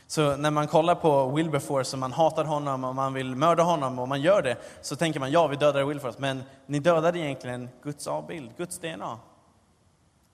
Så 0.07 0.37
när 0.37 0.51
man 0.51 0.67
kollar 0.67 0.95
på 0.95 1.31
Wilberforce 1.31 1.97
och 1.97 1.99
man 1.99 2.13
hatar 2.13 2.45
honom 2.45 2.85
och 2.85 2.95
man 2.95 3.15
vill 3.15 3.37
mörda 3.37 3.63
honom 3.63 3.99
och 3.99 4.09
man 4.09 4.21
gör 4.21 4.43
det, 4.43 4.57
så 4.83 4.97
tänker 4.97 5.21
man 5.21 5.31
ja, 5.31 5.47
vi 5.47 5.57
dödade 5.57 5.85
Wilberforce. 5.85 6.21
Men 6.21 6.43
ni 6.67 6.79
dödade 6.79 7.19
egentligen 7.19 7.69
Guds 7.83 8.07
avbild, 8.07 8.57
Guds 8.57 8.79
DNA. 8.79 9.19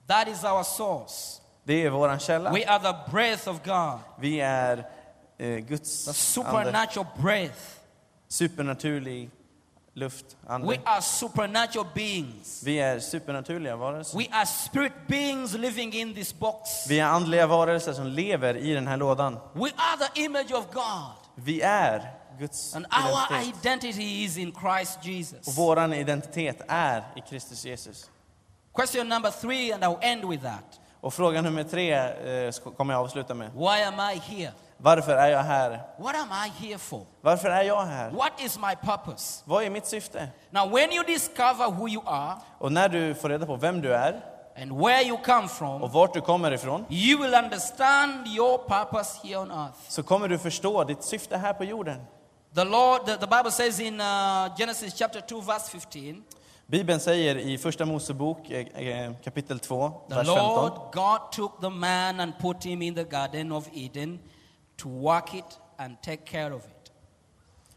That 0.07 0.27
is 0.27 0.43
our 0.43 0.63
source. 0.63 1.41
Det 1.63 1.85
är 1.85 1.89
våran 1.89 2.19
källa. 2.19 2.51
We 2.51 2.67
are 2.67 2.79
the 2.79 3.11
breath 3.11 3.49
of 3.49 3.63
God, 3.63 3.99
Vi 4.19 4.41
är 4.41 4.89
eh, 5.37 5.47
Guds 5.57 6.05
the 6.05 6.09
ande, 6.09 6.19
supernatural 6.19 7.05
breath. 7.17 7.61
supernaturlig 8.27 9.29
luft, 9.93 10.25
We 10.41 10.53
ande. 10.53 10.79
are 10.85 11.01
supernatural 11.01 11.87
beings. 11.95 12.61
Vi 12.65 12.79
är 12.79 12.99
supernaturliga 12.99 13.75
varelser. 13.75 14.17
We 14.17 14.27
are 14.31 14.45
spirit 14.45 14.93
beings 15.07 15.53
living 15.53 15.93
in 15.93 16.13
this 16.13 16.39
box. 16.39 16.69
Vi 16.89 16.99
är 16.99 17.05
andliga 17.05 17.47
varelser 17.47 17.93
som 17.93 18.07
lever 18.07 18.57
i 18.57 18.73
den 18.73 18.87
här 18.87 18.97
lådan. 18.97 19.39
We 19.53 19.69
are 19.75 20.07
the 20.13 20.21
image 20.21 20.51
of 20.51 20.65
God. 20.73 21.13
Vi 21.35 21.61
är 21.61 22.11
Guds 22.39 22.75
And 22.75 22.85
our 22.85 23.37
identitet. 23.37 23.65
identity 23.65 24.23
is 24.23 24.37
in 24.37 24.53
Christ 24.61 24.97
Och 24.99 25.05
Jesus. 25.05 25.57
våran 25.57 25.93
identitet 25.93 26.61
är 26.67 27.03
i 27.15 27.21
Kristus 27.29 27.65
Jesus. 27.65 28.09
Question 28.73 29.09
number 29.09 29.31
three, 29.31 29.71
and 29.71 29.83
I'll 29.83 29.97
end 30.01 30.25
with 30.29 30.43
that. 30.43 30.79
Och 31.01 31.13
fråga 31.13 31.41
nummer 31.41 31.63
tre 31.63 31.91
eh, 31.93 32.51
kommer 32.77 32.93
jag 32.93 33.03
avsluta 33.03 33.33
med. 33.33 33.51
Why 33.55 33.83
am 33.83 33.99
I 34.11 34.17
here? 34.19 34.51
Varför 34.77 35.15
är 35.15 35.27
jag 35.27 35.43
här? 35.43 35.81
What 35.97 36.15
am 36.15 36.29
I 36.45 36.67
here 36.67 36.77
for? 36.77 37.05
Varför 37.21 37.49
är 37.49 37.63
jag 37.63 37.85
här? 37.85 38.11
What 38.11 38.31
is 38.37 38.59
my 38.59 38.75
purpose? 38.75 39.43
Vad 39.45 39.63
är 39.63 39.69
mitt 39.69 39.85
syfte? 39.85 40.27
Now, 40.49 40.69
when 40.69 40.91
you 40.91 41.03
discover 41.03 41.71
who 41.71 41.89
you 41.89 42.03
are 42.05 42.35
Och 42.59 42.71
när 42.71 42.89
du 42.89 43.15
får 43.15 43.29
reda 43.29 43.45
på 43.45 43.55
vem 43.55 43.81
du 43.81 43.93
är 43.93 44.21
and 44.57 44.71
where 44.71 45.03
you 45.03 45.17
come 45.17 45.47
from, 45.47 45.81
och 45.81 45.91
vart 45.91 46.13
du 46.13 46.21
kommer 46.21 46.51
ifrån, 46.51 46.85
you 46.89 47.21
will 47.21 47.33
understand 47.33 48.27
your 48.27 48.57
purpose 48.57 49.27
here 49.27 49.37
on 49.37 49.51
earth. 49.51 49.77
så 49.87 50.03
kommer 50.03 50.27
du 50.27 50.37
förstå 50.37 50.83
ditt 50.83 51.03
syfte 51.03 51.37
här 51.37 51.53
på 51.53 51.63
jorden. 51.63 51.99
The 52.55 52.63
Lord, 52.63 53.05
the, 53.05 53.17
the 53.17 53.27
Bible 53.27 53.51
says 53.51 53.79
in 53.79 53.99
uh, 53.99 54.55
Genesis 54.57 54.93
chapter 54.93 55.21
2, 55.21 55.41
verse 55.41 55.69
15, 55.71 56.23
Bibeln 56.65 56.99
säger 56.99 57.35
i 57.35 57.57
Första 57.57 57.85
Mosebok 57.85 58.49
eh, 58.49 58.87
eh, 58.87 59.11
kapitel 59.23 59.59
2, 59.59 59.89
the 60.09 60.15
vers 60.15 60.27
Lord 60.27 60.73
15. 60.73 60.91
God 60.93 61.31
took 61.31 61.61
the 61.61 61.69
man 61.69 62.19
and 62.19 62.33
put 62.39 62.63
him 62.63 62.81
in 62.81 62.95
the 62.95 63.03
Garden 63.03 63.51
of 63.51 63.67
Eden 63.73 64.19
to 64.83 64.89
work 64.89 65.33
it 65.33 65.59
and 65.77 66.01
take 66.01 66.25
care 66.25 66.53
of 66.53 66.61
it. 66.65 66.91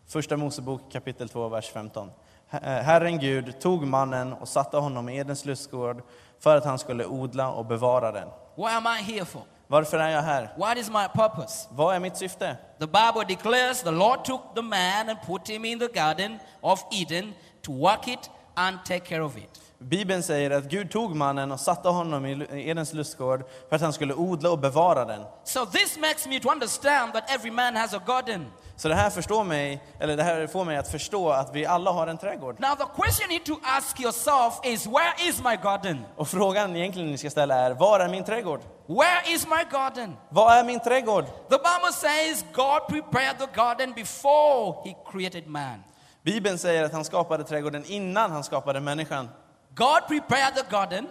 Första 0.07 0.37
Mosebok 0.37 0.81
kapitel 0.93 1.29
2, 1.29 1.49
vers 1.49 1.71
15. 1.71 2.11
Her- 2.49 2.79
eh, 2.79 2.85
Herren 2.85 3.19
Gud 3.19 3.61
tog 3.61 3.87
mannen 3.87 4.33
och 4.33 4.49
satte 4.49 4.77
honom 4.77 5.09
i 5.09 5.17
Edens 5.19 5.45
lustgård 5.45 6.03
för 6.41 6.57
att 6.57 6.65
han 6.65 6.79
skulle 6.79 7.07
odla 7.07 7.51
och 7.53 7.67
bevara 7.67 8.13
den. 8.13 8.29
What 8.57 8.73
am 8.73 8.87
I 8.87 9.03
here 9.03 9.25
for? 9.25 9.43
Varför 9.69 9.99
är 9.99 10.09
jag 10.11 10.23
här? 10.23 10.53
What 10.57 10.79
is 10.79 10.89
my 10.91 11.09
purpose? 11.15 11.69
Vad 11.71 11.95
är 11.95 12.01
mitt 12.01 12.17
syfte? 12.17 12.57
The 12.79 12.87
Bible 12.87 13.25
declares 13.29 13.83
the 13.83 13.91
Lord 13.91 14.25
took 14.25 14.41
the 14.55 14.63
man 14.63 15.09
and 15.09 15.19
put 15.27 15.49
him 15.51 15.65
in 15.65 15.79
the 15.79 15.89
Garden 15.89 16.39
of 16.61 16.85
Eden 16.93 17.33
to 17.63 17.73
work 17.73 18.09
it 18.09 18.31
and 18.55 18.79
take 18.85 19.01
care 19.01 19.23
of 19.23 19.37
it. 19.37 19.61
Bibeln 19.79 20.23
säger 20.23 20.51
att 20.51 20.65
Gud 20.65 20.91
tog 20.91 21.15
mannen 21.15 21.53
och 21.53 21.61
satte 21.61 21.89
honom 21.89 22.27
i 22.27 22.47
Edens 22.51 22.93
lustgård 22.93 23.45
för 23.69 23.77
att 23.77 23.83
han 23.83 23.93
skulle 23.93 24.15
odla 24.15 24.51
och 24.51 24.59
bevara 24.59 25.05
den. 25.05 25.23
So 25.45 25.67
this 25.67 25.99
makes 25.99 26.27
me 26.27 26.41
to 26.41 26.51
understand 26.51 27.13
that 27.13 27.31
every 27.31 27.51
man 27.51 27.77
has 27.77 27.95
a 27.95 28.01
garden. 28.07 28.47
Så 28.77 28.89
det 28.89 28.95
här, 28.95 29.11
förstår 29.11 29.45
mig, 29.45 29.83
eller 30.01 30.17
det 30.17 30.23
här 30.23 30.47
får 30.47 30.65
mig 30.65 30.77
att 30.77 30.91
förstå 30.91 31.31
att 31.31 31.55
vi 31.55 31.67
alla 31.67 31.91
har 31.91 32.07
en 32.07 32.19
trädgård. 32.19 32.61
Now 32.61 32.75
the 32.77 33.03
question 33.03 33.31
you 33.31 33.39
need 33.39 33.45
to 33.45 33.55
ask 33.63 34.01
yourself 34.01 34.55
is 34.65 34.87
where 34.87 35.29
is 35.29 35.43
my 35.45 35.57
garden? 35.63 36.05
Och 36.17 36.29
frågan 36.29 36.77
egentligen 36.77 37.11
ni 37.11 37.19
ska 37.19 37.31
ställa 37.31 37.55
är, 37.55 37.71
var 37.71 38.01
är 38.01 38.09
min 38.09 38.25
trädgård? 38.25 38.61
Where 38.87 39.35
is 39.35 39.47
my 39.47 39.79
garden? 39.79 40.17
Vad 40.29 40.59
är 40.59 40.65
min 40.65 40.81
trädgård? 40.81 41.25
The 41.27 41.59
Bible 41.59 41.93
says 41.93 42.45
God 42.53 42.87
prepared 42.89 43.39
the 43.39 43.61
garden 43.61 43.93
before 43.93 44.89
he 44.89 44.97
created 45.13 45.47
man. 45.47 45.85
Bibeln 46.23 46.59
säger 46.59 46.85
att 46.85 46.93
han 46.93 47.05
skapade 47.05 47.45
trädgården 47.45 47.85
innan 47.87 48.31
han 48.31 48.45
skapade 48.45 48.81
människan. 48.81 49.29
God 49.77 50.07
prepared 50.09 50.55
the 50.55 50.65
garden 50.71 51.07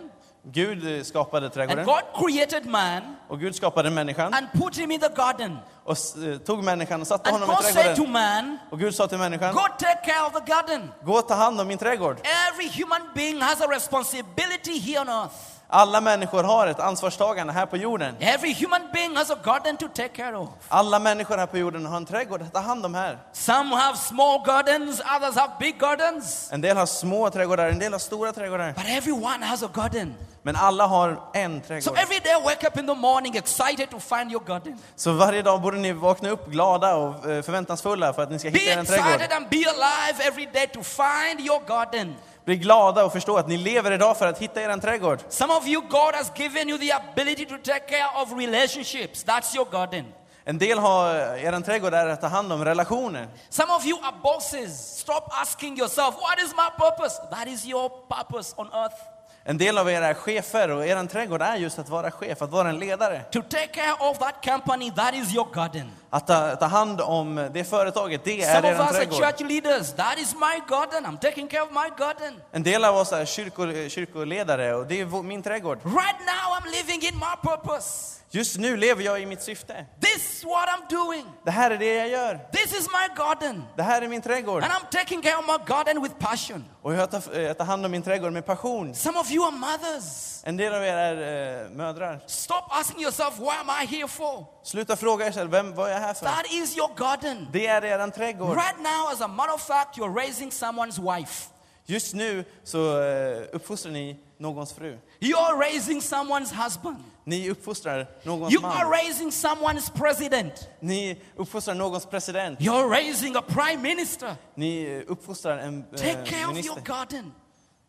Gud 0.52 1.06
skapade 1.06 1.46
and 1.46 1.54
trädgården 1.54 1.86
God 1.86 2.04
created 2.26 2.66
man 2.66 3.16
och 3.28 3.40
Gud 3.40 3.56
skapade 3.56 3.90
människan 3.90 4.34
and 4.34 4.48
put 4.54 4.78
him 4.78 4.92
in 4.92 5.00
the 5.00 5.10
garden. 5.16 5.58
och 5.84 5.98
eh, 6.28 6.38
tog 6.38 6.64
människan 6.64 7.02
och 7.02 7.08
satte 7.08 7.30
And 7.30 7.40
honom 7.40 7.50
i 7.50 7.56
God 7.56 7.74
said 7.74 7.96
to 7.96 8.06
man, 8.06 8.58
Och 8.72 8.80
Gud 8.80 8.96
sa 8.96 9.08
till 9.08 9.18
människan, 9.18 9.54
Go 9.54 9.62
take 9.80 10.12
care 10.12 10.26
of 10.28 10.34
the 10.34 10.52
garden. 10.52 10.92
gå 11.04 11.14
och 11.14 11.28
ta 11.28 11.34
hand 11.34 11.62
om 11.62 11.68
min 11.68 11.78
trädgård. 11.78 12.18
Every 12.24 12.84
human 12.84 13.02
being 13.16 13.42
has 13.42 13.62
a 13.62 13.68
responsibility 13.70 14.80
here 14.80 15.02
on 15.02 15.10
earth. 15.10 15.55
Alla 15.76 16.02
människor 16.02 16.44
har 16.44 16.68
ett 16.68 16.80
ansvarstagande 16.80 17.54
här 17.54 17.66
på 17.66 17.78
jorden. 17.78 18.16
Every 18.20 18.54
human 18.54 18.82
being 18.94 19.16
has 19.16 19.32
a 19.32 19.36
garden 19.44 19.78
to 19.78 19.88
take 19.88 20.10
care 20.10 20.38
of. 20.38 20.50
Alla 20.68 21.00
människor 21.00 21.38
här 21.38 21.46
på 21.46 21.58
jorden 21.58 21.86
har 21.86 21.98
en 21.98 22.06
trädgård 22.06 22.42
att 22.42 22.54
ta 22.54 22.60
hand 22.60 22.86
om 22.86 22.96
här. 22.96 23.18
Some 23.34 23.76
have 23.76 23.98
small 23.98 24.42
gardens, 24.46 25.00
others 25.18 25.36
have 25.36 25.52
big 25.60 25.80
gardens. 25.80 26.50
En 26.52 26.62
del 26.62 26.78
har 26.78 26.86
små 26.86 27.30
trädgårdar, 27.30 27.70
en 27.70 27.80
del 27.80 27.92
har 27.92 28.00
stora 28.00 28.32
trädgårdar. 28.34 28.74
But 28.74 28.86
everyone 28.88 29.46
has 29.46 29.64
a 29.64 29.70
garden. 29.74 30.16
Men 30.44 30.56
alla 30.56 30.88
har 30.88 31.20
en 31.34 31.62
So 31.62 31.68
trädgård. 31.68 31.98
every 31.98 32.20
day 32.20 32.42
wake 32.44 32.68
up 32.68 32.78
in 32.78 32.88
the 32.88 32.94
morning 32.94 33.36
excited 33.38 33.90
to 33.90 34.00
find 34.00 34.32
your 34.32 34.44
garden. 34.46 34.80
Så 34.96 35.12
varje 35.12 35.42
dag 35.42 35.62
borde 35.62 35.78
ni 35.78 35.92
vakna 35.94 36.30
upp 36.30 36.48
glada 36.48 36.96
och 36.96 37.32
eh, 37.32 37.42
förväntansfulla 37.42 38.14
för 38.14 38.24
att 38.24 38.32
ni 38.32 38.40
ska 38.40 38.50
Be 38.52 38.60
hitta 38.60 38.80
er 38.80 38.84
trädgård. 38.84 39.08
excited 39.08 39.32
and 39.38 39.50
be 39.50 39.58
alive 39.58 40.24
every 40.28 40.46
day 40.54 40.68
to 40.68 40.84
find 40.84 41.40
your 41.48 41.62
garden. 41.68 42.16
Bli 42.46 42.56
glada 42.56 43.06
och 43.06 43.14
förstå 43.14 43.38
att 43.38 43.48
ni 43.48 43.58
lever 43.58 43.92
idag 43.92 44.18
för 44.18 44.28
att 44.28 44.38
hitta 44.38 44.62
er 44.62 44.78
trädgård. 44.78 45.20
Some 45.30 45.54
of 45.54 45.68
you, 45.68 45.82
God 45.82 46.16
has 46.16 46.32
given 46.36 46.70
you 46.70 46.78
the 46.78 46.92
ability 46.92 47.46
to 47.46 47.58
take 47.64 47.88
care 47.88 48.22
of 48.22 48.32
relationships. 48.38 49.26
That's 49.26 49.56
your 49.56 49.66
garden. 49.72 50.06
En 50.44 50.58
del 50.58 50.80
har, 50.80 51.16
er 51.16 51.62
trädgård 51.62 51.94
är 51.94 52.08
att 52.08 52.22
ta 52.22 52.28
hand 52.28 52.54
om 52.54 52.66
relationer. 52.66 53.28
Some 53.50 53.74
of 53.74 53.86
you 53.86 54.00
are 54.04 54.16
bosses. 54.24 55.00
Stop 55.00 55.30
asking 55.42 55.78
yourself, 55.80 56.16
what 56.16 56.40
is 56.46 56.54
my 56.54 56.70
purpose? 56.78 57.22
That 57.32 57.48
is 57.48 57.66
your 57.66 57.90
purpose 57.90 58.54
on 58.58 58.68
earth. 58.74 59.15
En 59.48 59.58
del 59.58 59.78
av 59.78 59.90
er 59.90 60.02
är 60.02 60.14
chefer 60.14 60.72
och 60.72 60.86
er 60.88 61.06
trädgård 61.06 61.42
är 61.42 61.56
just 61.56 61.80
att 61.80 61.90
vara 61.90 62.12
chef, 62.12 62.42
att 62.42 62.52
vara 62.52 62.70
en 62.70 62.80
ledare. 62.80 63.22
To 63.32 63.42
take 63.42 63.68
care 63.68 63.94
of 64.00 64.18
that 64.18 64.46
company, 64.46 64.92
that 64.96 65.14
is 65.14 65.36
your 65.36 65.48
garden. 65.54 65.92
Att 66.10 66.28
ta, 66.28 66.56
ta 66.56 66.66
hand 66.66 67.02
om 67.02 67.50
det 67.54 67.64
företaget, 67.64 68.24
det 68.24 68.42
är 68.44 68.56
Some 68.56 68.74
of 68.74 68.80
er 68.80 68.82
us 68.84 68.90
are 68.90 68.94
trädgård. 68.94 69.24
church 69.24 69.40
leaders. 69.40 69.94
That 69.94 70.18
is 70.18 70.34
my 70.34 70.62
garden. 70.70 71.06
I'm 71.06 71.18
taking 71.20 71.48
care 71.48 71.62
of 71.62 71.70
my 71.72 71.90
garden. 71.98 72.42
En 72.52 72.64
del 72.64 72.84
av 72.86 72.96
oss 72.96 73.12
är 73.12 73.26
kyrko, 73.26 73.90
kyrkoledare 73.90 74.74
och 74.76 74.86
det 74.88 75.02
är 75.02 75.24
min 75.24 75.44
trädgård. 75.44 75.80
Right 75.84 76.20
now, 76.20 76.58
I'm 76.58 76.72
living 76.72 77.08
in 77.08 77.16
my 77.16 77.36
purpose. 77.50 78.22
Just 78.32 78.58
nu 78.58 78.78
lever 78.78 79.04
jag 79.04 79.22
i 79.22 79.26
mitt 79.26 79.42
syfte. 79.42 79.86
This 80.02 80.38
is 80.38 80.44
what 80.44 80.70
I'm 80.70 80.90
doing. 80.90 81.26
Det 81.44 81.52
här 81.52 81.72
är 81.72 81.78
det 81.78 81.94
jag 81.94 82.10
gör. 82.10 82.40
This 82.52 82.80
is 82.80 82.88
my 82.88 83.16
garden. 83.16 83.64
Det 83.76 83.84
här 83.84 84.02
är 84.02 84.08
min 84.08 84.22
trädgård. 84.22 84.64
And 84.64 84.72
I'm 84.72 84.90
taking 84.92 85.22
care 85.22 85.36
of 85.38 85.46
my 85.48 85.66
garden 85.68 86.04
with 86.04 86.16
passion. 86.20 86.66
Och 86.82 86.94
jag 86.94 87.12
tar, 87.12 87.40
jag 87.40 87.58
tar 87.58 87.66
hand 87.66 87.86
om 87.86 87.92
min 87.92 88.04
trädgård 88.04 88.34
med 88.34 88.46
passion. 88.46 88.96
Some 88.96 89.20
of 89.20 89.32
you 89.32 89.46
are 89.46 89.52
mothers. 89.52 90.42
En 90.44 90.58
del 90.58 90.74
av 90.74 90.84
er 90.84 90.98
är 90.98 91.64
eh, 91.64 91.70
mödrar. 91.70 92.20
Stop 92.28 92.64
asking 92.70 93.02
yourself, 93.02 93.40
what 93.40 93.58
am 93.60 93.70
I 93.84 93.86
here 93.86 94.08
for? 94.08 94.46
Sluta 94.64 94.96
fråga 94.96 95.28
er 95.28 95.32
själv, 95.32 95.52
vem, 95.52 95.76
vad 95.76 95.90
är 95.90 95.94
jag 95.94 96.00
här 96.00 96.14
för? 96.14 96.26
That 96.26 96.46
is 96.52 96.78
your 96.78 96.96
garden. 96.98 97.48
Det 97.52 97.68
är 97.68 97.86
er 97.86 98.12
trädgård. 98.12 98.58
Right 98.58 98.78
now, 98.78 99.10
as 99.14 99.22
a 99.22 99.28
matter 99.28 99.54
of 99.54 99.62
fact, 99.68 99.98
you're 99.98 100.14
raising 100.14 100.52
someone's 100.52 101.18
wife. 101.18 101.50
Just 101.86 102.14
nu 102.14 102.46
så 102.64 103.02
eh, 103.02 103.44
uppfostrar 103.52 103.92
ni 103.92 104.20
någons 104.38 104.74
fru. 104.74 104.98
You're 105.20 105.60
raising 105.60 106.02
someone's 106.02 106.64
husband. 106.64 107.04
Ni 107.28 107.50
uppfostrar 107.50 108.08
någons 108.24 108.54
You 108.54 108.66
are 108.66 108.84
man. 108.84 108.92
raising 108.92 109.32
someone's 109.32 109.90
president. 109.90 110.68
Ni 110.80 111.22
uppfostrar 111.36 111.74
någons 111.76 112.06
president. 112.06 112.60
You're 112.60 112.90
raising 112.90 113.36
a 113.36 113.42
prime 113.42 113.82
minister. 113.82 114.36
Ni 114.56 115.04
uppfostrar 115.08 115.58
en 115.58 115.84
Take 115.84 116.10
eh, 116.12 116.24
care 116.26 116.26
of 116.26 116.34
your 116.34 116.54
minister. 116.54 116.82
garden. 116.82 117.34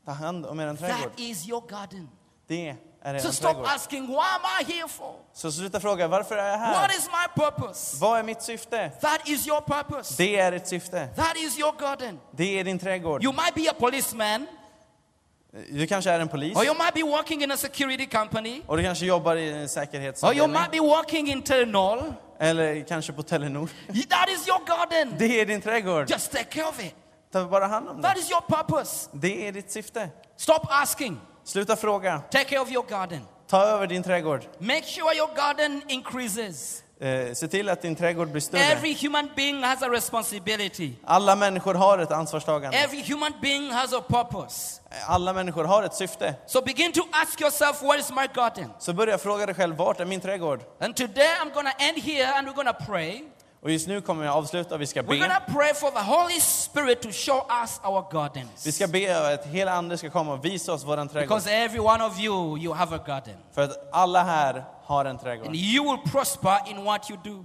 Ta 0.06 0.12
hand 0.12 0.46
om 0.46 0.60
er 0.60 0.74
trädgård. 0.76 1.02
That 1.02 1.20
is 1.20 1.48
your 1.48 1.62
garden. 1.68 2.08
Det 2.48 2.68
är 2.68 3.14
er 3.14 3.18
So 3.18 3.32
stop 3.32 3.48
trädgård. 3.48 3.66
asking, 3.74 4.08
what 4.08 4.26
am 4.34 4.40
I 4.60 4.72
here 4.72 4.88
for? 4.88 5.14
Så 5.32 5.52
sluta 5.52 5.80
fråga, 5.80 6.08
varför 6.08 6.36
är 6.36 6.48
jag 6.50 6.58
What 6.58 6.90
här? 6.90 6.98
is 6.98 7.08
my 7.08 7.42
purpose? 7.44 7.96
Vad 8.00 8.18
är 8.18 8.22
mitt 8.22 8.42
syfte? 8.42 8.90
That 9.00 9.28
is 9.28 9.46
your 9.46 9.60
purpose. 9.60 10.14
Det 10.16 10.36
är 10.38 10.52
ett 10.52 10.68
syfte. 10.68 11.08
That 11.16 11.36
is 11.36 11.58
your 11.58 11.72
garden. 11.80 12.18
Det 12.30 12.58
är 12.60 12.64
din 12.64 12.78
trädgård. 12.78 13.24
You 13.24 13.32
might 13.32 13.54
be 13.54 13.70
a 13.70 13.74
policeman, 13.78 14.46
Du 15.70 15.86
kanske 15.86 16.10
är 16.10 16.20
en 16.20 16.28
polis. 16.28 16.56
or 16.56 16.64
you 16.64 16.74
might 16.74 16.94
be 16.94 17.02
working 17.02 17.42
in 17.42 17.50
a 17.50 17.56
security 17.56 18.06
company, 18.06 18.62
Och 18.66 18.76
du 18.76 18.82
kanske 18.82 19.06
jobbar 19.06 19.36
i 19.36 19.48
en 19.48 19.54
or 19.54 19.58
you 19.60 19.68
säkerhetsavdelning. 19.68 20.52
might 20.52 20.70
be 20.70 20.80
working 20.80 21.28
in 21.30 21.42
Telenor. 21.42 22.14
Eller 22.40 22.84
kanske 22.88 23.12
på 23.12 23.22
Telenor. 23.22 23.66
That 24.08 24.28
is 24.28 24.48
your 24.48 24.60
garden. 24.66 25.14
Det 25.18 25.40
är 25.40 25.46
din 25.46 25.60
trädgård. 25.60 26.10
Just 26.10 26.32
take 26.32 26.44
care 26.44 26.68
of 26.68 26.84
it. 26.84 26.94
Ta 27.32 27.44
bara 27.44 27.66
hand 27.66 27.88
om 27.88 28.02
That 28.02 28.14
det. 28.14 28.20
is 28.20 28.30
your 28.30 28.40
purpose. 28.40 29.08
Det 29.12 29.48
är 29.48 29.52
ditt 29.52 29.70
syfte. 29.72 30.10
Stop 30.36 30.60
asking. 30.68 31.20
Sluta 31.44 31.76
fråga. 31.76 32.22
Take 32.30 32.44
care 32.44 32.60
of 32.60 32.70
your 32.72 32.86
garden. 32.88 33.20
Ta 33.48 33.62
över 33.62 33.86
din 33.86 34.02
trädgård. 34.02 34.42
Make 34.58 34.82
sure 34.82 35.16
your 35.16 35.30
garden 35.36 35.82
increases. 35.88 36.82
Eh, 37.00 37.32
se 37.34 37.48
till 37.48 37.68
att 37.68 37.82
din 37.82 37.96
trädgård 37.96 38.28
blir 38.28 38.40
större. 38.40 38.62
Every 38.62 38.96
human 39.02 39.30
being 39.36 39.62
has 39.62 39.82
a 39.82 39.88
responsibility. 39.90 40.92
Alla 41.04 41.36
människor 41.36 41.74
har 41.74 41.98
ett 41.98 42.10
ansvarstagande. 42.10 42.78
Every 42.78 43.02
human 43.02 43.32
being 43.42 43.70
has 43.70 43.92
a 43.92 44.02
purpose. 44.08 44.80
Alla 45.06 45.32
människor 45.32 45.64
har 45.64 45.82
ett 45.82 45.94
syfte. 45.94 46.34
So 46.46 46.62
begin 46.62 46.92
to 46.92 47.00
ask 47.10 47.40
yourself, 47.40 47.82
where 47.82 47.98
is 47.98 48.10
my 48.10 48.26
garden? 48.34 48.70
Så 48.78 48.92
börja 48.92 49.18
fråga 49.18 49.46
dig 49.46 49.54
själv, 49.54 49.76
vart 49.76 50.00
är 50.00 50.04
min 50.04 50.20
trädgård? 50.20 50.60
And 50.80 50.96
today 50.96 51.28
I'm 51.44 51.50
to 51.50 51.84
end 51.84 51.98
here 52.02 52.32
and 52.34 52.48
we're 52.48 52.72
to 52.78 52.84
pray. 52.86 53.22
Och 53.66 53.72
just 53.72 53.86
nu 53.88 54.00
kommer 54.00 54.24
jag 54.24 54.34
avsluta 54.36 54.76
vi 54.76 54.86
ska 54.86 55.02
We're 55.02 55.28
be. 55.46 55.52
pray 55.52 55.74
for 55.74 55.90
the 55.90 56.02
Holy 56.02 56.40
Spirit 56.40 57.02
to 57.02 57.12
show 57.12 57.46
us 57.62 57.80
our 57.84 58.12
gardens. 58.12 58.66
Vi 58.66 58.72
ska 58.72 58.86
be 58.86 59.34
att 59.34 59.46
hela 59.46 59.72
Ande 59.72 59.98
ska 59.98 60.10
komma 60.10 60.32
och 60.32 60.44
visa 60.44 60.72
oss 60.72 60.84
våran 60.84 61.08
trädgård. 61.08 61.28
Because 61.28 61.50
every 61.50 61.80
one 61.80 62.04
of 62.04 62.20
you, 62.20 62.58
you 62.58 62.74
have 62.74 62.96
a 62.96 63.00
garden. 63.06 63.34
För 63.52 63.62
att 63.62 63.88
alla 63.92 64.22
här 64.22 64.64
har 64.84 65.04
en 65.04 65.18
trädgård. 65.18 65.46
And 65.46 65.56
you 65.56 65.84
will 65.84 66.12
prosper 66.12 66.58
in 66.70 66.84
what 66.84 67.10
you 67.10 67.20
do. 67.24 67.44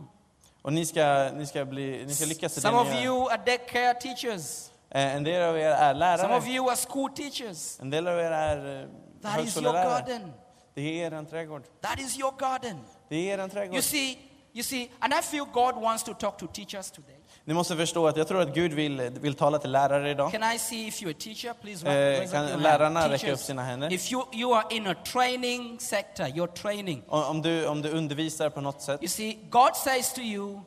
Och 0.62 0.74
ni 0.74 0.86
ska, 0.86 1.30
ni 1.34 1.46
ska, 1.46 1.66
bli, 1.66 2.04
ni 2.08 2.14
ska 2.16 2.26
lyckas 2.26 2.52
i 2.52 2.56
det 2.56 2.62
Some 2.62 2.78
of 2.78 2.88
ni 2.88 2.96
gör. 2.96 3.04
you 3.06 3.30
are 3.32 3.42
daycare 3.46 3.94
teachers. 3.94 4.70
Eh, 4.90 5.16
En 5.16 5.24
del 5.24 5.50
av 5.50 5.58
er 5.58 5.70
är 5.72 6.18
Some 6.18 6.36
of 6.36 6.44
lärare. 6.46 6.56
you 6.56 6.70
are 6.70 6.78
school 6.90 7.10
teachers. 7.10 7.80
En 7.80 7.90
del 7.90 8.08
av 8.08 8.20
er 8.20 8.32
är 8.32 8.82
eh, 8.82 8.88
That 9.22 9.46
is 9.46 9.58
your 9.58 9.74
högskolelärare. 9.74 10.00
garden. 10.00 10.34
Det 10.74 11.04
är 11.04 11.14
er 11.14 11.24
trädgård. 11.24 11.64
That 11.82 12.00
is 12.00 12.20
your 12.20 12.34
garden. 12.40 12.80
Det 13.10 13.32
är 13.32 13.34
er 13.34 13.40
You 13.40 13.50
trädgård. 13.50 13.84
see, 13.84 14.18
you 14.54 14.64
see, 14.64 14.90
and 15.00 15.14
I 15.14 15.22
feel 15.22 15.46
God 15.54 15.76
wants 15.84 16.04
to 16.04 16.14
talk 16.14 16.38
to 16.38 16.48
teachers 16.48 16.92
today. 16.92 17.16
Ni 17.46 17.54
måste 17.54 17.76
förstå 17.76 18.08
att 18.08 18.18
jag 18.18 18.28
tror 18.28 18.42
att 18.42 18.54
Gud 18.56 18.74
vill, 18.74 19.02
vill 19.02 19.34
tala 19.34 19.60
till 19.60 19.72
lärare 19.72 20.10
idag. 20.10 20.32
Can 20.32 20.54
I 20.54 20.60
see 20.60 20.88
if 20.88 21.02
you're 21.02 21.12
a 21.12 21.16
teacher? 21.20 21.54
Please 21.62 21.88
Eh, 21.88 22.32
kan 22.32 22.48
your 22.50 22.58
lärarna 22.58 23.00
hand. 23.00 23.12
räcka 23.12 23.32
upp 23.34 23.40
sina 23.40 23.64
händer? 23.64 23.94
If 23.94 24.12
you, 24.12 24.26
you 24.34 24.54
are 24.56 24.66
in 24.70 24.88
a 24.88 24.96
training 25.06 25.80
sector, 25.80 26.24
you're 26.26 26.54
training. 26.54 27.04
Om 27.08 27.24
om 27.24 27.42
du, 27.42 27.68
om 27.68 27.82
du 27.82 27.90
undervisar 27.92 28.50
på 28.50 28.62
något 28.62 28.82
sätt. 28.82 29.02
You 29.02 29.08
see, 29.10 29.38
God 29.50 29.76
says 29.76 30.14
to 30.14 30.22
you, 30.22 30.62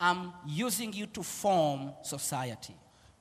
I'm 0.00 0.30
using 0.66 0.94
you 0.94 1.06
to 1.06 1.22
form 1.22 1.90
society. 2.02 2.72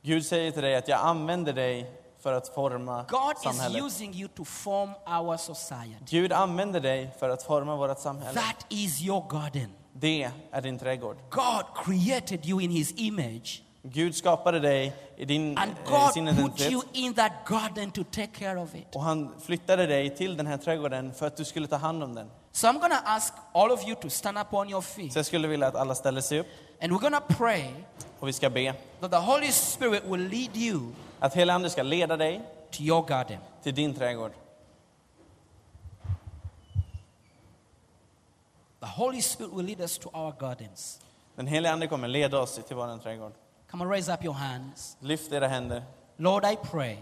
Gud 0.01 0.25
säger 0.25 0.51
till 0.51 0.61
dig 0.61 0.75
att 0.75 0.87
jag 0.87 0.99
använder 0.99 1.53
dig 1.53 1.91
för 2.21 2.33
att 2.33 2.47
forma 2.47 3.05
God 3.09 3.35
is 3.37 3.43
samhället. 3.43 3.83
using 3.83 4.13
you 4.13 4.27
to 4.27 4.45
form 4.45 4.89
our 5.07 5.37
society. 5.37 5.95
Gud 6.09 6.33
använder 6.33 6.79
dig 6.79 7.11
för 7.19 7.29
att 7.29 7.43
forma 7.43 7.75
vårt 7.75 7.99
samhälle. 7.99 8.39
That 8.41 8.65
is 8.69 9.01
your 9.01 9.25
garden. 9.29 9.73
Det 9.93 10.29
är 10.51 10.61
din 10.61 10.79
trädgård. 10.79 11.17
God 11.29 11.63
created 11.85 12.45
you 12.45 12.61
in 12.61 12.71
his 12.71 12.93
image. 12.97 13.61
Gud 13.85 14.15
skapade 14.15 14.59
dig 14.59 14.93
i 15.17 15.25
din, 15.25 15.57
And 15.57 15.71
eh, 15.71 16.09
sin 16.11 16.25
God 16.25 16.35
put 16.35 16.43
identitet. 16.43 16.71
you 16.71 16.81
in 16.93 17.13
that 17.13 17.31
garden 17.47 17.91
to 17.91 18.03
take 18.03 18.27
care 18.39 18.59
of 18.61 18.75
it. 18.75 18.95
Och 18.95 19.03
han 19.03 19.33
flyttade 19.41 19.85
dig 19.87 20.15
till 20.15 20.37
den 20.37 20.47
här 20.47 20.57
trädgården 20.57 21.13
för 21.13 21.27
att 21.27 21.37
du 21.37 21.45
skulle 21.45 21.67
ta 21.67 21.75
hand 21.75 22.03
om 22.03 22.15
den. 22.15 22.29
So 22.51 22.67
I'm 22.67 22.79
to 22.89 22.97
ask 23.05 23.33
all 23.53 23.71
of 23.71 23.87
you 23.87 23.95
to 23.95 24.09
stand 24.09 24.37
up 24.37 24.53
on 24.53 24.69
your 24.69 24.81
feet. 24.81 25.13
Så 25.13 25.19
jag 25.19 25.25
skulle 25.25 25.47
vilja 25.47 25.67
att 25.67 25.75
alla 25.75 25.95
ställer 25.95 26.21
sig 26.21 26.39
upp 26.39 26.47
And 26.81 26.91
we're 26.91 26.99
to 27.27 27.33
pray 27.37 27.63
och 28.19 28.27
vi 28.27 28.33
ska 28.33 28.49
be. 28.49 28.73
that 28.99 29.11
the 29.11 29.17
Holy 29.17 29.51
Spirit 29.51 30.03
will 30.05 30.21
lead 30.27 30.57
you 30.57 30.91
Att 31.19 31.33
hela 31.33 31.53
Ande 31.53 31.69
ska 31.69 31.83
leda 31.83 32.17
dig 32.17 32.41
to 32.71 32.81
your 32.81 33.05
garden. 33.07 33.37
till 33.63 33.75
din 33.75 33.93
trädgård. 33.93 34.31
The 38.83 38.89
Holy 38.89 39.21
Spirit 39.21 39.53
will 39.53 39.65
lead 39.65 39.81
us 39.81 39.97
to 39.97 40.09
our 40.13 40.33
gardens. 40.39 40.99
Den 41.35 41.47
heliga 41.47 41.71
Ande 41.73 41.87
kommer 41.87 42.07
leda 42.07 42.39
oss 42.39 42.59
till 42.67 42.75
vår 42.75 42.97
trädgård. 43.03 43.33
Come 43.71 43.83
on, 43.83 43.89
raise 43.91 44.13
up 44.13 44.23
your 44.23 44.33
hands. 44.35 44.97
Lyft 44.99 45.31
era 45.31 45.47
händer. 45.47 45.83
Lord, 46.17 46.45
I 46.45 46.55
pray 46.71 46.97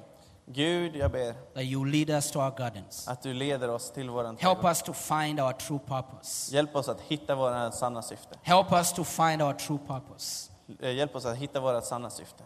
Gud, 0.46 0.96
jag 0.96 1.12
ber 1.12 1.34
that 1.54 1.64
you 1.64 1.86
lead 1.86 2.10
us 2.10 2.32
to 2.32 2.40
our 2.40 2.52
gardens. 2.58 3.08
att 3.08 3.22
du 3.22 3.34
leder 3.34 3.70
oss 3.70 3.92
till 3.92 4.10
vår 4.10 4.24
Help 4.24 4.40
trädgård. 4.40 4.72
us 4.72 4.82
to 4.84 4.94
find 4.94 5.40
our 5.40 5.54
true 5.54 5.80
purpose. 5.80 6.56
Hjälp 6.56 6.76
oss 6.76 6.90
att 6.90 7.02
hitta 7.02 7.36
våra 7.36 7.72
sanna 7.72 8.02
syfte. 8.02 8.40
Help 8.42 8.72
us 8.72 8.94
to 8.94 9.04
find 9.04 9.42
our 9.42 9.54
true 9.54 9.80
purpose. 9.88 10.52
Eh, 10.80 10.92
Hjälp 10.92 11.16
oss 11.16 11.26
att 11.26 11.38
hitta 11.38 11.60
våra 11.60 11.82
sanna 11.82 12.10
syfte. 12.10 12.44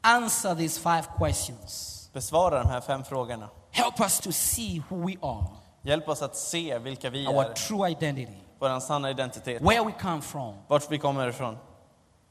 Answer 0.00 0.54
these 0.54 0.80
five 0.80 1.04
questions. 1.18 1.92
Besvara 2.12 2.62
de 2.62 2.68
här 2.68 2.80
fem 2.80 3.04
frågorna. 3.04 3.48
Help 3.70 4.00
us 4.00 4.20
to 4.20 4.32
see 4.32 4.82
who 4.88 5.06
we 5.06 5.14
are, 5.22 5.46
Hjälp 5.86 6.08
oss 6.08 6.22
att 6.22 6.36
se 6.36 6.78
vilka 6.78 7.10
vi 7.10 7.26
our 7.26 7.44
är, 7.44 7.52
true 7.52 7.90
identity, 7.90 8.38
vår 8.58 8.80
sanna 8.80 9.10
identitet, 9.10 9.62
where 9.62 9.84
we 9.84 9.92
come 10.00 10.22
from, 10.22 10.54
vart 10.68 10.90
vi 10.90 10.98
kommer 10.98 11.28
ifrån, 11.28 11.58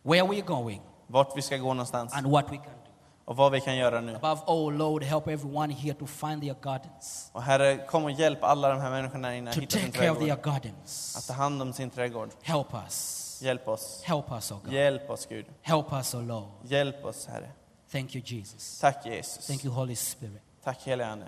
where 0.04 0.24
we're 0.24 0.46
going, 0.46 0.82
vart 1.08 1.38
vi 1.38 1.42
ska 1.42 1.58
gå 1.58 1.74
någonstans 1.74 2.14
and 2.14 2.28
what 2.28 2.46
we 2.46 2.58
can 2.58 2.66
do. 2.66 2.92
och 3.26 3.36
vad 3.36 3.52
vi 3.52 3.62
kan 3.62 3.78
göra 3.78 4.02
nu. 4.02 4.16
Above 4.16 4.42
all, 4.48 4.74
Lord, 4.74 5.04
help 5.04 5.28
everyone 5.28 5.74
here 5.74 5.94
to 5.94 6.06
find 6.06 6.42
their 6.42 6.56
gardens, 6.62 7.30
Och 7.34 7.44
Herre, 7.44 7.78
kom 7.78 8.04
och 8.04 8.12
hjälp 8.12 8.44
alla 8.44 8.70
de 8.70 8.80
här 8.80 8.90
människorna 8.92 9.28
här 9.28 9.36
inne 9.36 9.50
att 9.50 9.56
to 9.56 9.62
hitta 9.62 9.78
sin 9.78 9.92
take 9.92 9.98
care 9.98 10.12
of 10.12 10.18
trädgård. 10.18 10.44
their 10.44 10.54
gardens. 10.54 11.16
Att 11.18 11.28
ta 11.28 11.34
hand 11.34 11.62
om 11.62 11.74
sin 11.74 11.90
trädgård. 11.90 12.30
Help 12.42 12.74
us. 12.86 13.40
Hjälp 13.42 13.68
oss. 13.68 14.02
Help 14.04 14.32
us, 14.32 14.52
oh 14.52 14.60
God. 14.64 14.74
Hjälp 14.74 15.10
oss 15.10 15.26
Gud. 15.26 15.46
Help 15.62 15.94
us, 15.94 16.14
oh 16.14 16.24
Lord. 16.24 16.50
Hjälp 16.64 17.06
oss 17.06 17.28
Herre. 17.28 17.50
Thank 17.92 18.16
you, 18.16 18.24
Jesus. 18.26 18.80
Tack 18.80 19.06
Jesus. 19.06 19.48
Thank 19.48 19.66
you, 19.66 19.74
Holy 19.74 19.96
Spirit. 19.96 20.42
Tack 20.64 20.82
helige 20.86 21.08
Ande. 21.08 21.26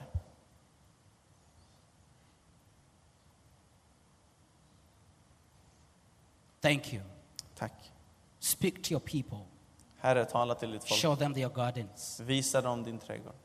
Thank 6.61 6.93
you. 6.93 7.01
Tack. 7.55 7.73
Speak 8.39 8.83
to 8.83 8.91
your 8.91 9.01
people. 9.01 9.45
Herre, 9.99 10.25
tala 10.25 10.55
till 10.55 10.71
ditt 10.71 10.83
folk. 10.83 10.99
Show 10.99 11.15
them 11.15 11.33
their 11.33 11.49
gardens. 11.49 12.21
Visa 12.25 12.61
dem 12.61 12.83
din 12.83 12.99
trädgård. 12.99 13.35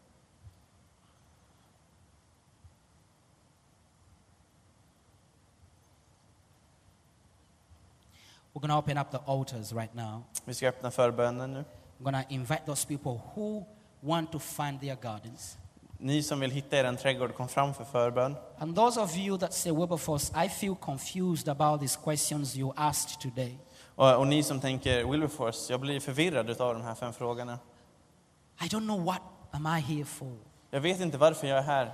We're 8.55 8.61
going 8.61 8.69
to 8.69 8.77
open 8.77 8.99
up 8.99 9.11
the 9.11 9.21
altars 9.27 9.73
right 9.73 9.95
now. 9.95 10.25
Vi 10.45 10.55
ska 10.55 10.69
öppna 10.69 10.91
förbönen 10.91 11.53
nu. 11.53 11.65
I'm 11.99 12.05
going 12.05 12.25
to 12.25 12.35
invite 12.35 12.67
those 12.67 12.85
people 12.85 13.21
who 13.35 13.65
want 14.01 14.33
to 14.33 14.39
find 14.39 14.81
their 14.81 14.97
gardens. 14.97 15.57
Ni 16.05 16.23
som 16.23 16.41
vill 16.41 16.51
hitta 16.51 16.77
er 16.77 16.85
en 16.85 16.97
trädgård, 16.97 17.35
kom 17.35 17.49
fram 17.49 17.75
för 17.75 17.85
förbön. 17.85 18.37
And 18.59 18.77
those 18.77 19.01
of 19.01 19.17
you 19.17 19.39
that 19.39 19.55
say, 19.55 19.73
Wilberforce, 19.73 20.45
I 20.45 20.49
feel 20.49 20.75
confused 20.75 21.49
about 21.49 21.81
these 21.81 21.99
questions 22.05 22.57
you 22.57 22.73
asked 22.77 23.21
today. 23.21 23.59
Och, 23.95 24.17
och 24.17 24.27
ni 24.27 24.43
som 24.43 24.61
tänker, 24.61 25.05
Wilberforce, 25.05 25.73
jag 25.73 25.81
blir 25.81 26.01
förvirrad 26.01 26.61
av 26.61 26.75
de 26.75 26.83
här 26.83 26.95
fem 26.95 27.13
frågorna. 27.13 27.59
I 28.61 28.65
don't 28.65 28.87
know 28.87 29.05
what 29.05 29.21
am 29.51 29.67
I 29.67 29.81
here 29.81 30.05
for. 30.05 30.37
Jag 30.71 30.81
vet 30.81 31.01
inte 31.01 31.19
varför 31.19 31.47
jag 31.47 31.59
är 31.59 31.63
här. 31.63 31.93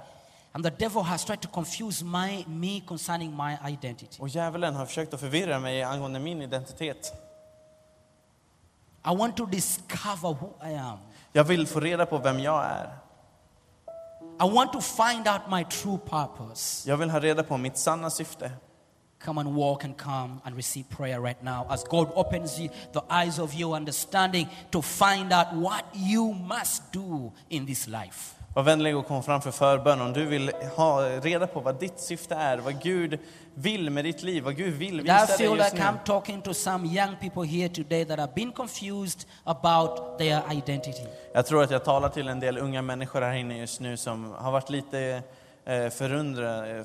And 0.52 0.64
the 0.64 0.70
devil 0.70 1.02
has 1.02 1.24
tried 1.24 1.40
to 1.40 1.48
confuse 1.48 2.04
my, 2.04 2.44
me 2.46 2.80
concerning 2.80 3.36
my 3.36 3.72
identity. 3.72 4.16
Och 4.20 4.28
djävulen 4.28 4.74
har 4.74 4.86
försökt 4.86 5.14
att 5.14 5.20
förvirra 5.20 5.58
mig 5.58 5.82
angående 5.82 6.18
min 6.18 6.42
identitet. 6.42 7.12
I 9.04 9.16
want 9.16 9.36
to 9.36 9.46
discover 9.46 10.34
who 10.40 10.68
I 10.70 10.74
am. 10.74 10.98
Jag 11.32 11.44
vill 11.44 11.66
få 11.66 11.80
reda 11.80 12.06
på 12.06 12.18
vem 12.18 12.40
jag 12.40 12.64
är. 12.64 13.07
I 14.40 14.44
want 14.44 14.72
to 14.72 14.80
find 14.80 15.26
out 15.26 15.50
my 15.50 15.64
true 15.64 15.98
purpose. 15.98 16.84
Jag 16.86 16.96
vill 16.96 17.10
ha 17.10 17.20
reda 17.20 17.42
på 17.42 17.56
mitt 17.56 17.78
sanna 17.78 18.10
syfte. 18.10 18.50
Come 19.24 19.40
and 19.40 19.56
walk 19.56 19.84
and 19.84 19.96
come 19.96 20.40
and 20.44 20.56
receive 20.56 20.88
prayer 20.88 21.20
right 21.20 21.42
now 21.42 21.66
as 21.70 21.84
God 21.84 22.08
opens 22.14 22.60
you, 22.60 22.68
the 22.92 23.02
eyes 23.10 23.40
of 23.40 23.52
your 23.54 23.74
understanding 23.74 24.48
to 24.70 24.80
find 24.80 25.32
out 25.32 25.52
what 25.54 25.84
you 25.92 26.32
must 26.32 26.92
do 26.92 27.32
in 27.50 27.66
this 27.66 27.88
life. 27.88 28.37
Var 28.58 28.62
vänlig 28.62 28.96
och 28.96 29.06
kom 29.06 29.22
fram 29.22 29.40
för 29.40 29.50
förbön 29.50 30.00
om 30.00 30.12
du 30.12 30.24
vill 30.24 30.50
ha 30.76 31.02
reda 31.02 31.46
på 31.46 31.60
vad 31.60 31.80
ditt 31.80 32.00
syfte 32.00 32.34
är, 32.34 32.58
vad 32.58 32.82
Gud 32.82 33.18
vill 33.54 33.90
med 33.90 34.04
ditt 34.04 34.22
liv, 34.22 34.44
vad 34.44 34.56
Gud 34.56 34.74
vill 34.74 35.00
visa 35.00 35.14
dig 35.14 35.46
just 35.46 35.56
like 35.56 35.76
nu. 35.76 35.82
I'm 35.82 36.04
talking 36.04 36.42
to 36.42 36.54
some 36.54 36.88
young 36.88 37.16
people 37.20 37.58
here 37.58 37.68
today 37.68 38.04
that 38.04 38.18
have 38.18 38.32
been 38.34 38.52
confused 38.52 39.26
about 39.44 40.18
their 40.18 40.42
identity. 40.52 41.06
Jag 41.32 41.46
tror 41.46 41.62
att 41.62 41.70
jag 41.70 41.84
talar 41.84 42.08
till 42.08 42.28
en 42.28 42.40
del 42.40 42.58
unga 42.58 42.82
människor 42.82 43.20
här 43.20 43.34
inne 43.34 43.58
just 43.58 43.80
nu 43.80 43.96
som 43.96 44.32
har 44.38 44.52
varit 44.52 44.70
lite 44.70 45.22
eh, 45.64 45.88
förundra, 45.88 46.68
eh, 46.68 46.84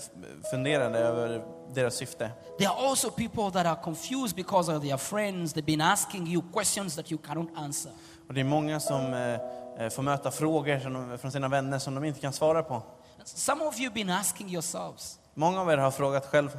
funderande 0.52 1.00
över 1.00 1.42
deras 1.74 1.96
syfte. 1.96 2.32
There 2.58 2.70
are 2.70 2.90
also 2.90 3.10
people 3.10 3.52
that 3.52 3.66
are 3.66 3.84
confused 3.84 4.36
because 4.36 4.76
of 4.76 4.84
their 4.84 4.98
friends. 4.98 5.54
They've 5.54 5.66
been 5.66 5.82
asking 5.82 6.28
you 6.28 6.44
questions 6.54 6.96
that 6.96 7.12
you 7.12 7.22
cannot 7.28 7.50
answer. 7.56 7.92
Och 8.28 8.34
det 8.34 8.40
är 8.40 8.46
många 8.46 8.80
som 8.80 9.14
eh, 9.80 9.90
får 9.90 10.04
möta 10.04 10.32
frågor 10.32 10.82
de, 10.84 11.18
från 11.18 11.32
sina 11.32 11.48
vänner 11.48 11.80
som 11.80 11.96
de 11.96 12.04
inte 12.04 12.20
kan 12.20 12.34
svara 12.34 12.64
på. 12.64 12.82
Some 13.24 13.64
of 13.64 13.80
you 13.80 13.92
been 13.94 14.10
asking 14.10 14.50
yourselves, 14.50 15.20
Många 15.34 15.62
av 15.62 15.72
er 15.72 15.78
har 15.78 15.92
frågat 15.92 16.26
själv, 16.26 16.50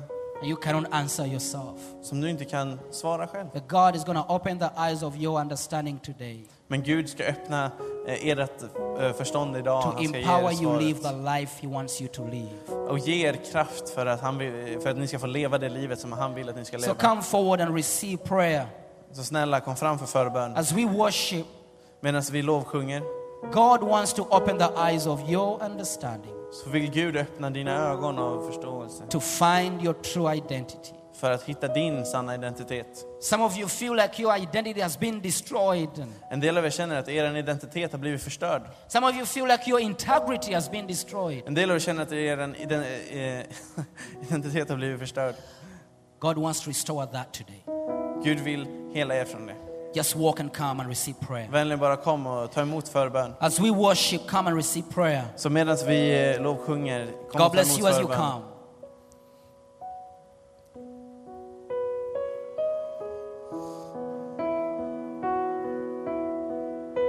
you 0.44 0.56
cannot 0.56 0.86
answer 0.90 1.26
yourself. 1.26 1.80
som 2.02 2.20
du 2.20 2.30
inte 2.30 2.44
kan 2.44 2.80
svara 2.90 3.26
själv. 3.26 3.46
But 3.52 3.68
God 3.68 3.96
is 3.96 4.04
going 4.04 4.18
to 4.22 4.34
open 4.34 4.58
the 4.58 4.68
eyes 4.78 5.02
of 5.02 5.16
your 5.16 5.40
understanding 5.40 5.98
today 5.98 6.48
Men 6.68 6.82
Gud 6.82 7.08
ska 7.08 7.24
öppna 7.24 7.70
eh, 8.06 8.28
ert 8.28 8.62
eh, 9.00 9.12
förstånd 9.12 9.56
idag. 9.56 9.82
to 9.82 9.88
Han 9.88 10.04
ska 10.08 10.18
ge 10.18 10.22
empower 10.24 10.52
er 10.52 10.62
you 10.62 10.78
live 10.80 10.98
the 10.98 11.12
life 11.12 11.66
He 11.66 11.68
wants 11.74 12.00
you 12.00 12.10
to 12.12 12.26
live. 12.26 12.72
Och 12.88 12.98
ge 12.98 13.28
er 13.28 13.36
kraft 13.52 13.88
för 13.88 14.06
att, 14.06 14.20
han 14.20 14.38
för 14.82 14.88
att 14.90 14.96
ni 14.98 15.06
ska 15.08 15.18
få 15.18 15.26
leva 15.26 15.58
det 15.58 15.68
livet 15.68 16.00
som 16.00 16.12
han 16.12 16.34
vill 16.34 16.48
att 16.48 16.56
ni 16.56 16.64
ska 16.64 16.78
So 16.78 16.86
leva. 16.86 16.94
come 16.94 17.22
forward 17.22 17.60
and 17.60 17.74
receive 17.76 18.16
prayer 18.16 18.66
Så 19.12 19.24
snälla, 19.24 19.60
kom 19.60 19.76
fram 19.76 19.98
för 19.98 20.06
förbön. 20.06 20.56
as 20.56 20.72
we 20.72 20.84
worship. 20.86 21.46
Medan 22.05 22.22
vi 22.32 22.42
lovsjunger 22.42 23.02
God 23.52 23.82
wants 23.82 24.14
to 24.14 24.22
open 24.30 24.59
the 24.59 24.68
eyes 24.90 25.07
of 25.07 25.30
your 25.30 25.62
understanding 25.62 26.34
så 26.52 26.70
vill 26.70 26.90
Gud 26.90 27.16
öppna 27.16 27.50
dina 27.50 27.90
ögon 27.90 28.18
av 28.18 28.46
förståelse. 28.46 29.05
to 29.11 29.20
find 29.20 29.82
your 29.82 29.94
true 29.94 30.36
identity. 30.36 30.92
för 31.14 31.30
att 31.30 31.42
hitta 31.42 31.68
din 31.68 32.07
sanna 32.07 32.34
identitet. 32.34 33.05
Some 33.20 33.44
of 33.44 33.59
you 33.59 33.68
feel 33.68 33.96
like 33.96 34.22
your 34.22 34.36
identity 34.36 34.80
has 34.80 34.98
been 34.98 35.20
destroyed. 35.20 35.88
En 36.30 36.40
del 36.40 36.59
av 36.59 36.66
er 36.66 36.70
känner 36.70 36.96
att 36.96 37.09
er 37.09 37.36
identitet 37.36 37.92
har 37.92 37.98
blivit 37.98 38.22
förstörd. 38.22 38.62
Some 38.88 39.07
of 39.07 39.16
you 39.16 39.26
feel 39.26 39.48
like 39.48 39.70
your 39.70 39.80
integrity 39.80 40.55
has 40.55 40.70
been 40.70 40.86
destroyed. 40.86 41.42
En 41.46 41.55
del 41.55 41.70
av 41.70 41.76
er 41.76 41.80
känner 41.80 42.02
att 42.02 42.12
er 42.12 42.38
eh, 42.38 43.42
identitet 44.28 44.68
har 44.68 44.76
blivit 44.76 45.00
förstörd. 45.00 45.34
God 46.18 46.38
wants 46.38 46.61
to 46.61 46.70
restore 46.70 47.07
that 47.07 47.32
today. 47.32 47.64
Gud 48.24 48.40
vill 48.40 48.66
hela 48.92 49.14
er 49.14 49.24
från 49.24 49.46
det. 49.46 49.63
Just 49.95 50.16
walk 50.16 50.40
and 50.40 50.53
come 50.57 50.80
and 50.82 50.88
receive 50.88 51.16
prayer. 51.28 51.49
Vänligen 51.51 51.78
bara 51.80 51.97
kom 51.97 52.26
och 52.26 52.53
ta 52.53 52.61
emot 52.61 52.88
förbön. 52.88 53.34
As 53.38 53.61
we 53.61 53.70
worship, 53.70 54.26
come 54.26 54.49
and 54.51 54.57
receive 54.57 54.86
prayer. 54.95 55.22
Så 55.36 55.51
medan 55.51 55.76
vi 55.86 56.36
lovsjunger, 56.40 57.07
kom 57.07 57.12
God 57.32 57.40
och 57.40 57.47
ta 57.47 57.51
bless 57.51 57.66
emot 57.68 57.80
you 57.80 57.88
as 57.88 57.99
you 57.99 58.09
förbön. 58.09 58.30
come. 58.30 58.42